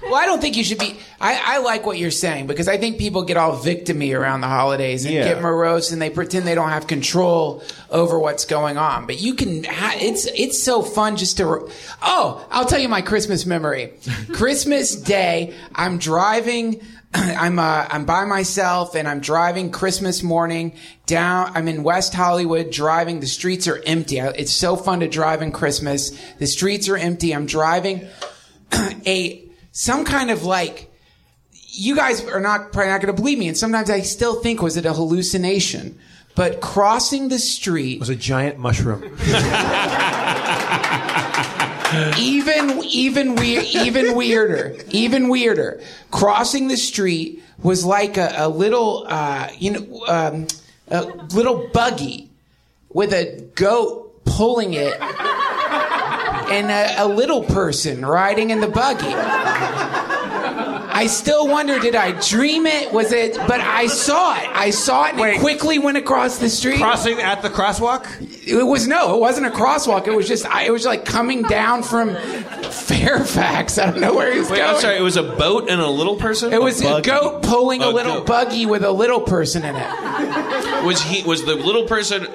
[0.09, 0.97] Well, I don't think you should be.
[1.19, 4.47] I, I like what you're saying because I think people get all victimy around the
[4.47, 5.25] holidays and Yeah.
[5.33, 9.05] get morose and they pretend they don't have control over what's going on.
[9.05, 9.63] But you can.
[9.65, 11.45] Ha- it's it's so fun just to.
[11.45, 11.71] Re-
[12.01, 13.93] oh, I'll tell you my Christmas memory.
[14.33, 16.81] Christmas Day, I'm driving.
[17.13, 20.73] I'm uh, I'm by myself and I'm driving Christmas morning
[21.05, 21.51] down.
[21.55, 23.19] I'm in West Hollywood driving.
[23.19, 24.21] The streets are empty.
[24.21, 26.11] I- It's so fun to drive in Christmas.
[26.37, 27.33] The streets are empty.
[27.33, 28.07] I'm driving
[29.05, 29.43] a
[29.77, 30.91] some kind of like
[31.51, 34.59] you guys are not probably not going to believe me and sometimes i still think
[34.59, 35.99] was it a hallucination?
[36.33, 39.03] But crossing the street was a giant mushroom.
[42.19, 45.81] Even even weird even weirder even weirder.
[46.11, 50.47] Crossing the street was like a, a little uh, you know um,
[50.89, 52.29] a little buggy
[52.89, 54.99] with a goat pulling it
[56.51, 59.13] and a, a little person riding in the buggy
[60.97, 62.91] I still wonder, did I dream it?
[62.91, 63.35] Was it?
[63.35, 64.49] But I saw it.
[64.51, 66.79] I saw it and it quickly went across the street.
[66.79, 68.07] Crossing at the crosswalk?
[68.47, 70.07] It was no, it wasn't a crosswalk.
[70.07, 72.15] It was just, I, it was like coming down from
[72.71, 73.77] Fairfax.
[73.77, 74.69] I don't know where he was Wait, going.
[74.71, 74.97] I'm sorry.
[74.97, 76.51] It was a boat and a little person.
[76.51, 78.25] It was a, goat pulling a, A little goat.
[78.25, 80.83] buggy with a little person in it.
[80.83, 81.21] Was he?
[81.21, 82.25] Was the little person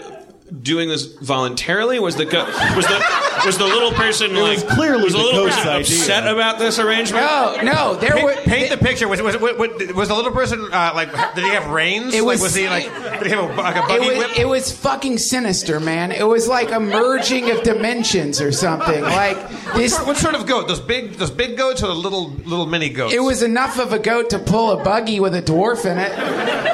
[0.60, 1.98] doing this voluntarily?
[2.00, 2.44] Was the go-
[2.76, 3.02] was the
[3.46, 5.96] was the little person like was clearly was the the little ghost's person idea.
[5.98, 7.24] upset about this arrangement?
[7.24, 8.34] No, no, there paint, were.
[8.42, 9.08] paint the picture.
[9.08, 11.10] Was was, was, was, was the little person uh, like?
[11.34, 12.14] Did he have reins?
[12.14, 12.84] It Like, was- was he like?
[12.84, 14.38] Did he have a, like a It buggy was, whip?
[14.38, 16.12] it was fucking sinister, man.
[16.12, 19.02] It was like a merging of dimensions or something.
[19.02, 19.36] Like
[19.74, 19.98] this.
[20.00, 20.68] What sort of goat?
[20.68, 23.14] Those big, those big goats or the little, little mini goats?
[23.14, 26.12] It was enough of a goat to pull a buggy with a dwarf in it.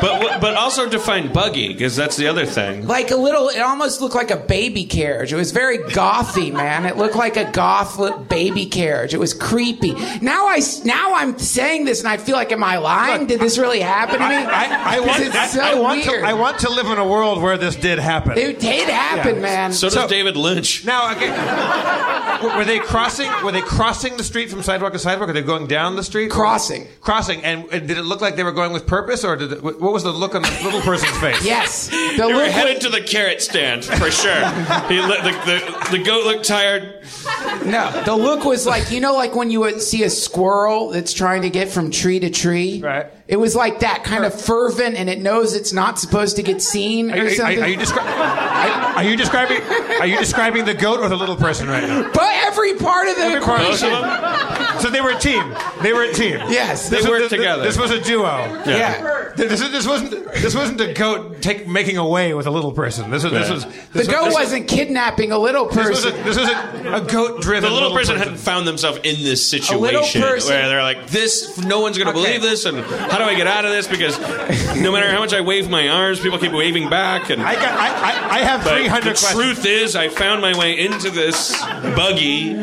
[0.00, 2.86] But but also define buggy because that's the other thing.
[2.86, 5.32] Like a little, it almost looked like a baby carriage.
[5.32, 6.84] It was very gothy, man.
[6.86, 9.14] It looked like a goth li- baby carriage.
[9.14, 9.92] It was creepy.
[10.20, 13.26] Now I, s- now I'm saying this and I feel like, am I lying?
[13.26, 14.34] Did this really happen to me?
[14.34, 16.20] I, I 'Cause want, it's I, so I want weird.
[16.22, 16.26] to.
[16.28, 18.36] I want to live in a world where this did happen.
[18.38, 19.40] It did happen, Yeah.
[19.42, 19.72] man.
[19.72, 20.84] So does David Lynch.
[20.84, 21.28] Now, okay,
[22.56, 23.30] were they crossing?
[23.44, 25.28] Were they crossing the street from sidewalk to sidewalk?
[25.30, 26.30] Are they going down the street?
[26.30, 26.86] Crossing.
[27.00, 27.42] Crossing.
[27.44, 29.80] And, and did it look like they were going with purpose, or did it, what,
[29.80, 31.44] what was the look on the little person's face?
[31.44, 31.88] Yes.
[31.88, 34.48] The They were headed to the carrot stand for sure.
[34.88, 36.97] he, the, the, the goat looked tired.
[37.64, 41.12] No, the look was like you know, like when you would see a squirrel that's
[41.12, 42.80] trying to get from tree to tree.
[42.80, 43.06] Right.
[43.26, 46.62] It was like that kind of fervent, and it knows it's not supposed to get
[46.62, 47.62] seen Are, or you- are, something.
[47.62, 49.60] are you descri- are, are you describing?
[50.00, 52.10] Are you describing the goat or the little person right now?
[52.14, 53.90] but every part of the Every part of equation.
[53.90, 55.54] Both So they were a team.
[55.82, 56.38] They were a team.
[56.48, 56.88] Yes.
[56.88, 57.62] This They was- worked this- together.
[57.64, 58.62] This was a duo.
[58.66, 59.32] Yeah.
[59.36, 60.10] This, this wasn't.
[60.34, 63.10] This wasn't a goat take, making away with a little person.
[63.10, 63.32] This was.
[63.32, 63.54] This Right.
[63.54, 63.64] was.
[63.92, 66.24] The was, goat this wasn't kidnapping a little This was a, person.
[66.24, 67.68] this was a, a goat-driven.
[67.68, 71.80] The little person hadn't found themselves in this situation person- where they're like, "This, no
[71.80, 72.38] one's going to Okay.
[72.38, 73.86] believe this, and how do I get out of this?
[73.86, 74.18] Because
[74.76, 77.72] no matter how much I wave my arms, people keep waving back." And I got.
[77.72, 79.16] I, I, I have three hundred.
[79.18, 79.58] three the questions.
[79.62, 81.56] truth is, I found my way into this
[81.96, 82.54] buggy,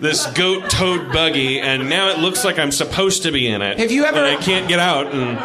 [0.00, 3.78] this goat-toed buggy, and now it looks like I'm supposed to be in it.
[3.78, 5.12] Have you ever- And I can't get out.
[5.12, 5.38] And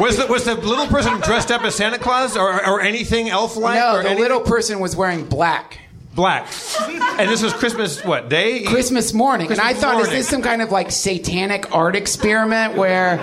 [0.00, 3.76] Was the was the little person dressed up as Santa Claus or, or anything elf-like?
[3.78, 5.78] No, or the any- little person was wearing black.
[6.14, 6.46] Black.
[7.18, 8.04] And this was Christmas.
[8.04, 8.62] What day?
[8.64, 9.46] Christmas morning.
[9.46, 10.12] Christmas and I thought, morning.
[10.12, 13.16] is this some kind of like satanic art experiment where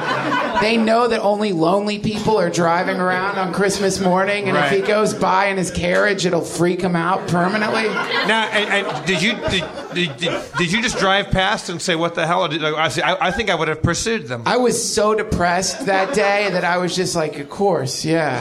[0.62, 4.72] they know that only lonely people are driving around on Christmas morning, and Right.
[4.74, 7.84] if he goes by in his carriage, it'll freak him out permanently?
[7.84, 9.64] Now, and, and did you did,
[9.94, 12.44] did, did, did you just drive past and say what the hell?
[12.44, 12.90] I,
[13.20, 14.44] I think I would have pursued them.
[14.46, 18.40] I was so depressed that day that I was just like, of course, yeah.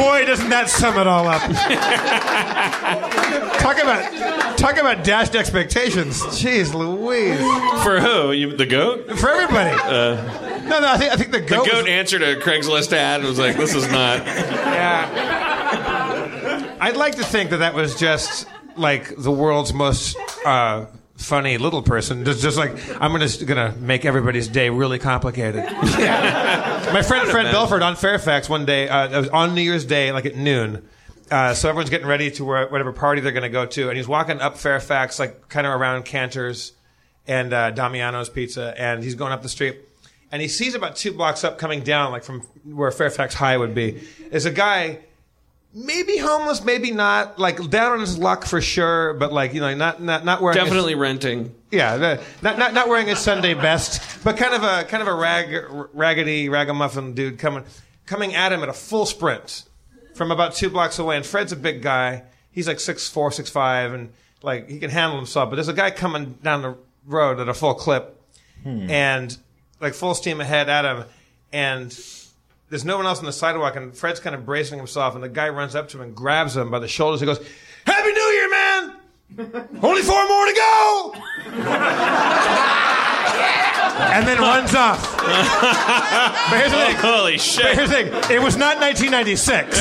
[0.00, 1.42] Boy, doesn't that sum it all up?
[3.60, 6.20] talk about talk about dashed expectations.
[6.22, 7.38] Jeez, Louise.
[7.82, 8.32] for who?
[8.32, 9.06] You, the goat?
[9.18, 9.76] For everybody.
[10.68, 11.48] no, no, I think I think the goat.
[11.48, 11.66] The goat.
[11.66, 15.06] goat was- answered a Craigslist ad and was like, "This is not." yeah.
[16.80, 18.46] I'd like to think that that was just
[18.76, 20.16] like the world's most
[20.46, 20.86] uh,
[21.20, 22.24] funny little person.
[22.24, 25.64] Just, just like I'm gonna gonna make everybody's day really complicated.
[25.82, 30.12] My friend Fred Belford on Fairfax one day, uh, it was on New Year's Day,
[30.12, 30.88] like at noon.
[31.30, 33.96] Uh, so everyone's getting ready to where, whatever party they're going to go to, and
[33.96, 36.72] he's walking up Fairfax, like kind of around Canter's
[37.28, 39.78] and uh, Damiano's Pizza, and he's going up the street,
[40.32, 43.76] and he sees about two blocks up, coming down, like from where Fairfax High would
[43.76, 44.02] be,
[44.32, 44.98] is a guy,
[45.74, 49.74] maybe homeless, maybe not, like down on his luck for sure, but like you know,
[49.74, 51.54] not not not wearing his- Definitely renting.
[51.70, 55.14] yeah, not, not not wearing his Sunday best, but kind of a kind of a
[55.14, 57.64] rag, raggedy ragamuffin dude coming
[58.06, 59.64] coming at him at a full sprint
[60.14, 61.16] from about two blocks away.
[61.16, 64.90] And Fred's a big guy; he's like six four, six five, and like he can
[64.90, 65.50] handle himself.
[65.50, 66.76] But there's a guy coming down the
[67.06, 68.20] road at a full clip,
[68.62, 68.90] hmm.
[68.90, 69.36] and
[69.80, 71.04] like full steam ahead at him,
[71.52, 71.98] and.
[72.70, 75.28] There's no one else on the sidewalk, and Fred's kind of bracing himself, and the
[75.28, 77.20] guy runs up to him and grabs him by the shoulders.
[77.20, 77.44] He goes,
[77.84, 78.96] "Happy New Year, man!
[79.82, 81.14] Only four more to go!"
[84.00, 85.00] and then runs off.
[85.20, 86.96] but here's the thing.
[86.96, 87.62] Holy shit.
[87.64, 88.36] But here's the thing.
[88.36, 89.78] It was not 1996,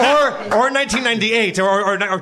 [0.00, 2.20] or or 1998, or or, or, or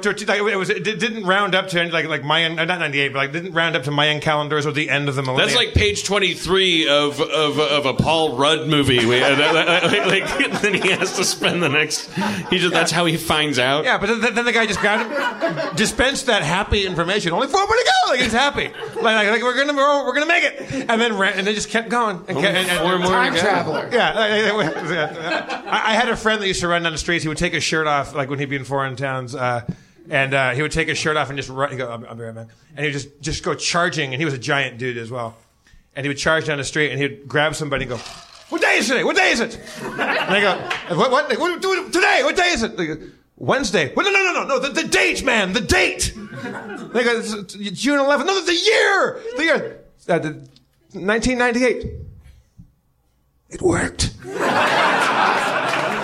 [0.48, 3.18] it was it didn't round up to any, like like Mayan, uh, not 98, but
[3.18, 5.48] like didn't round up to Mayan calendars or the end of the millennium.
[5.48, 9.04] That's like page twenty-three of of, of a Paul Rudd movie.
[9.04, 12.10] We- uh, like, like, then he has to spend the next.
[12.50, 13.84] He just that's how he finds out.
[13.84, 17.32] Yeah, but then, then the guy just grabbed him, dispensed that happy information.
[17.32, 18.10] Only four more to go.
[18.10, 18.68] Like he's happy.
[18.96, 20.86] Like, like, like, we're gonna we're, we're gonna make it.
[20.88, 22.16] And then ran, and they just kept going.
[22.28, 23.88] And, kept, and, and, four more Time traveler.
[23.92, 24.12] Yeah,
[24.52, 25.62] like, like, yeah.
[25.66, 27.22] I, I had a friend that used to run down the streets.
[27.22, 29.62] He would take his shirt off, like when he'd be in foreign towns, uh,
[30.08, 31.70] and uh, he would take his shirt off and just run.
[31.70, 34.12] He'd go, "I'll, be- I'll be right back," and he would just just go charging.
[34.12, 35.36] And he was a giant dude as well.
[35.94, 37.96] And he would charge down the street, and he'd grab somebody and go,
[38.50, 39.02] "What day is today?
[39.02, 40.54] What day is it?" And they go,
[40.96, 41.10] "What?
[41.10, 41.38] What?
[41.38, 42.20] what do today?
[42.22, 42.98] What day is it?" They go,
[43.38, 43.92] Wednesday.
[43.94, 44.58] Well, no, no, no, no, no.
[44.60, 45.52] The, the date, man.
[45.52, 46.12] The date.
[46.16, 48.26] They go, "It's- it's June 11th.
[48.26, 49.20] No, the year.
[49.36, 49.80] The year.
[50.08, 50.28] Uh, the
[50.92, 51.86] 1998.
[53.50, 54.12] It worked.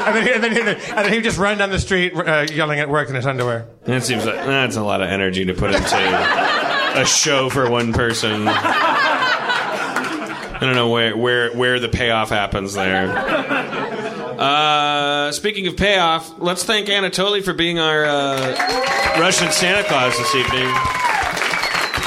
[0.04, 0.58] And then, he- and, then, he-
[0.90, 3.68] and then he just run down the street uh, yelling at work in his underwear.
[3.84, 5.96] That seems like that's a lot of energy to put into
[7.00, 8.48] a show for one person.
[8.48, 13.12] I don't know where where where the payoff happens there.
[14.36, 18.56] Uh, speaking of payoff, let's thank Anatoly for being our uh,
[19.20, 20.66] Russian Santa Claus this evening.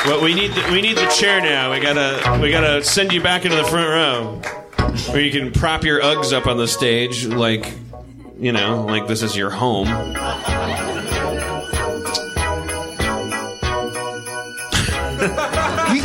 [0.05, 1.71] Well, we need the, we need the chair now.
[1.71, 4.39] We gotta we gotta send you back into the front row,
[5.11, 7.73] where you can prop your Uggs up on the stage, like
[8.39, 9.87] you know, like this is your home.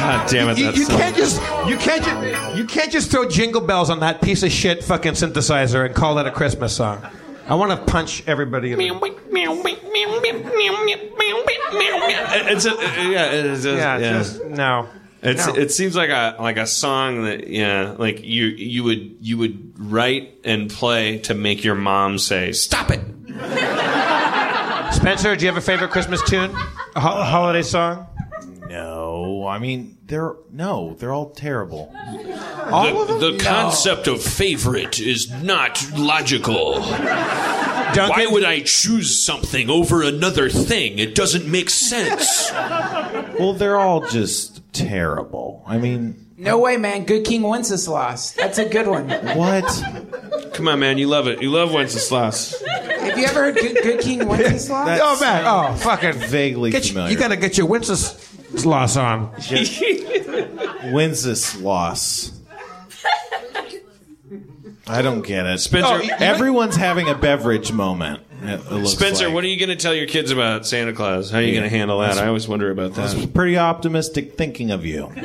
[0.01, 0.59] God damn it!
[0.59, 4.01] You, That's you can't just you can't just you can't just throw jingle bells on
[4.01, 7.05] that piece of shit fucking synthesizer and call that a Christmas song.
[7.51, 8.73] I want to punch everybody.
[8.73, 8.85] In the,
[12.53, 12.71] It's a,
[13.11, 13.65] yeah, it is.
[13.67, 14.13] a- yeah, yeah.
[14.19, 14.89] just no.
[15.23, 15.55] It's No.
[15.55, 19.75] it seems like a like a song that yeah like you you would you would
[19.79, 23.01] write and play to make your mom say stop it.
[24.95, 26.51] Spencer, do you have a favorite Christmas tune?
[26.97, 28.07] A ho- holiday song?
[28.69, 29.00] No,
[29.47, 31.93] I mean they're no, they're all terrible.
[32.71, 36.81] All the, the concept of favorite is not logical.
[36.83, 40.99] Why would I choose something over another thing?
[40.99, 42.51] It doesn't make sense.
[42.53, 45.65] Well, they're all just terrible.
[45.67, 47.05] I mean, No way, man.
[47.05, 48.33] Good King Wenceslas.
[48.33, 49.09] That's a good one.
[49.11, 49.65] what?
[50.55, 51.43] Come on, man, you love it.
[51.43, 52.63] You love Wenceslas.
[52.65, 55.01] Have you ever heard Good, good King Wenceslas?
[55.03, 55.45] oh, man.
[55.47, 56.13] Oh, fucking.
[56.15, 57.13] Vaguely Get you, familiar.
[57.13, 58.30] you gotta get your Wenceslas
[58.67, 59.27] on.
[60.93, 62.33] When's this loss?
[64.87, 65.59] I don't get it.
[65.59, 68.23] Spencer- Oh, you- you Everyone's having a beverage moment.
[68.43, 69.35] It, it looks Spencer, like.
[69.35, 71.31] what are you going to tell your kids about Santa Claus?
[71.31, 72.17] How are you going to handle that?
[72.19, 73.35] I always wonder about That's that.
[73.35, 75.13] pretty optimistic thinking of you.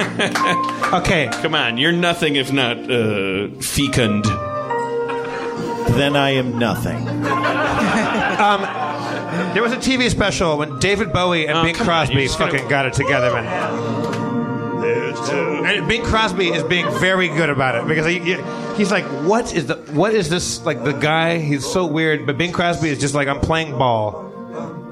[0.00, 1.28] Okay.
[1.42, 4.24] Come on, you're nothing if not uh, fecund.
[5.94, 6.98] Then I am nothing.
[9.54, 12.38] There was a TV special when David Bowie and Oh, Bing come on, Crosby gonna-
[12.52, 13.46] fucking got it together, man.
[15.66, 18.18] And Bing Crosby is being very good about it because he,
[18.76, 21.38] he's like, "What is the what is this like the guy?
[21.38, 24.26] He's so weird." But Bing Crosby is just like, "I'm playing ball."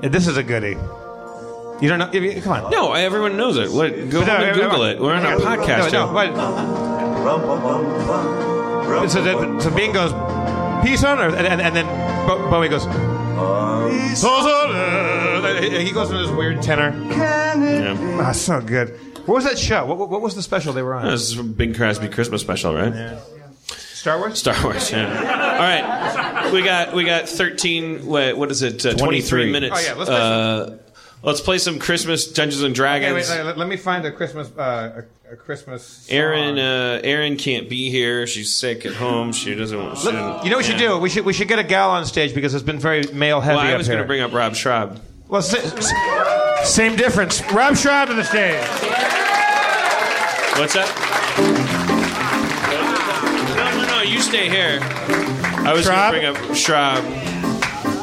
[0.02, 0.76] And this is a goodie.
[1.80, 2.10] You don't know?
[2.12, 2.70] you- Come on.
[2.70, 3.70] No, everyone knows it.
[3.70, 5.00] What, go no, home and Google it.
[5.00, 5.92] We're on a podcast.
[5.92, 6.34] No, no, but,
[9.08, 10.12] so, that, so Bing goes,
[10.84, 11.86] "Peace on earth," and, and, and then
[12.50, 12.84] Bowie goes,
[13.90, 16.94] "Peace on earth." And He goes into this weird tenor.
[17.10, 18.18] Yeah.
[18.20, 18.98] Ah, so good.
[19.26, 19.84] What was that show?
[19.86, 21.04] What, what, what was the special they were on?
[21.04, 23.18] This is from Bing Crosby Christmas special, right?
[23.68, 24.38] Star Wars.
[24.38, 24.90] Star Wars.
[24.90, 25.06] Yeah.
[25.08, 25.58] All
[26.44, 28.06] right, we got we got thirteen.
[28.06, 28.84] What, what is it?
[28.86, 29.50] Uh, 23.
[29.52, 29.74] minutes.
[29.76, 30.70] Oh, yeah, let's play uh,
[31.22, 33.28] let's play some Christmas Dungeons and Okay, Dragons.
[33.28, 35.82] wait, let, let me find a Christmas uh, a, a Christmas.
[35.84, 36.16] Song.
[36.16, 38.26] Erin, uh, Erin can't be here.
[38.26, 39.32] She's sick at home.
[39.32, 39.98] She doesn't.
[39.98, 40.14] She Look,
[40.44, 40.98] you know what we should do?
[40.98, 43.56] We should we should get a gal on stage because it's been very male heavy
[43.56, 45.00] Well, I was going to bring up Rob Schrab.
[45.28, 47.40] well, sa- s- same difference.
[47.52, 48.60] Rob Schrab to the stage.
[50.58, 50.88] What's that?
[53.56, 54.02] No, no, no.
[54.02, 54.80] You stay here.
[54.82, 57.04] I was going to bring up Schrab,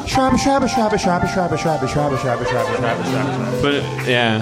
[0.08, 3.62] Schrab, Schrab, Schrab, Schrab, Schrab, Schrab, Schrab, Schrab, Schrab, Schrab, Schrab.
[3.62, 4.38] but yeah,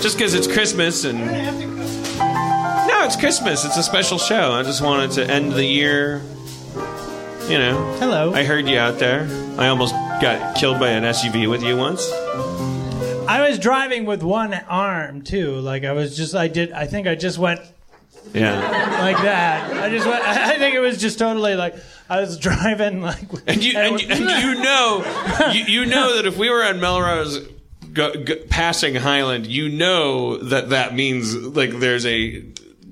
[0.00, 1.20] just because it's Christmas and
[3.02, 3.64] no, it's Christmas.
[3.64, 4.52] It's a special show.
[4.52, 6.22] I just wanted to end the year.
[7.48, 7.96] You know.
[7.98, 8.32] Hello.
[8.32, 9.26] I heard you out there.
[9.58, 12.08] I almost got killed by an SUV with you once.
[13.28, 15.56] I was driving with one arm too.
[15.58, 17.60] Like I was just, I did, I think I just went
[18.32, 18.60] Yeah.
[19.00, 19.72] like that.
[19.82, 21.74] I just went, I think it was just totally like,
[22.08, 23.18] I was driving like.
[23.48, 24.20] And you and, you- and
[24.56, 27.48] you know you, you know that if we were on Melrose
[27.92, 32.44] go, go, passing Highland, you know that that means like there's a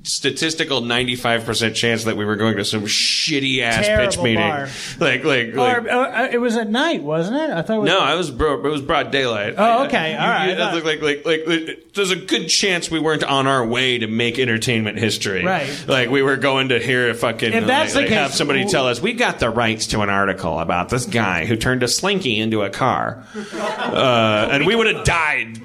[0.02, 4.36] statistical 95% chance that we were going to some shitty ass pitch meeting.
[4.40, 4.68] bar.
[4.98, 7.50] Like like like Or, uh, it was at night, wasn't it?
[7.50, 7.88] I thought it was.
[7.88, 8.64] no, I was bro.
[8.64, 9.54] It was broad daylight.
[9.56, 10.50] Oh, okay, all right.
[10.50, 13.98] you- like, like, like, like, like, there's a good chance we weren't on our way
[13.98, 15.44] to make entertainment history.
[15.44, 15.84] Right.
[15.88, 17.52] Like we were going to hear a fucking.
[17.52, 19.88] If that's like, the like, have case, somebody w- tell us we got the rights
[19.88, 23.24] to an article about this guy who turned a slinky into a car,
[23.54, 25.60] uh, and we would have died.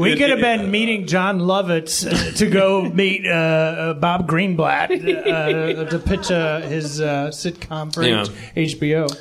[0.00, 4.90] We could have been meeting Jon Lovitz uh, to go meet uh, uh, Bob Greenblatt
[5.86, 8.26] uh, to pitch uh, his uh, sitcom for Yeah.
[8.56, 9.14] H- HBO.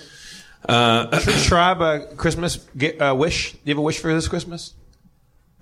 [0.68, 3.54] Uh, Schrab, uh, Christmas get, uh, wish.
[3.54, 4.74] Do you have a wish for this Christmas?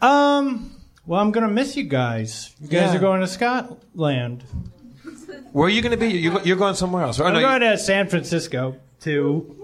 [0.02, 0.74] Um.
[1.06, 2.54] Well, I'm gonna miss you guys.
[2.60, 2.98] You guys Yeah.
[2.98, 4.44] are going to Scotland.
[5.54, 6.08] Where are you going to be?
[6.10, 7.20] You, you're going somewhere else.
[7.20, 9.56] Oh, I'm no, going to San Francisco to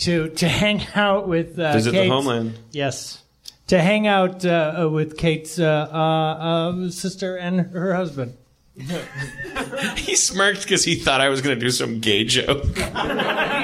[0.00, 2.58] to to hang out with uh, Visit the Kate's- homeland.
[2.72, 3.22] Yes,
[3.70, 8.36] to hang out uh, uh, with Kate's uh, uh, uh, sister and her husband.
[9.96, 12.64] he smirked because he thought I was going to do some gay joke.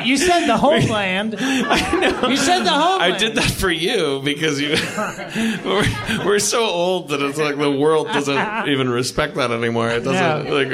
[0.04, 1.34] You said the homeland.
[1.40, 2.28] I know.
[2.28, 3.14] You said the homeland.
[3.14, 4.70] I did that for you because you
[5.64, 9.88] we're, we're so old that it's like the world doesn't even respect that anymore.
[9.88, 10.68] It doesn't like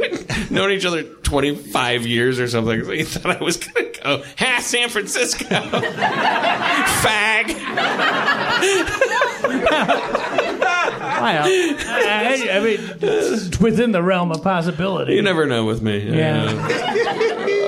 [0.50, 2.84] known each other twenty five years or something.
[2.84, 5.44] So you thought I was gonna go, ha, San Francisco,
[7.02, 7.54] fag.
[11.20, 11.44] Wow.
[11.46, 15.14] I, I mean, it's within the realm of possibility.
[15.14, 16.16] You never know with me.
[16.16, 16.44] Yeah.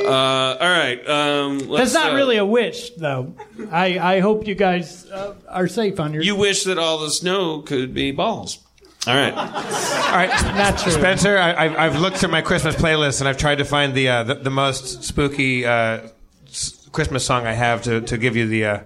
[0.06, 1.08] Uh, all right.
[1.08, 3.34] Um, That's not uh, really a wish, though.
[3.70, 6.22] I, I hope you guys uh, are safe on your.
[6.22, 8.58] You wish that all the snow could be balls.
[9.06, 9.32] All right.
[9.32, 10.92] All right, Not true.
[10.92, 11.38] Spencer.
[11.38, 14.22] I, I've, I've looked through my Christmas playlist and I've tried to find the uh,
[14.24, 16.08] the, the most spooky uh,
[16.46, 18.80] s- Christmas song I have to, to give you the uh,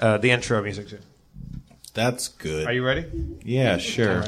[0.00, 0.98] uh, the intro music too.
[1.94, 2.66] That's good.
[2.66, 3.06] Are you ready?
[3.44, 4.24] Yeah, sure.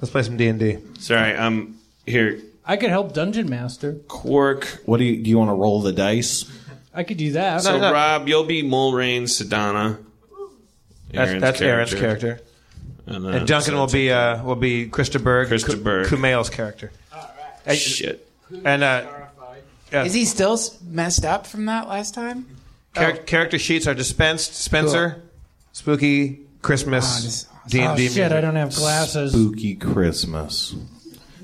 [0.00, 0.78] Let's play some D and D.
[0.98, 2.40] Sorry, I'm here.
[2.64, 3.94] I could help Dungeon Master.
[4.06, 4.82] Quark.
[4.84, 5.30] What do you do?
[5.30, 6.44] You want to roll the dice?
[6.92, 7.62] I could do that.
[7.62, 9.98] So Rob, you'll be Mulrain Sedana.
[11.10, 12.40] That's, that's Erin's character.
[13.08, 16.06] And, uh, And Duncan so will be uh, will be Krista Berg, Krista Ku- Berg.
[16.08, 16.92] Kumail's character.
[17.66, 18.28] And- Shit.
[18.64, 19.06] And uh,
[19.92, 20.04] yeah.
[20.04, 22.46] Is he still s- messed up from that last time?
[22.94, 24.54] Char- Character sheets are dispensed.
[24.54, 25.22] Spencer,
[25.72, 28.08] spooky Christmas D and oh D.
[28.08, 28.32] shit!
[28.32, 29.32] I don't have glasses.
[29.32, 30.74] Spooky Christmas.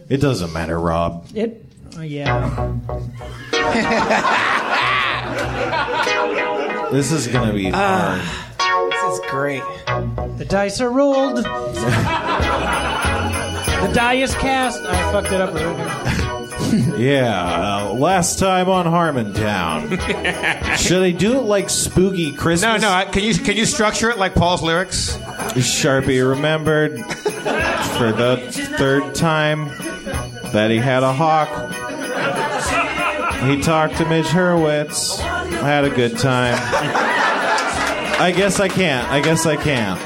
[0.09, 1.27] It doesn't matter, Rob.
[1.35, 1.65] It.
[1.97, 2.75] Oh, yeah.
[6.93, 8.21] This is gonna be hard.
[8.61, 9.63] This is great.
[10.45, 11.39] The dice are rolled.
[11.39, 11.43] the
[13.95, 14.83] die is cast.
[14.85, 16.01] I fucked it up already.
[16.99, 19.97] Yeah, uh, last time on Harmontown.
[20.77, 22.83] Should I do it like Spooky No, Christmas?
[22.83, 22.91] no.
[22.91, 25.17] I- Can you can you structure it like Paul's lyrics?
[25.57, 28.37] Sharpie remembered for the
[28.77, 29.69] third time
[30.53, 31.49] that he had a hawk.
[33.45, 35.21] He talked to Midge Hurwitz.
[35.21, 36.57] I had a good time.
[38.21, 39.09] I guess I can't.
[39.11, 40.01] I guess I can't.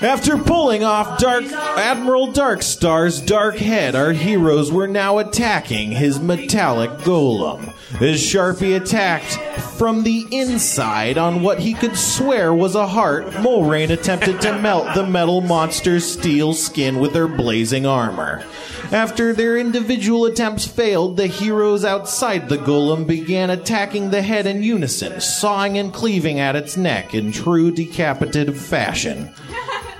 [0.00, 6.90] After pulling off Dark Admiral Darkstar's dark head, our heroes were now attacking his metallic
[7.00, 7.74] golem.
[8.00, 9.34] As Sharpie attacked
[9.76, 14.94] from the inside on what he could swear was a heart, Mulrain attempted to melt
[14.94, 18.44] the metal monster's steel skin with her blazing armor.
[18.92, 24.62] After their individual attempts failed, the heroes outside the golem began attacking the head in
[24.62, 29.34] unison, sawing and cleaving at its neck in true decapitative fashion.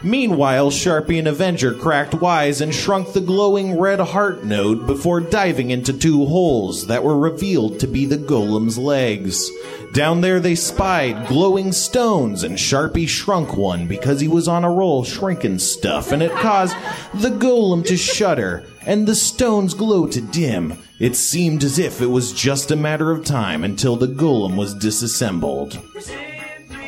[0.03, 5.71] Meanwhile, Sharpie and Avenger cracked wise and shrunk the glowing red heart node before diving
[5.71, 9.51] into two holes that were revealed to be the golem's legs.
[9.93, 14.71] Down there they spied glowing stones, and Sharpie shrunk one because he was on a
[14.71, 16.77] roll shrinking stuff, and it caused
[17.15, 20.73] the golem to shudder and the stones glow to dim.
[20.99, 24.75] It seemed as if it was just a matter of time until the golem was
[24.75, 25.79] disassembled.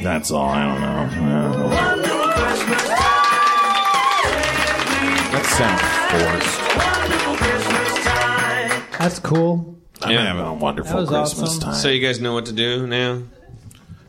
[0.03, 0.49] That's all.
[0.49, 1.69] I don't know.
[1.69, 2.20] I don't know.
[5.51, 6.61] Sounds forced.
[8.99, 9.77] That's cool.
[10.03, 11.61] I'm having a wonderful That was Christmas awesome.
[11.63, 11.75] time.
[11.75, 13.23] So you guys know what to do now?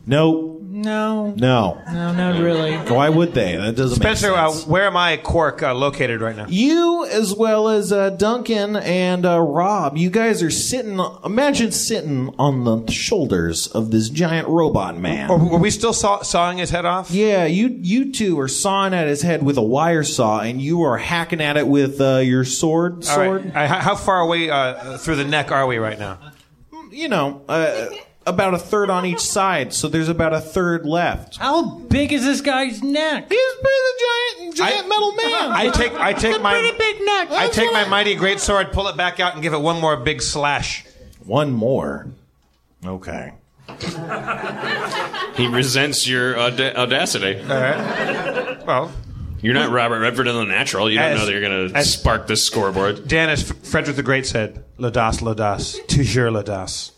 [0.06, 1.32] no, No.
[1.36, 1.80] no.
[1.92, 2.76] No, not really.
[2.76, 3.56] Why would they?
[3.56, 4.66] That doesn't Spencer, make uh, sense.
[4.66, 6.46] where am I, Quark, uh, located right now?
[6.48, 11.00] you, as well as uh, Duncan and uh, Rob, you guys are sitting.
[11.24, 15.30] Imagine sitting on the shoulders of this giant robot man.
[15.30, 17.10] Or were we still saw- sawing his head off?
[17.10, 20.82] Yeah, you you two are sawing at his head with a wire saw, and you
[20.82, 23.04] are hacking at it with uh, your sword.
[23.04, 23.44] Sword.
[23.46, 23.56] right.
[23.64, 26.18] Uh, how how far away uh, through the neck are we right now?
[26.90, 27.86] You know, uh,
[28.26, 29.72] about a third on each side.
[29.74, 31.36] So there's about a third left.
[31.36, 33.28] How big is this guy's neck?
[33.28, 35.50] He's a giant, giant metal man.
[35.52, 37.30] I take I take my Pretty big neck.
[37.30, 39.96] I take my mighty great sword, pull it back out, and give it one more
[39.96, 40.84] big slash.
[41.24, 42.06] One more.
[42.84, 43.32] Okay.
[45.36, 47.40] He resents your auda- audacity.
[47.40, 48.66] All right.
[48.66, 48.92] Well,
[49.40, 50.88] You're not Robert Redford in the natural.
[50.90, 53.08] You don't As- know that you're going to spark this scoreboard.
[53.08, 56.91] Dan, as F- Frederick the Great said, "L'audace, l'audace, toujours l'audace."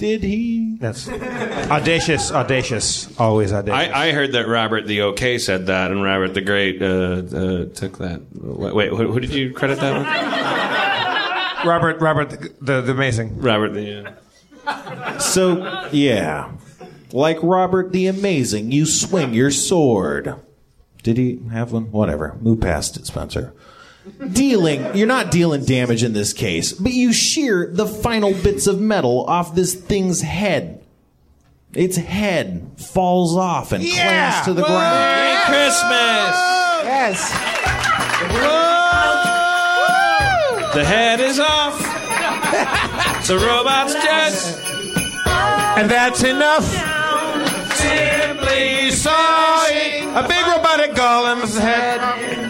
[0.00, 0.78] Did he?
[0.80, 3.94] That's audacious, audacious, always audacious.
[3.94, 7.64] I, I heard that Robert the OK said that, and Robert the Great uh, uh,
[7.66, 8.22] took that.
[8.32, 10.06] Wait, wait who, who did you credit that with?
[11.66, 13.42] Robert, Robert, the, the, the amazing.
[13.42, 14.16] Robert the.
[14.66, 16.50] Uh, So, yeah.
[17.12, 20.34] Like Robert the Amazing, you swing your sword.
[21.02, 21.90] Did he have one?
[21.92, 22.38] Whatever.
[22.40, 23.52] Move past it, Spencer.
[24.32, 28.80] Dealing, you're not dealing damage in this case, but you shear the final bits of
[28.80, 30.82] metal off this thing's head.
[31.74, 34.94] Its head falls off and clamps to the ground.
[34.94, 36.36] Merry Christmas!
[36.84, 37.30] Yes.
[40.74, 41.78] The head is off.
[43.26, 44.32] the robot's dead.
[45.76, 46.64] And that's enough.
[47.74, 52.49] Simply sawing a big robotic golem's head.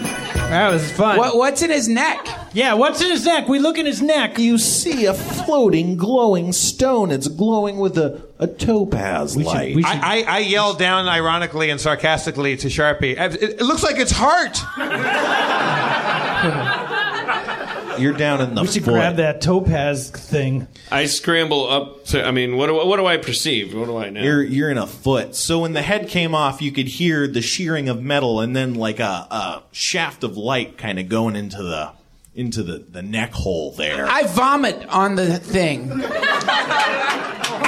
[0.51, 1.17] That was fun.
[1.17, 2.27] What, what's in his neck?
[2.53, 3.47] Yeah, what's in his neck?
[3.47, 4.37] We look in his neck.
[4.37, 7.09] You see a floating, glowing stone.
[7.09, 9.73] It's glowing with a, a topaz light.
[9.75, 13.17] we should- I, I, I yelled down ironically and sarcastically to Sharpie.
[13.17, 14.57] It, it looks like it's heart.
[17.99, 18.91] You're down in the We should foot.
[18.93, 20.67] grab that topaz thing.
[20.91, 22.25] I scramble up to.
[22.25, 23.73] I mean, what do, what do I perceive?
[23.73, 24.21] What do I know?
[24.21, 25.35] You're you're in a foot.
[25.35, 28.75] So when the head came off, you could hear the shearing of metal, and then
[28.75, 31.91] like a, a shaft of light kind of going into the
[32.33, 34.07] into the, the neck hole there.
[34.07, 35.89] I vomit on the thing.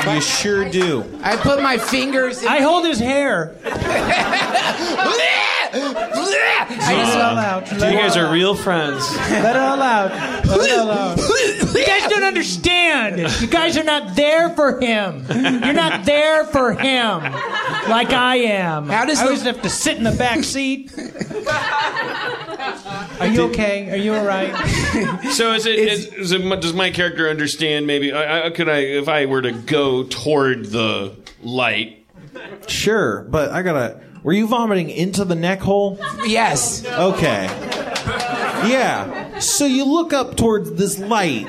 [0.05, 1.03] You sure do.
[1.21, 2.41] I put my fingers.
[2.41, 3.55] In I hold his hair.
[6.25, 7.71] I Let it all out.
[7.71, 8.33] Let You it guys all are out.
[8.33, 9.15] real friends.
[9.17, 10.11] Let it all out.
[10.45, 11.17] Let it all out.
[11.17, 13.17] You guys don't understand.
[13.41, 15.25] You guys are not there for him.
[15.29, 17.21] You're not there for him,
[17.89, 18.87] like I am.
[18.87, 20.91] How does I the- always have to sit in the back seat?
[23.19, 23.89] Are you okay?
[23.91, 24.53] Are you all right?
[25.31, 27.87] So is it, is, is it does my character understand?
[27.87, 32.05] Maybe I, I, could I if I were to go toward the light.
[32.67, 33.99] Sure, but I gotta.
[34.23, 35.99] Were you vomiting into the neck hole?
[36.25, 36.85] Yes.
[36.85, 37.45] Okay.
[38.67, 39.39] Yeah.
[39.39, 41.45] So you look up towards this light.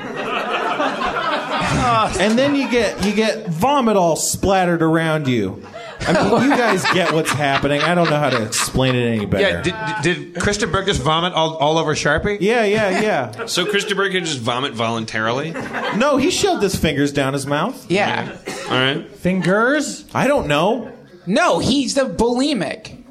[2.19, 5.63] And then you get you get vomit all splattered around you.
[6.01, 7.81] I mean, you guys get what's happening.
[7.81, 9.69] I don't know how to explain it any better.
[9.69, 12.37] Yeah, did, did Krista Berg just vomit all, all over Sharpie?
[12.41, 13.45] Yeah, yeah, yeah.
[13.45, 15.51] So berg can just vomit voluntarily.
[15.95, 17.89] No, he shoved his fingers down his mouth.
[17.89, 18.37] Yeah.
[18.65, 19.09] All right.
[19.15, 20.05] Fingers?
[20.13, 20.94] I don't know.
[21.27, 23.01] No, he's the bulimic.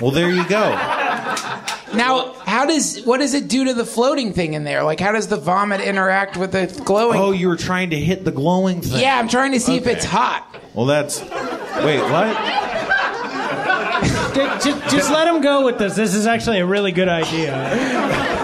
[0.00, 0.70] Well, there you go.
[1.94, 4.82] Now, how does what does it do to the floating thing in there?
[4.84, 7.18] Like, how does the vomit interact with the glowing?
[7.18, 9.00] Oh, you were trying to hit the glowing thing.
[9.00, 10.56] yeah, I'm trying to see if it's hot.
[10.74, 11.20] Well, that's.
[11.20, 12.36] Wait, what?
[14.34, 15.96] Just, just, just let him go with this.
[15.96, 18.36] This is actually a really good idea.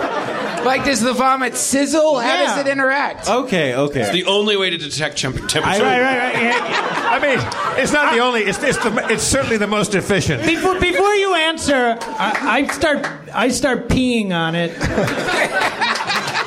[0.64, 2.18] Like, does the vomit sizzle?
[2.18, 2.46] How Yeah.
[2.46, 3.28] does it interact?
[3.28, 4.00] Okay, okay.
[4.02, 5.82] It's the only way to detect temp- temperature.
[5.82, 6.42] right, right, right.
[6.42, 7.08] Yeah.
[7.10, 7.38] I mean,
[7.82, 8.42] it's not the only.
[8.42, 10.44] It's it's, the, it's certainly the most efficient.
[10.44, 14.72] Before, before you answer, I, I start I start peeing on it.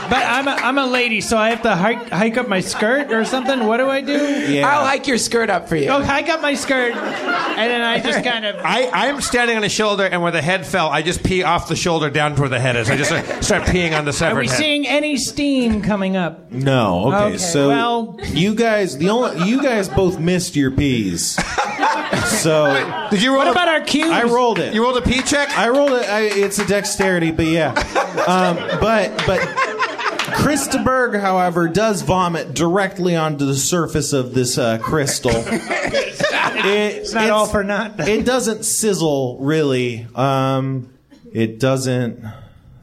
[0.09, 3.11] But I'm a, I'm a lady, so I have to hike, hike up my skirt
[3.11, 3.65] or something.
[3.65, 4.13] What do I do?
[4.47, 4.67] Yeah.
[4.67, 5.89] I'll hike your skirt up for you.
[5.89, 8.55] Oh, hike up my skirt, and then I just kind of.
[8.63, 11.67] I, I'm standing on a shoulder, and where the head fell, I just pee off
[11.67, 12.89] the shoulder down to where the head is.
[12.89, 14.57] I just start, start peeing on the severed Are severed we head.
[14.57, 16.51] seeing any steam coming up?
[16.51, 17.07] No.
[17.07, 17.17] Okay.
[17.27, 21.35] Okay, so well- you guys, the only you guys both missed your peas.
[22.41, 23.39] so Did you roll?
[23.39, 24.09] What a- about our cubes?
[24.11, 24.73] I rolled it.
[24.73, 25.49] You rolled a pee check.
[25.57, 26.07] I rolled it.
[26.09, 27.69] I, it's a dexterity, but yeah.
[28.27, 29.39] Um, but but
[30.37, 35.31] Krista Berg, however, does vomit directly onto the surface of this uh, crystal.
[36.59, 38.07] It- It's not all for nothing.
[38.07, 40.05] It doesn't sizzle really.
[40.15, 40.91] Um,
[41.31, 42.25] it doesn't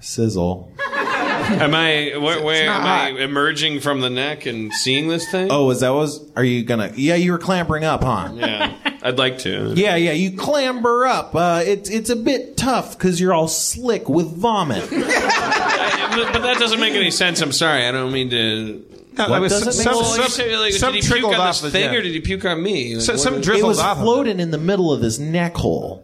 [0.01, 0.73] sizzle.
[0.81, 2.87] Am I where, where not am
[3.19, 5.49] I emerging from the neck and seeing this thing?
[5.51, 6.25] Oh, is that was?
[6.37, 6.93] Are you gonna?
[6.95, 8.31] Yeah, you were clambering up, huh?
[8.35, 8.75] yeah.
[9.05, 9.75] I'd like to.
[9.77, 11.35] Yeah, yeah, you clamber up.
[11.35, 14.83] Uh, it's it's a bit tough because you're all slick with vomit.
[14.93, 17.41] I- but that doesn't make any sense.
[17.43, 17.87] I'm sorry.
[17.87, 18.85] I don't mean to.
[19.17, 21.11] No, What I was- doesn't some, make Well, some, say, like, some did he puke
[21.21, 21.99] trickled on off this the thing, yeah.
[21.99, 22.95] or did he puke on me?
[22.97, 24.05] Like, So- what some is- it drizzled was off of it.
[24.05, 26.04] floating in the middle of this neck hole.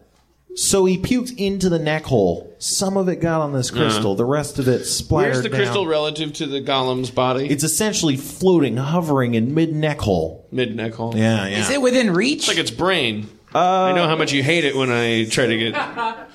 [0.56, 2.54] So he puked into the neck hole.
[2.58, 4.14] Some of it got on this crystal.
[4.14, 5.58] The rest of it splattered Where's the down.
[5.60, 7.48] crystal relative to the golem's body?
[7.48, 10.46] It's essentially floating, hovering in mid neck hole.
[10.50, 11.16] mid neck hole.
[11.16, 11.60] Yeah, yeah.
[11.60, 12.40] Is it within reach?
[12.40, 13.28] It's like its brain.
[13.54, 15.74] Uh, I know how much you hate it when I try to get.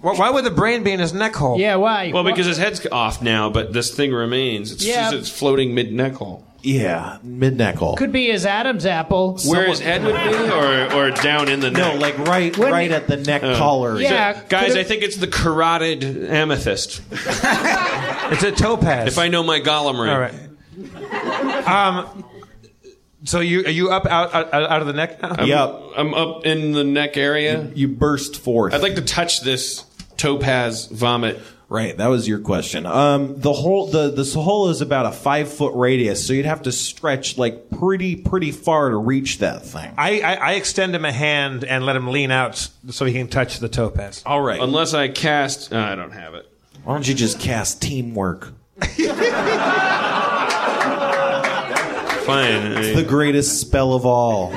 [0.00, 1.58] Why why would the brain be in his neck hole?
[1.58, 2.12] Yeah, why?
[2.12, 4.70] Well, because his head's off now, but this thing remains.
[4.72, 5.10] It's Yeah.
[5.10, 6.46] just it's floating mid neck hole.
[6.66, 7.96] Yeah, mid neck hole.
[7.96, 9.38] could be his Adam's apple.
[9.46, 11.94] Where his head would be, or or down in the neck.
[11.94, 14.00] no, like right, When- right at the neck collar.
[14.00, 14.34] Yeah.
[14.34, 17.02] So, guys, could've- I think it's the carotid amethyst.
[18.28, 19.06] It's a topaz.
[19.06, 20.12] If I know my golem right.
[20.12, 21.68] All right.
[21.68, 22.24] Um.
[23.24, 25.30] So you are you up out out, out of the neck now?
[25.38, 25.80] I'm, Yep.
[25.96, 27.70] I'm up in the neck area.
[27.74, 28.74] You burst forth.
[28.74, 29.84] I'd like to touch this
[30.16, 31.38] topaz vomit.
[31.68, 32.86] Right, that was your question.
[32.86, 36.62] Um, the whole the this hole is about a five foot radius, so you'd have
[36.62, 39.92] to stretch like pretty pretty far to reach that thing.
[39.98, 43.26] I, I, I extend him a hand and let him lean out so he can
[43.26, 44.22] touch the topaz.
[44.24, 45.72] All right, Unless I cast.
[45.72, 46.48] uh, I don't have it.
[46.84, 48.52] why don't you just cast teamwork?
[52.26, 52.76] Fine.
[52.76, 54.52] I- The greatest spell of all.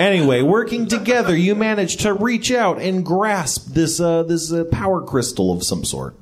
[0.00, 5.00] Anyway, working together, you manage to reach out and grasp this uh, this uh, power
[5.02, 6.16] crystal of some sort.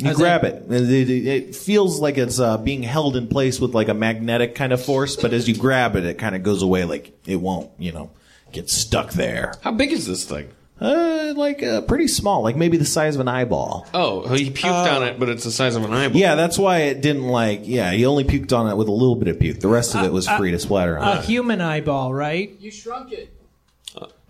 [0.00, 0.62] You grab it.
[0.70, 4.54] It, it- it feels like it's uh, being held in place with like a magnetic
[4.54, 6.84] kind of force, but as you grab it, it kind of goes away.
[6.84, 8.10] Like it won't, you know,
[8.52, 9.54] get stuck there.
[9.62, 10.50] How big is this thing?
[10.80, 13.86] Uh, like uh, pretty small, like maybe the size of an eyeball.
[13.92, 16.20] Oh, he puked on it, but it's the size of an eyeball.
[16.20, 17.62] Yeah, that's why it didn't like.
[17.64, 19.58] Yeah, he only puked on it with a little bit of puke.
[19.58, 21.18] The rest of it was free to splatter on.
[21.18, 22.54] A human eyeball, right?
[22.60, 23.34] You shrunk it.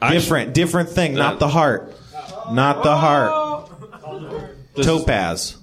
[0.00, 1.14] different, different thing.
[1.14, 1.94] Not the heart.
[2.50, 3.70] Not the heart.
[4.82, 5.56] Topaz.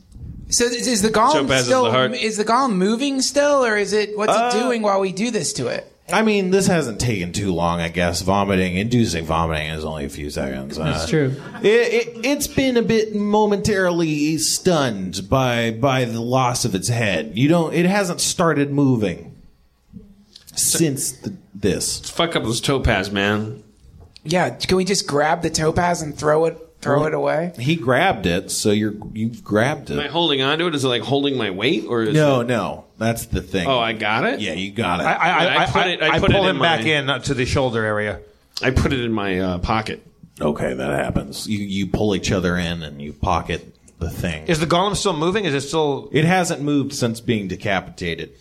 [0.49, 2.13] So is, is the golem Topaz is still the heart.
[2.13, 5.31] is the golem moving still, or is it what's Uh, it doing while we do
[5.31, 5.91] this to it?
[6.11, 8.21] I mean, this hasn't taken too long, I guess.
[8.21, 10.77] Vomiting, inducing vomiting is only a few seconds.
[10.77, 11.35] That's Uh, true.
[11.63, 11.67] It,
[12.17, 17.31] it, it's been a bit momentarily stunned by by the loss of its head.
[17.35, 17.73] You don't.
[17.73, 19.35] It hasn't started moving
[20.55, 21.99] since the, this.
[21.99, 23.63] Let's fuck up those topaz, man.
[24.23, 27.53] Yeah, can we just grab the topaz and throw it throw Well, it away?
[27.59, 29.93] He grabbed it, so you're you've grabbed it.
[29.93, 30.11] Am I it.
[30.11, 30.75] holding onto it?
[30.75, 33.67] Is it like holding my weight, or is No, it- no, that's the thing.
[33.67, 34.39] Oh, I got it.
[34.39, 35.03] yeah, you got it.
[35.03, 36.89] I, I, I, I put it- I I put it pull in him back my-
[36.89, 38.19] in uh, to the shoulder area.
[38.61, 40.05] I put it in my uh, pocket.
[40.39, 41.47] okay, that happens.
[41.47, 44.47] You you pull each other in and you pocket the thing.
[44.47, 45.45] Is the golem still moving?
[45.45, 46.09] Is it still?
[46.11, 48.31] It hasn't moved since being decapitated.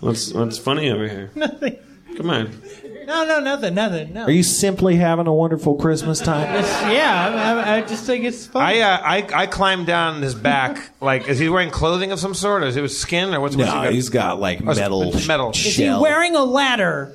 [0.00, 1.30] What's what's funny over here?
[1.34, 1.78] Nothing.
[2.16, 2.62] Come on.
[3.06, 4.12] No, no, nothing, nothing.
[4.12, 4.24] No.
[4.24, 6.52] Are you simply having a wonderful Christmas time?
[6.90, 8.62] Yeah, I, I just think it's fun.
[8.62, 10.90] I, uh, I I climbed down his back.
[11.00, 12.62] like, is he wearing clothing of some sort?
[12.62, 13.34] Or is it with skin?
[13.34, 13.92] Or what's, what's he No, got?
[13.92, 15.02] he's got like Oh, metal.
[15.14, 15.52] it's metal.
[15.52, 17.12] sh- Is he wearing a ladder?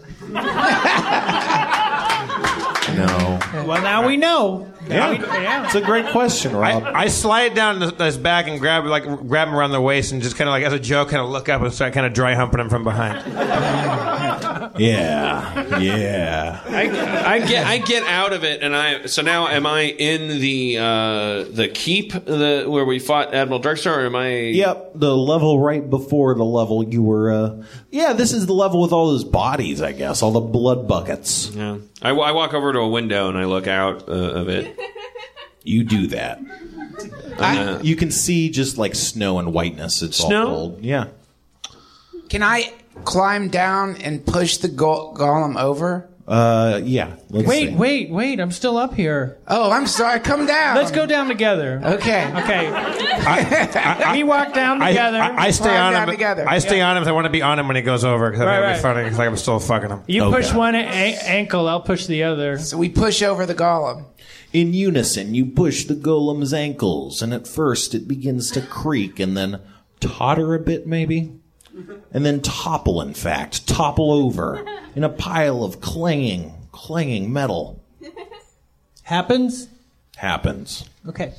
[2.95, 3.39] No.
[3.65, 4.71] Well, now we know.
[4.89, 5.11] Yeah.
[5.11, 5.65] yeah.
[5.65, 6.83] It's a great question, Rob.
[6.83, 10.11] I, I slide down the- his back and grab like grab him around the waist
[10.11, 12.05] and just kind of like as a joke, kind of look up and start kind
[12.05, 13.23] of dry humping him from behind.
[14.79, 16.61] yeah, yeah.
[16.65, 20.39] I, I get I get out of it, and I so now am I in
[20.39, 24.29] the uh, the keep the where we fought Admiral Darkstar, or am I?
[24.29, 27.31] Yep, the level right before the level you were.
[27.31, 30.87] Uh, yeah, this is the level with all those bodies, I guess, all the blood
[30.87, 31.49] buckets.
[31.53, 31.77] Yeah.
[32.01, 34.77] I, I walk over to a window and I look out uh, of it.
[35.61, 36.39] You do that.
[37.37, 40.01] I- you can see just like snow and whiteness.
[40.01, 40.39] It's Snow?
[40.47, 40.81] all cold.
[40.83, 41.07] Yeah.
[42.29, 46.09] Can I climb down and push the go- golem over?
[46.29, 47.15] Uh, yeah.
[47.31, 47.75] Let's Wait, see.
[47.75, 48.39] wait, wait!
[48.39, 49.39] I'm still up here.
[49.47, 50.19] Oh, I'm sorry.
[50.19, 50.75] Come down.
[50.75, 51.81] Let's go down together.
[51.83, 52.23] Okay.
[52.27, 52.71] Okay.
[52.71, 55.17] I we walk down I, together.
[55.17, 56.13] I, I stay Climb on down him.
[56.15, 56.47] together.
[56.47, 57.01] I stay on him.
[57.01, 58.75] 'cause I want to be on him when he goes over because Right, that'd right.
[58.75, 59.09] be funny.
[59.09, 60.01] 'cause, like I'm still fucking him.
[60.05, 60.37] you Okay.
[60.37, 62.59] push one a- ankle, I'll push the other.
[62.59, 64.05] So we push over the golem.
[64.53, 69.35] In unison, you push the golem's ankles, and at first it begins to creak and
[69.35, 69.61] then
[69.99, 71.31] totter a bit, maybe?
[72.11, 74.65] And then topple, in fact, topple over
[74.95, 77.81] in a pile of clanging, clanging metal.
[79.03, 79.67] Happens.
[80.17, 80.85] Happens.
[81.07, 81.33] Okay.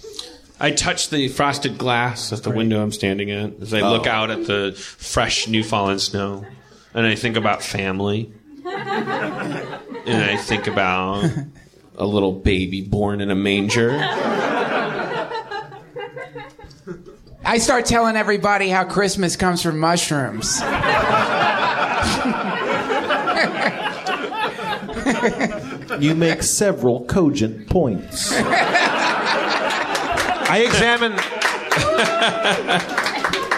[0.58, 4.10] I touch the frosted glass at the window I'm standing at as I look Oh.
[4.10, 6.44] out at the fresh new fallen snow,
[6.92, 8.32] and I think about family,
[8.66, 11.30] and I think about
[11.96, 13.90] a little baby born in a manger.
[17.44, 20.60] I start telling everybody how Christmas comes from mushrooms.
[26.00, 28.32] You make several cogent points.
[30.52, 31.12] I examine.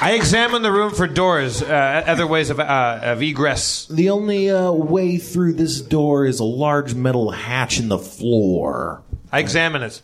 [0.03, 3.87] I examine the room for doors, uh, other ways of, uh, of egress.
[3.87, 9.05] The only uh, way through this door is a large metal hatch in the floor.
[9.31, 10.03] I examine it.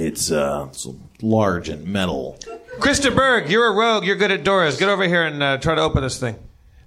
[0.00, 0.86] It's, uh, it's
[1.20, 2.38] large and metal.
[2.78, 4.04] Krista Berg, you're a rogue.
[4.04, 4.78] You're good at doors.
[4.78, 6.36] Get over here and uh, try to open this thing.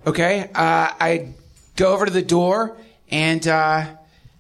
[0.07, 0.49] Okay.
[0.55, 1.33] Uh, I
[1.75, 2.77] go over to the door
[3.09, 3.85] and uh,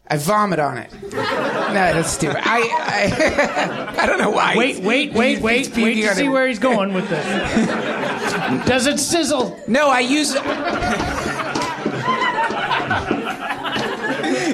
[0.07, 0.91] I vomit on it.
[1.03, 2.37] no, that's stupid.
[2.41, 4.55] I I, I don't know why.
[4.55, 6.29] Wait, wait, wait, wait, wait to see it.
[6.29, 7.25] where he's going with this.
[8.65, 9.59] Does it sizzle?
[9.67, 10.33] No, I use.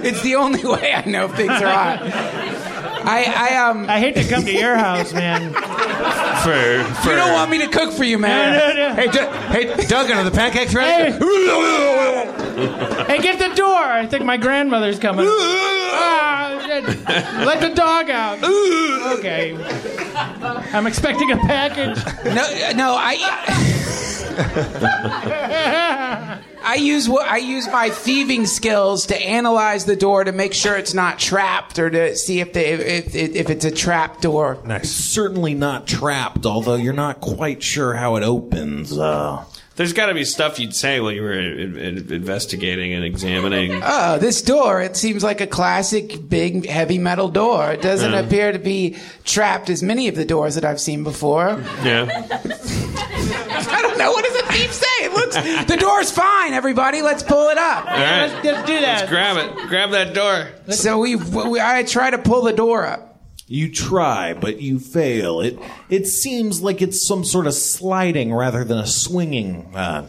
[0.04, 2.47] it's the only way I know if things are hot.
[3.08, 3.90] I I um.
[3.90, 5.54] I hate to come to your house, man.
[5.54, 8.54] For, for You don't want me to cook for you, man.
[8.54, 8.96] No, no, no.
[8.96, 11.18] Hey, D- hey, Duggan, are the pancakes ready?
[13.08, 13.76] Hey, get the door!
[13.76, 15.26] I think my grandmother's coming.
[15.30, 16.84] Ah, shit.
[17.46, 18.40] let the dog out.
[19.18, 19.56] Okay.
[20.74, 22.04] I'm expecting a package.
[22.26, 24.17] No, no, I.
[26.68, 30.94] I use I use my thieving skills to analyze the door to make sure it's
[30.94, 34.60] not trapped or to see if they, if, if, if it's a trap door.
[34.66, 38.98] It's certainly not trapped, although you're not quite sure how it opens.
[38.98, 39.44] Uh,
[39.78, 43.80] There's got to be stuff you'd say while you were in, in- investigating and examining.
[43.84, 47.72] Oh, this door, it seems like a classic big heavy metal door.
[47.72, 48.20] It doesn't Yeah.
[48.22, 51.64] appear to be trapped as many of the doors that I've seen before.
[51.84, 52.08] Yeah.
[53.70, 54.12] I don't know.
[54.12, 54.86] What does the thief say?
[55.06, 55.36] It looks.
[55.68, 57.02] The door's fine, everybody.
[57.02, 57.86] Let's pull it up.
[57.86, 58.28] All right.
[58.28, 59.08] Let's, let's do that.
[59.10, 59.68] Grab it.
[59.68, 60.50] Grab that door.
[60.74, 63.07] So we, we, I try to pull the door up.
[63.48, 65.40] You try, but you fail.
[65.42, 65.58] It
[65.90, 70.08] it seems like it's some sort of sliding rather than a swinging, uh,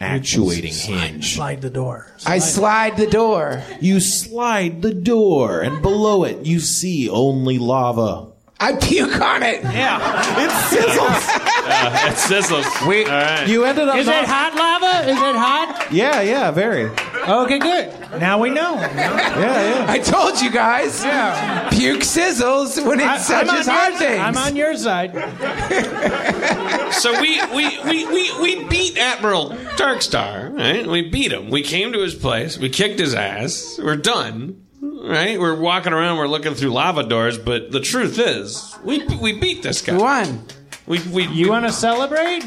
[0.00, 1.34] actuating hinge.
[1.34, 2.12] Slide the door.
[2.26, 3.62] I slide the door.
[3.80, 8.32] You slide the door, and below it you see only lava.
[8.58, 9.62] I puke on it.
[9.62, 9.98] Yeah.
[10.42, 11.28] It sizzles.
[11.68, 12.88] Uh, it sizzles.
[12.88, 13.46] We, All right.
[13.46, 13.96] You ended up.
[13.98, 15.10] Is not- it hot lava lava?
[15.10, 15.88] Is it hot?
[15.92, 16.90] Yeah, yeah, very.
[17.28, 17.92] Okay, good.
[18.18, 18.76] Now we know.
[18.76, 19.86] Yeah, yeah.
[19.88, 21.04] I told you guys.
[21.04, 21.68] Yeah.
[21.70, 24.20] Puke sizzles when I- it I'm on touches hot your- things.
[24.22, 25.12] I'm on your side.
[26.92, 30.86] So we, we, we, we, we beat Admiral Darkstar, right?
[30.86, 31.50] We beat him.
[31.50, 32.56] We came to his place.
[32.58, 33.78] We kicked his ass.
[33.82, 35.38] We're done, right?
[35.38, 36.18] We're walking around.
[36.18, 37.38] We're looking through lava doors.
[37.38, 39.94] But the truth is, we we beat this guy.
[39.94, 40.44] We won.
[40.86, 41.26] We we.
[41.26, 42.44] You want to celebrate?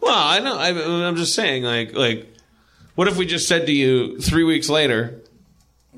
[0.00, 0.56] Well, I know.
[0.56, 2.34] I, I'm just saying, like like,
[2.94, 5.22] what if we just said to you three weeks later?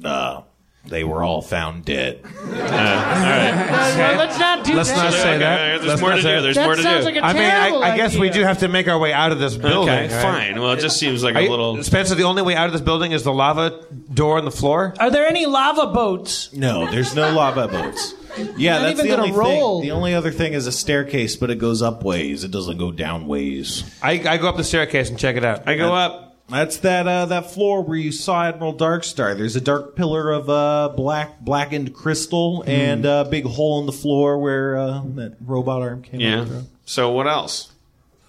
[0.03, 0.43] Uh,
[0.87, 2.21] they were all found dead.
[2.55, 4.97] Uh, well, let's not do Let's that.
[4.97, 5.77] not say Okay, that.
[5.79, 6.39] There's Let's more not to say do.
[6.39, 6.43] it.
[6.43, 7.11] There's That more to sounds do.
[7.13, 9.33] like a I mean, I, I guess we do have to make our way out
[9.33, 9.95] of this building.
[9.95, 10.23] Okay, right?
[10.23, 10.61] fine.
[10.61, 11.83] Well, it just seems like Are a you- little.
[11.83, 14.95] Spencer, the only way out of this building is the lava door on the floor.
[14.99, 16.53] Are there any lava boats?
[16.53, 18.15] No, there's no lava boats.
[18.57, 19.81] Yeah, that's the only roll.
[19.81, 19.89] thing.
[19.89, 22.43] The only other thing is a staircase, but it goes up ways.
[22.45, 23.85] It doesn't go down ways.
[24.03, 25.69] I, I go up the staircase and check it out.
[25.69, 26.24] I go up.
[26.49, 29.37] That's that uh, that floor where you saw Admiral Darkstar.
[29.37, 32.69] There's a dark pillar of uh, black blackened crystal Hmm.
[32.71, 36.43] and a big hole in the floor where uh, that robot arm came Yeah.
[36.43, 36.49] out.
[36.49, 36.69] from.
[36.85, 37.73] So what else?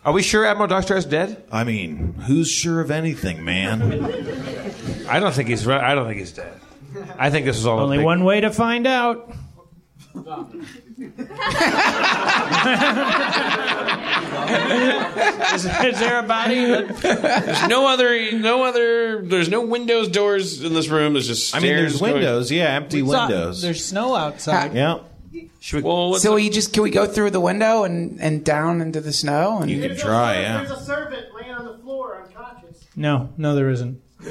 [0.05, 1.43] Are we sure Admiral Darkstar is dead?
[1.51, 3.81] I mean, who's sure of anything, man?
[5.09, 5.65] I don't think he's.
[5.65, 6.53] re- I don't think he's dead.
[7.17, 7.79] I think this is all.
[7.79, 9.33] a Only big- one way to find out.
[15.53, 16.65] Is, is there a body?
[16.65, 19.21] There's no other, no other.
[19.21, 21.13] There's no windows, doors in this room.
[21.13, 22.51] There's just I mean, there's going- windows.
[22.51, 23.61] Yeah, empty windows.
[23.61, 24.73] There's snow outside.
[24.73, 24.99] yeah.
[25.73, 29.01] Well, what's So we just can we go through the window and, and down into
[29.01, 29.59] the snow?
[29.61, 30.63] And You can try, yeah.
[30.63, 32.85] There's a servant laying on the floor unconscious.
[32.95, 33.99] No, no, there isn't.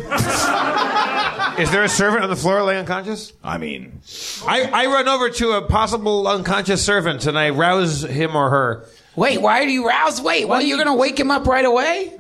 [1.59, 3.33] Is there a servant on the floor laying unconscious?
[3.43, 4.01] I mean,
[4.47, 8.87] I, I run over to a possible unconscious servant and I rouse him or her.
[9.15, 10.21] Wait, why do you rouse?
[10.21, 12.19] Wait, well, you're gonna wake him up right away?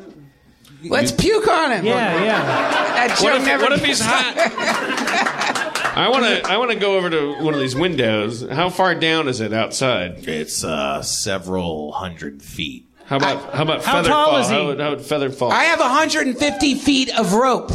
[0.84, 1.84] Let's puke on him.
[1.86, 2.42] Yeah, yeah.
[3.08, 5.94] That What if, never what if he's gets- hot?
[5.96, 6.42] I want to.
[6.50, 8.42] I want to go over to one of these windows.
[8.48, 10.28] How far down is it outside?
[10.28, 12.88] it's uh, several hundred feet.
[13.06, 14.38] How about how about How feather tall fall?
[14.40, 14.54] is he?
[14.54, 15.52] How would, how would feather fall?
[15.52, 17.70] I have 150 feet of rope.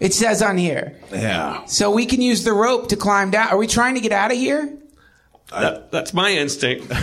[0.00, 1.64] It says on here, Yeah.
[1.64, 3.48] so we can use the rope to climb down.
[3.48, 4.72] Are we trying to get out of here?
[5.50, 6.92] That- that's my instinct.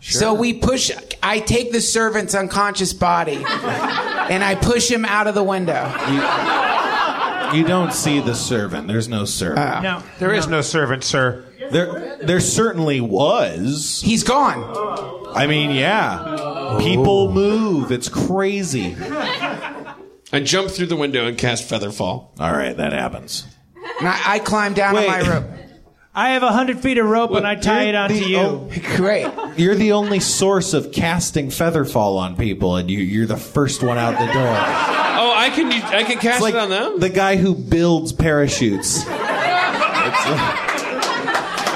[0.00, 0.90] So we push.
[1.22, 5.92] I take the servant's unconscious body, and I push him out of the window.
[7.52, 8.88] You don't see the servant.
[8.88, 9.58] There's no servant.
[9.58, 11.44] Uh, no, There is no servant, sir.
[11.70, 14.02] There, there certainly was.
[14.04, 14.62] He's gone.
[15.34, 16.78] I mean, yeah.
[16.80, 17.32] People oh.
[17.32, 17.90] move.
[17.90, 18.96] It's crazy.
[20.32, 22.34] I jump through the window and cast feather fall.
[22.38, 23.46] All right, that happens.
[23.98, 25.08] And I, I climb down Wait.
[25.08, 25.44] on my rope.
[26.14, 28.38] I have a hundred feet of rope and I tie it onto the- you.
[28.38, 29.30] oh, Great.
[29.56, 33.98] You're the only source of casting featherfall on people, and you, you're the first one
[33.98, 34.56] out the door.
[35.20, 35.72] Oh, I can.
[35.72, 36.98] I can cast like it on them.
[37.00, 39.04] the guy who builds parachutes.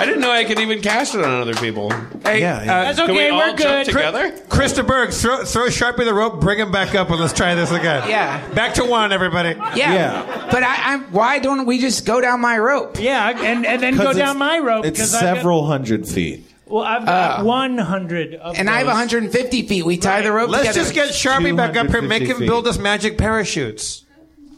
[0.03, 1.91] I didn't know I could even cast it on other people.
[2.25, 2.65] Hey, Yeah, uh, yeah.
[2.93, 3.29] That's Can we okay.
[3.31, 3.85] all We're jump good.
[3.87, 4.31] together?
[4.49, 7.71] Krista Berg, throw, throw Sharpie the rope, bring him back up, and let's try this
[7.71, 8.09] again.
[8.09, 8.47] Yeah.
[8.55, 9.51] Back to one, everybody.
[9.77, 9.95] Yeah.
[9.95, 10.49] Yeah.
[10.51, 11.05] But I, I'm.
[11.13, 12.99] Why don't we just go down my rope?
[13.01, 14.85] Yeah, and, and then go down my rope.
[14.85, 16.47] It's I've got- several hundred feet.
[16.67, 19.85] well, I've got 100 of Uh, And I have 150 feet.
[19.85, 20.81] We tie the rope Let's together.
[20.81, 24.05] just get Sharpie back up here, make him 250 build us magic parachutes.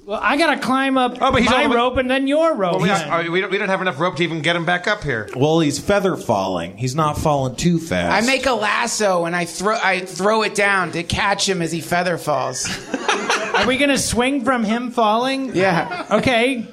[0.06, 2.26] Well, I got to climb up Oh, but he's my all the rope and then
[2.26, 2.81] your rope.
[2.81, 4.86] Well, we, are- we, don't, we don't have enough rope to even get him back
[4.86, 5.31] up here.
[5.35, 6.76] Well, he's feather falling.
[6.76, 8.22] He's not falling too fast.
[8.22, 11.72] I make a lasso and I throw I throw it down to catch him as
[11.72, 12.66] he feather falls.
[13.55, 15.55] Are we going to swing from him falling?
[15.55, 16.06] Yeah.
[16.10, 16.66] Okay.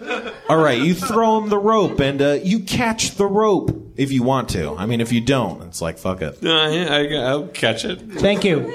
[0.49, 4.23] All right, you throw him the rope, and uh, you catch the rope if you
[4.23, 4.75] want to.
[4.75, 6.43] I mean, if you don't, it's like fuck it.
[6.43, 8.01] Uh, yeah, I, I'll catch it.
[8.13, 8.71] Thank you.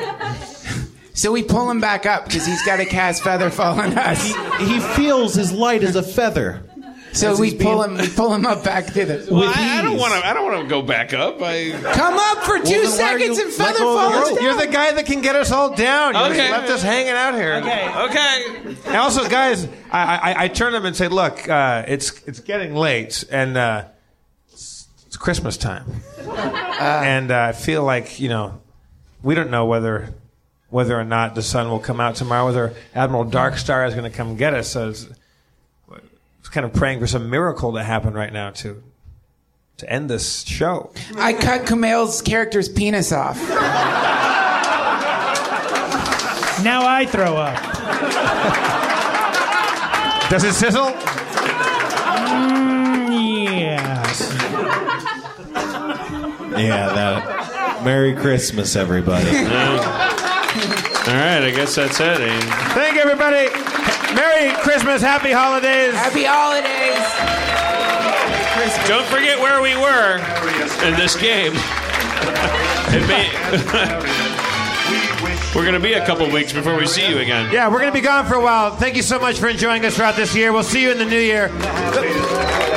[1.17, 4.23] So we pull him back up because he's got a cast feather fall on us.
[4.61, 6.63] He feels as light as a feather.
[7.13, 9.27] So As we he's pull being- him we pull him up back to the.
[9.31, 10.01] Well, With I, I don't ease.
[10.01, 10.29] want to.
[10.29, 11.41] I don't want to go back up.
[11.41, 11.71] I.
[11.95, 14.11] Come up for two then why are seconds you and let feather go of the
[14.19, 14.39] falls rope?
[14.39, 14.45] down.
[14.45, 16.15] You're the guy that can get us all down.
[16.15, 16.51] You Okay.
[16.51, 17.55] left us hanging out here.
[17.55, 17.89] Okay.
[18.11, 18.77] Okay.
[18.89, 22.41] And also, guys, I, I, I turn to them and say, "Look, uh, it's it's
[22.41, 23.85] getting late, and uh,
[24.53, 25.87] it's, it's Christmas time,
[26.79, 28.61] and uh, I feel like you know,
[29.23, 30.13] we don't know whether
[30.77, 34.15] whether or not the sun will come out tomorrow, whether Admiral Darkstar is going to
[34.15, 34.69] come get us.
[34.69, 35.09] So it's,
[36.39, 38.83] it's kind of praying for some miracle to happen right now to
[39.79, 40.93] to end this show.
[41.17, 43.41] I cut Kumail's character's penis off.
[46.63, 47.57] Now I throw up.
[50.29, 50.89] Does it sizzle?
[52.19, 53.09] Mm,
[53.49, 54.31] yes.
[56.53, 57.83] Yeah, that.
[57.83, 60.03] Merry Christmas, everybody.
[61.09, 62.21] All right, I guess that's it.
[62.21, 62.41] eh?
[62.75, 63.47] Thank you, everybody.
[64.15, 65.95] Merry Christmas, happy holidays.
[65.95, 66.99] Happy holidays.
[68.89, 70.19] Don't forget where we were
[70.89, 71.53] in this game.
[75.55, 77.53] We're going to be a couple weeks before we see you again.
[77.53, 78.75] Yeah, we're going to be gone for a while.
[78.75, 80.53] Thank you so much for enjoying us throughout this year.
[80.53, 81.49] We'll see you in the new year.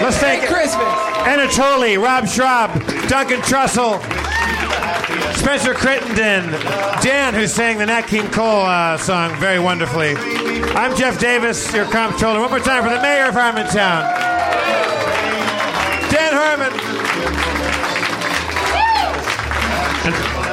[0.01, 0.85] Let's thank Christmas.
[1.27, 2.71] Anatoly, Rob Schrab,
[3.09, 3.99] Duncan Trussell,
[5.39, 6.51] Spencer Crittenden,
[7.01, 10.13] Dan, who sang the Nat King Cole uh, song very wonderfully.
[10.75, 12.41] I'm Jeff Davis, your comptroller.
[12.41, 14.03] One more time for the mayor of Harmontown,
[16.11, 16.71] Dan Harmon.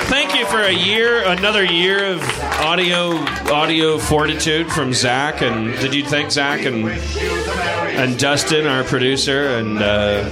[0.07, 2.23] Thank you for a year, another year of
[2.61, 3.17] audio
[3.53, 5.43] audio fortitude from Zach.
[5.43, 10.31] And did you thank Zach and and Dustin, our producer, and uh,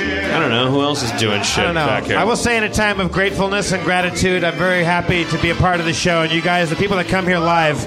[0.00, 1.86] I don't know who else is doing shit I don't know.
[1.86, 2.18] back here.
[2.18, 5.50] I will say, in a time of gratefulness and gratitude, I'm very happy to be
[5.50, 6.22] a part of the show.
[6.22, 7.84] And you guys, the people that come here live,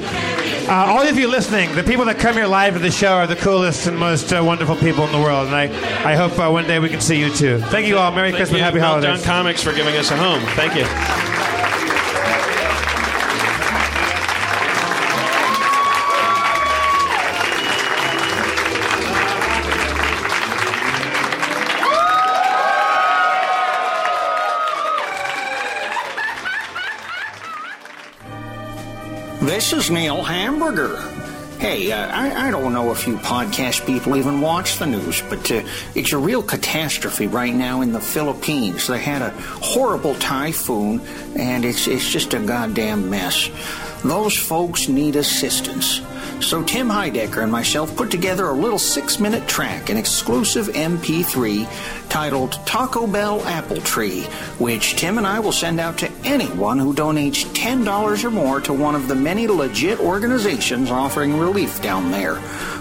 [0.68, 3.28] uh, all of you listening, the people that come here live to the show are
[3.28, 5.48] the coolest and most uh, wonderful people in the world.
[5.48, 5.64] And I,
[6.12, 7.60] I hope uh, one day we can see you too.
[7.60, 8.12] Thank you all.
[8.12, 9.26] Merry Thank Christmas, you, Happy Meltdown Holidays.
[9.26, 10.42] Comics for giving us a home.
[10.56, 11.35] Thank you.
[29.56, 30.98] This is Neil Hamburger.
[31.60, 35.50] Hey, uh, I, I don't know if you podcast people even watch the news, but
[35.50, 35.64] uh,
[35.96, 38.88] it's a real catastrophe right now in the Philippines.
[38.88, 41.00] They had a horrible typhoon,
[41.38, 43.50] and it's, it's just a goddamn mess.
[44.04, 46.02] Those folks need assistance.
[46.42, 51.68] So Tim Heidecker and myself put together a little six minute track, an exclusive MP3
[52.10, 54.22] titled Taco Bell Apple Tree,
[54.60, 58.74] which Tim and I will send out to anyone who donates $10 or more to
[58.74, 62.36] one of the many legit organizations offering relief down there.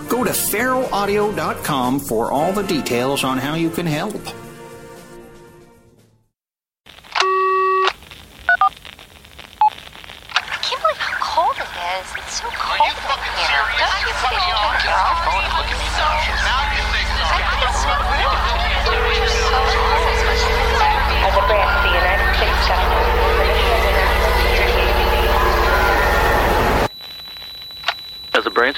[0.08, 4.43] Go to feralaudio.com for all the details on how you can help.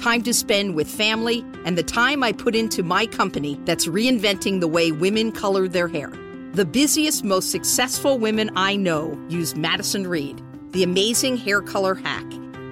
[0.00, 4.60] time to spend with family, and the time I put into my company that's reinventing
[4.60, 6.10] the way women color their hair.
[6.54, 12.24] The busiest, most successful women I know use Madison Reed, the amazing hair color hack.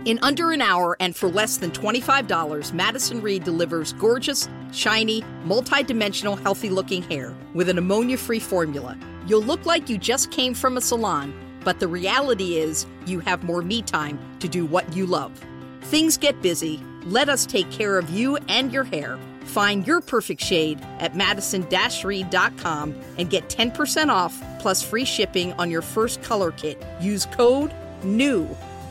[0.07, 6.37] In under an hour and for less than $25, Madison Reed delivers gorgeous, shiny, multi-dimensional,
[6.37, 8.97] healthy-looking hair with an ammonia-free formula.
[9.27, 13.45] You'll look like you just came from a salon, but the reality is you have
[13.45, 15.39] more me time to do what you love.
[15.83, 16.83] Things get busy.
[17.09, 19.19] Let us take care of you and your hair.
[19.45, 25.81] Find your perfect shade at madison-reed.com and get 10% off plus free shipping on your
[25.81, 26.85] first color kit.
[27.01, 27.73] Use code
[28.05, 28.47] NEW.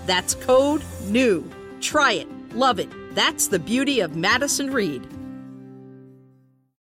[0.07, 1.47] That's code NEW.
[1.79, 2.55] Try it.
[2.55, 2.89] Love it.
[3.13, 5.07] That's the beauty of Madison Reed.